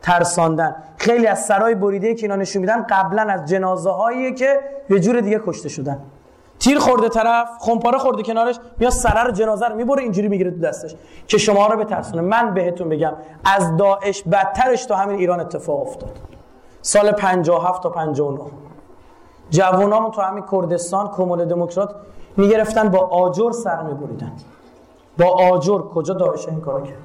[0.03, 0.77] ترساندن.
[0.97, 4.61] خیلی از سرای بریده که اینا نشون میدن قبلا از جنازه هایی که
[4.91, 5.99] یه جور دیگه کشته شدن.
[6.59, 8.93] تیر خورده طرف خمپاره خورده کنارش میاد
[9.25, 10.95] رو جنازه رو می‌بره اینجوری می‌گیره تو دستش
[11.27, 12.23] که شما رو بترسونه.
[12.23, 13.13] من بهتون بگم
[13.45, 16.26] از داعش بدترش تو همین ایران اتفاق افتاد.
[16.87, 18.39] سال 57 تا 59
[19.51, 21.95] جوانامون تو همین کردستان کمال دموکرات
[22.37, 24.33] می‌گرفتن با آجر سر میبریدن.
[25.19, 25.79] با آجر.
[25.79, 26.97] کجا داعش این کارو کرد؟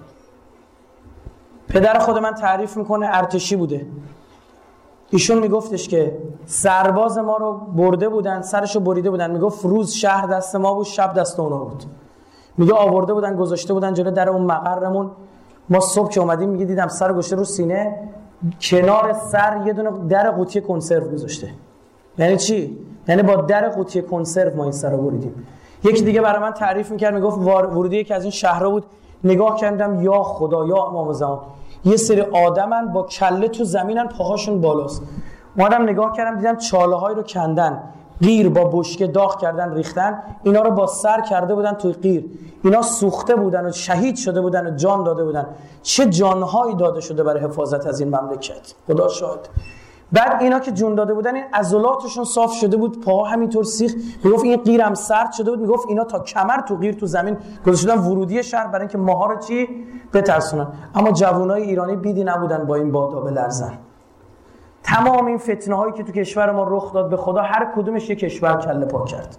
[1.67, 3.87] پدر خود من تعریف می‌کنه ارتشی بوده.
[5.09, 9.31] ایشون میگفتش که سرباز ما رو برده بودن سرشو بریده بودن.
[9.31, 11.83] می‌گفت روز شهر دست ما بود شب دست اونا بود.
[12.57, 15.11] میگه آورده بودن گذاشته بودن جلو در اون مقرمون.
[15.69, 18.09] ما صبح که اومدیم میگه دیدم سر گشته رو سینه
[18.61, 21.49] کنار سر یه دونه در قوطی کنسرو گذاشته.
[22.17, 22.77] یعنی چی؟
[23.07, 25.47] یعنی با در قوطی کنسرو ما این سر بریدیم.
[25.83, 28.85] یکی دیگه برای من تعریف می‌کرد می‌گفت ورودی یکی از این شهرها بود.
[29.23, 31.39] نگاه کردم یا خدا یا امام زمان.
[31.85, 35.03] یه سری آدمن با کله تو زمینن پاهاشون بالاست.
[35.57, 37.83] اومدم نگاه کردم دیدم چاله های رو کندن.
[38.21, 42.25] قیر با بشکه داغ کردن ریختن اینا رو با سر کرده بودن توی قیر.
[42.63, 45.45] اینا سوخته بودن و شهید شده بودن و جان داده بودن.
[45.81, 49.49] چه جانهایی داده شده برای حفاظت از این مملکت؟ خدا شاهد.
[50.11, 53.93] بعد اینا که جون داده بودن این عضلاتشون صاف شده بود پا همینطور سیخ.
[54.23, 55.59] می‌گفت این قیرم سرد شده بود.
[55.59, 59.39] می‌گفت اینا تا کمر تو قیر تو زمین گذاشتن ورودی شهر برای اینکه ماها رو
[59.39, 59.67] چی؟
[60.13, 60.67] بترسونن.
[60.95, 63.73] اما جوانای ایرانی بیدی نبودن با این بادا بلرزن
[64.83, 68.15] تمام این فتنه هایی که تو کشور ما رخ داد به خدا هر کدومش یه
[68.15, 69.37] کشور کله پا کرد.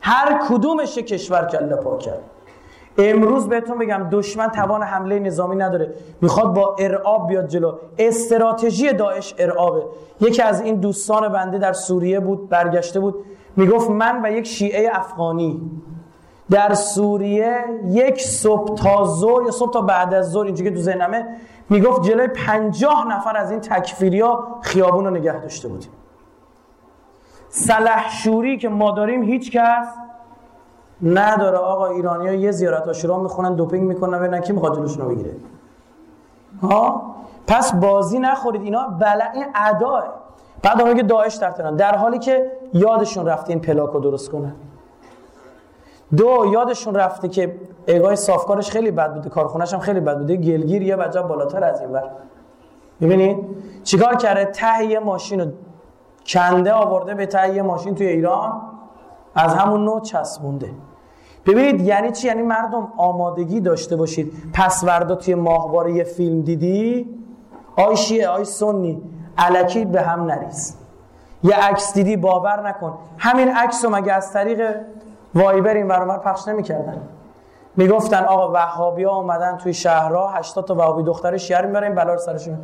[0.00, 2.20] هر کدومش یه کشور کله پا کرد.
[2.98, 5.94] امروز بهتون بگم دشمن توان حمله نظامی نداره.
[6.20, 7.72] می‌خواد با ارعاب بیاد جلو.
[7.98, 9.82] استراتژی داعش ارعابه.
[10.20, 13.14] یکی از این دوستان بنده در سوریه بود برگشته بود.
[13.56, 15.70] می‌گفت من و یک شیعه افغانی
[16.50, 20.82] در سوریه یک صبح تا ظهر یا صبح تا بعد از ظهر اینجوری که تو
[20.82, 21.26] ذهنمه
[21.70, 25.90] می‌گفت جلوی پنجاه نفر از این تکفیریا خیابون رو نگه داشته بودیم.
[27.48, 29.86] سلحشوری که ما داریم هیچ کس
[31.02, 31.58] نداره.
[31.58, 35.34] آقا ایرانی ها یه زیارت آشورا می‌خونن دوپینگ می‌کنن ببینن کی می‌خواد جلوشون رو بگیره.
[36.62, 37.14] ها؟
[37.46, 38.62] پس بازی نخورید.
[38.62, 40.04] اینا بلا این اداه.
[40.62, 44.54] بعد که داعش در در حالی که یادشون رفته این پلاک رو درست کنن.
[46.16, 47.54] دو یادشون رفته که
[47.86, 51.80] اگاه صافکارش خیلی بد بوده کارخونهش هم خیلی بد بوده گلگیر یه بجا بالاتر از
[51.80, 52.10] این بر
[53.00, 53.38] می‌بینید
[53.84, 55.46] چیکار کرده؟ ته یه ماشین رو
[56.26, 58.62] کنده آورده به ته یه ماشین توی ایران
[59.34, 60.70] از همون نوع چسبونده.
[61.46, 64.32] ببینید یعنی چی؟ یعنی مردم آمادگی داشته باشید.
[64.54, 67.08] پس وردا توی ماهواره یه فیلم دیدی؟
[67.76, 69.02] آی شیعه آی سنی.
[69.38, 70.76] علکی به هم نریز.
[71.44, 72.98] یه عکس دیدی؟ باور نکن.
[73.18, 74.76] همین عکس رو مگه از طریق
[75.34, 77.00] وایبر این برابر پخش نمی‌کردن.
[77.76, 82.58] می‌گفتن آقا وهابی ها اومدن توی شهرها 80 تا وهابی دختر شیعه می‌برن بلا سرشون.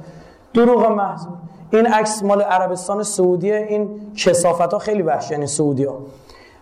[0.55, 1.27] دروغ محض.
[1.71, 5.99] این عکس مال عربستان سعودیه این کسافت ها خیلی وحشی یعنی سعودی ها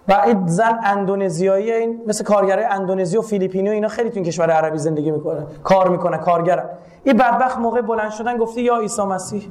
[0.09, 4.25] و این زن اندونزیایی این مثل کارگرای اندونزی و فیلیپینی و اینا خیلی تو این
[4.25, 6.65] کشور عربی زندگی می‌کنه کار می‌کنه کارگرن
[7.05, 9.49] این بدبخت موقع بلند شدن گفته یا عیسی مسیح.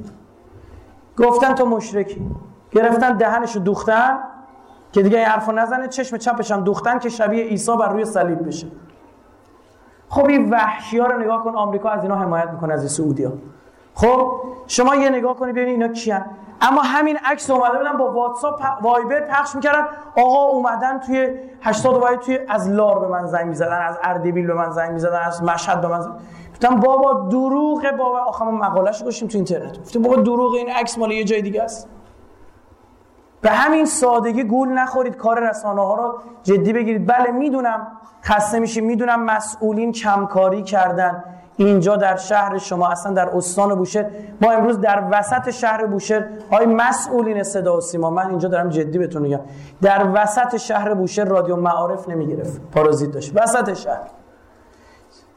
[1.16, 2.26] گفتن تو مشرکی.
[2.72, 4.18] گرفتن دهنشو دوختن.
[4.96, 8.46] که دیگه این حرفو نزنه چشم چپش هم دوختن که شبیه عیسی بر روی صلیب
[8.46, 8.66] بشه.
[10.08, 13.32] خب این وحشی ها رو نگاه کن آمریکا از اینا حمایت می‌کنه از سعودی ها
[13.94, 14.32] خب
[14.66, 16.24] شما یه نگاه کنید ببینید اینا کیان.
[16.60, 19.86] اما همین عکس اومده بودن با واتساپ وایبر پخش می‌کردن.
[20.16, 21.30] آقا اومدن توی
[21.62, 25.20] 80 وای توی از لار به من زنگ می‌زدن از اردبیل به من زنگ می‌زدن
[25.20, 26.12] از مشهد به من زنگ
[26.52, 29.78] گفتم بابا دروغه بابا آخه ما مقالهشو گوشیم تو اینترنت.
[29.78, 31.88] گفتم بابا دروغ این عکس مال یه جای دیگه است.
[33.46, 37.06] به همین سادگی گول نخورید کار رسانه ها رو جدی بگیرید.
[37.06, 37.86] بله می‌دونم
[38.24, 41.24] خسته میشیم می‌دونم مسئولین کمکاری کردن.
[41.56, 44.06] اینجا در شهر شما اصلا در استان بوشهر
[44.40, 46.24] ما امروز در وسط شهر بوشهر.
[46.52, 49.40] های مسئولین صدا و سیما من اینجا دارم جدی بهتون میگم.
[49.82, 52.60] در وسط شهر بوشهر رادیو معارف نمی‌گرفت.
[52.74, 53.32] پارازیت داشت.
[53.34, 54.00] وسط شهر.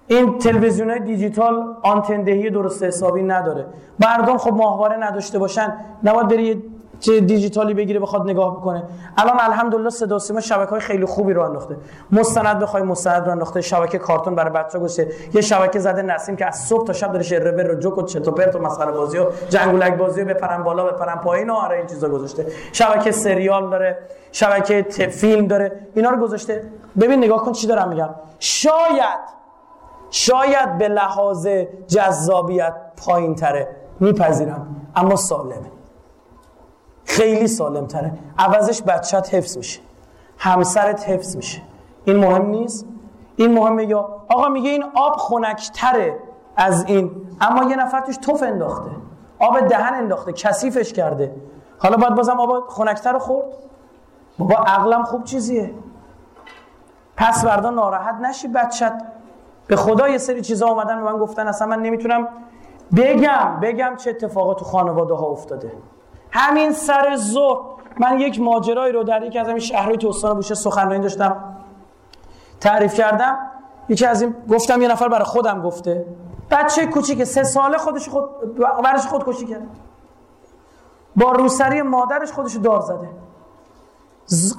[0.08, 3.66] این تلویزیون های دیجیتال آنتندهی درست حسابی نداره.
[4.00, 5.74] مردم خب ماهواره نداشته باشن.
[6.04, 6.64] نباید بری
[7.00, 8.84] چه دیجیتالی بگیره بخواد نگاه بکنه.
[9.18, 11.78] الان الحمدلله صدا سیما شبکه های خیلی خوبی رو انداخته.
[12.12, 13.62] مستند بخوای مستند رو انداخته.
[13.62, 17.24] شبکه کارتون برای بچه‌ها گوشه یه شبکه زده نسیم که از صبح تا شب داره
[17.24, 20.64] شعر رو جوک و چت و پرت و مسخره بازی و جنگولک بازی و بپرن
[20.64, 22.46] بالا بپرن پایین و آره این چیزا گذاشته.
[22.74, 23.98] شبکه سریال داره.
[24.32, 24.82] شبکه
[25.12, 25.72] فیلم داره.
[25.96, 26.64] اینا رو گذاشته.
[27.02, 28.10] ببین نگاه کن چی دارم میگم.
[28.40, 29.40] شاید
[30.12, 31.48] شاید به لحاظ
[31.88, 32.74] جذابیت
[33.06, 33.68] پایین تره
[34.00, 34.76] میپذیرم.
[34.96, 35.79] اما سالمه.
[37.10, 39.80] خیلی سالم تره عوضش بچت حفظ میشه.
[40.38, 41.62] همسرت حفظ میشه.
[42.06, 42.86] این مهم نیست؟
[43.36, 44.00] این مهمه یا
[44.30, 46.20] آقا میگه این آب خنکتره
[46.56, 47.12] از این
[47.42, 48.92] اما یه نفر توش توف انداخته.
[49.40, 51.36] آب دهن انداخته کثیفش کرده.
[51.80, 53.46] حالا باید بازم آب خنکتر خورد؟
[54.40, 55.74] بابا عقلم خوب چیزیه.
[57.18, 59.04] پس بردا ناراحت نشی بچت
[59.68, 61.48] به خدا یه سری چیزا اومدن به من گفتن.
[61.48, 62.28] اصلا من نمی‌تونم
[62.98, 63.60] بگم.
[63.62, 65.72] بگم چه اتفاقات تو خانواده ها افتاده.
[66.32, 67.60] همین سر ظهر.
[68.00, 71.44] من یک ماجرایی رو در یکی از همین شهرهای تو بوشه سخنرانی داشتم.
[72.60, 73.38] تعریف کردم.
[73.90, 76.06] یکی از این گفتم یه نفر برای خودم گفته.
[76.52, 78.30] بچه کوچیک سه ساله خودش خود
[78.84, 79.68] ورش خود کشی کرد.
[81.16, 83.10] با روسری مادرش خودش دار زده.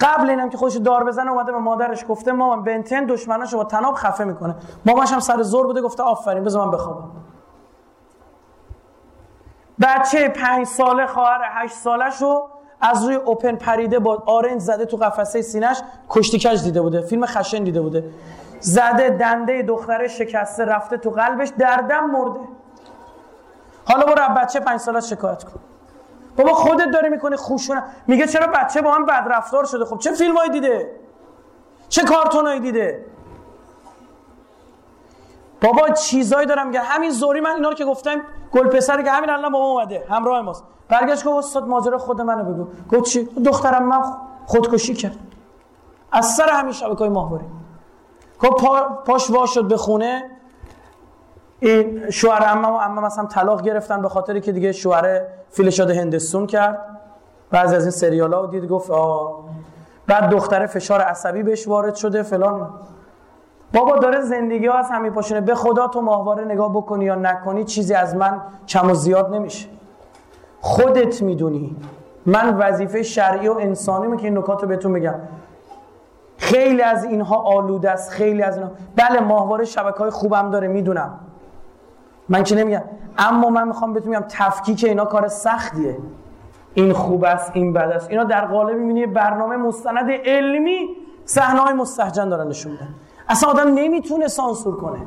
[0.01, 3.95] قبل اینم که خودش دار بزنه اومده به مادرش گفته مامان بنتن دشمناشو با تناب
[3.95, 4.57] خفه می‌کنه.
[4.87, 7.11] ماماش هم سر زور بوده گفته آفرین بذار من بخوابم.
[9.91, 12.49] بچه پنج ساله خواهر هشت سالش رو
[12.81, 17.27] از روی اوپن پریده با آرنج زده تو قفسه سینش کشتی کج دیده بوده فیلم
[17.27, 18.05] خشن دیده بوده.
[18.61, 22.41] زده دنده دختره شکسته رفته تو قلبش دردم مرده.
[23.85, 25.61] حالا برو بچه پنج ساله شکایت کن.
[26.37, 30.13] بابا خودت داری می‌کنی خوشونه میگه چرا بچه با هم بد رفتار شده؟ خب چه
[30.13, 30.91] فیلمایی دیده؟
[31.89, 33.05] چه کارتونایی دیده؟
[35.63, 38.21] بابا چیزایی دارم میگه همین زوری من اینا رو که گفتم
[38.53, 40.65] گل پسری که همین الان با ما اومده همراه ماست.
[40.89, 42.67] برگشت گفت استاد ماجرا خود منو بگو.
[42.93, 44.03] گفت چی؟ دخترم من
[44.47, 45.17] خودکشی کرد.
[46.13, 47.45] از سر همین شبکه‌های ماهواره.
[48.39, 50.31] خب پا، پاش وا شد به خونه.
[51.61, 55.21] این شوهر عمم و عمم مثلا طلاق گرفتن به خاطری که دیگه شوهر
[55.51, 56.79] فیلشاد هندستون کرد.
[57.51, 59.45] بعضی از این سریال ها دید گفت آه.
[60.07, 62.71] بعد دختر فشار عصبی بهش وارد شده فلان.
[63.73, 65.41] بابا داره زندگی ها از همین پاشونه.
[65.41, 69.69] به خدا تو ماهواره نگاه بکنی یا نکنی چیزی از من کم و زیاد نمیشه.
[70.61, 71.77] خودت می‌دونی.
[72.27, 75.15] من وظیفه شرعی و انسانی که این نکات رو بهتون بگم.
[76.37, 78.73] خیلی از اینها آلوده است خیلی از اینها.
[78.97, 81.21] بله ماهواره شبکه های خوبم داره می‌دونم.
[82.29, 82.83] من که نمیگم.
[83.19, 85.99] اما من می‌خوام بهتون میگم تفکیک اینا کار سختیه.
[86.75, 88.11] این خوب است این بد است.
[88.11, 90.89] اینا در قالب می‌بینی برنامه مستند علمی
[91.25, 92.95] صحنه های مستهجن دارن نشون میدن.
[93.31, 95.07] اصلا آدم نمی‌تونه سانسور کنه.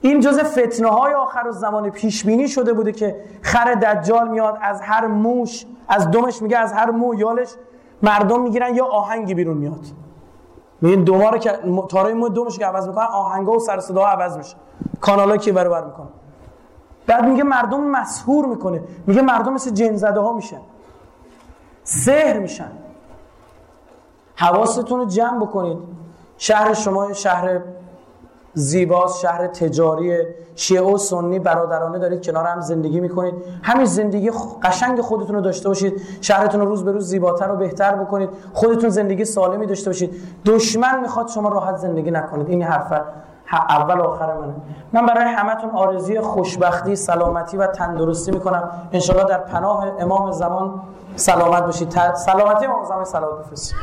[0.00, 4.58] این جز فتنه های آخر و زمان پیش بینی شده بوده که خر دجال میاد
[4.62, 7.48] از هر موش از دمش میگه از هر مو یالش
[8.02, 9.86] مردم می‌گیرن یا آهنگی بیرون میاد.
[10.80, 11.58] میگن دوما رو که
[11.88, 14.56] تارای مو دومش که عوض می‌کنن آهنگا و سر صدا عوض میشه.
[15.00, 16.08] کانالا که برابر می‌کنه؟
[17.06, 18.82] بعد میگه مردم مسحور می‌کنه.
[19.06, 20.60] میگه مردم مثل جن زده ها میشن.
[21.84, 22.70] سحر میشن.
[24.36, 25.78] حواستون رو جمع بکنید.
[26.38, 27.60] شهر شما شهر
[28.54, 30.18] زیباست شهر تجاری
[30.54, 33.34] شیعه و سنی برادرانه دارید کنار هم زندگی می‌کنید.
[33.62, 34.30] همین زندگی
[34.62, 36.00] قشنگ خودتون رو داشته باشید.
[36.20, 38.30] شهرتون رو روز به روز زیباتر و بهتر بکنید.
[38.52, 40.14] خودتون زندگی سالمی داشته باشید.
[40.44, 42.48] دشمن می‌خواد شما راحت زندگی نکنید.
[42.48, 43.00] این حرف
[43.52, 44.54] اول آخر منه.
[44.92, 48.70] من برای همتون آرزوی خوشبختی سلامتی و تندرستی می‌کنم.
[48.92, 50.80] انشالله در پناه امام زمان
[51.16, 53.76] سلامت باشید سلامتی امام زمان سلامت بفرستید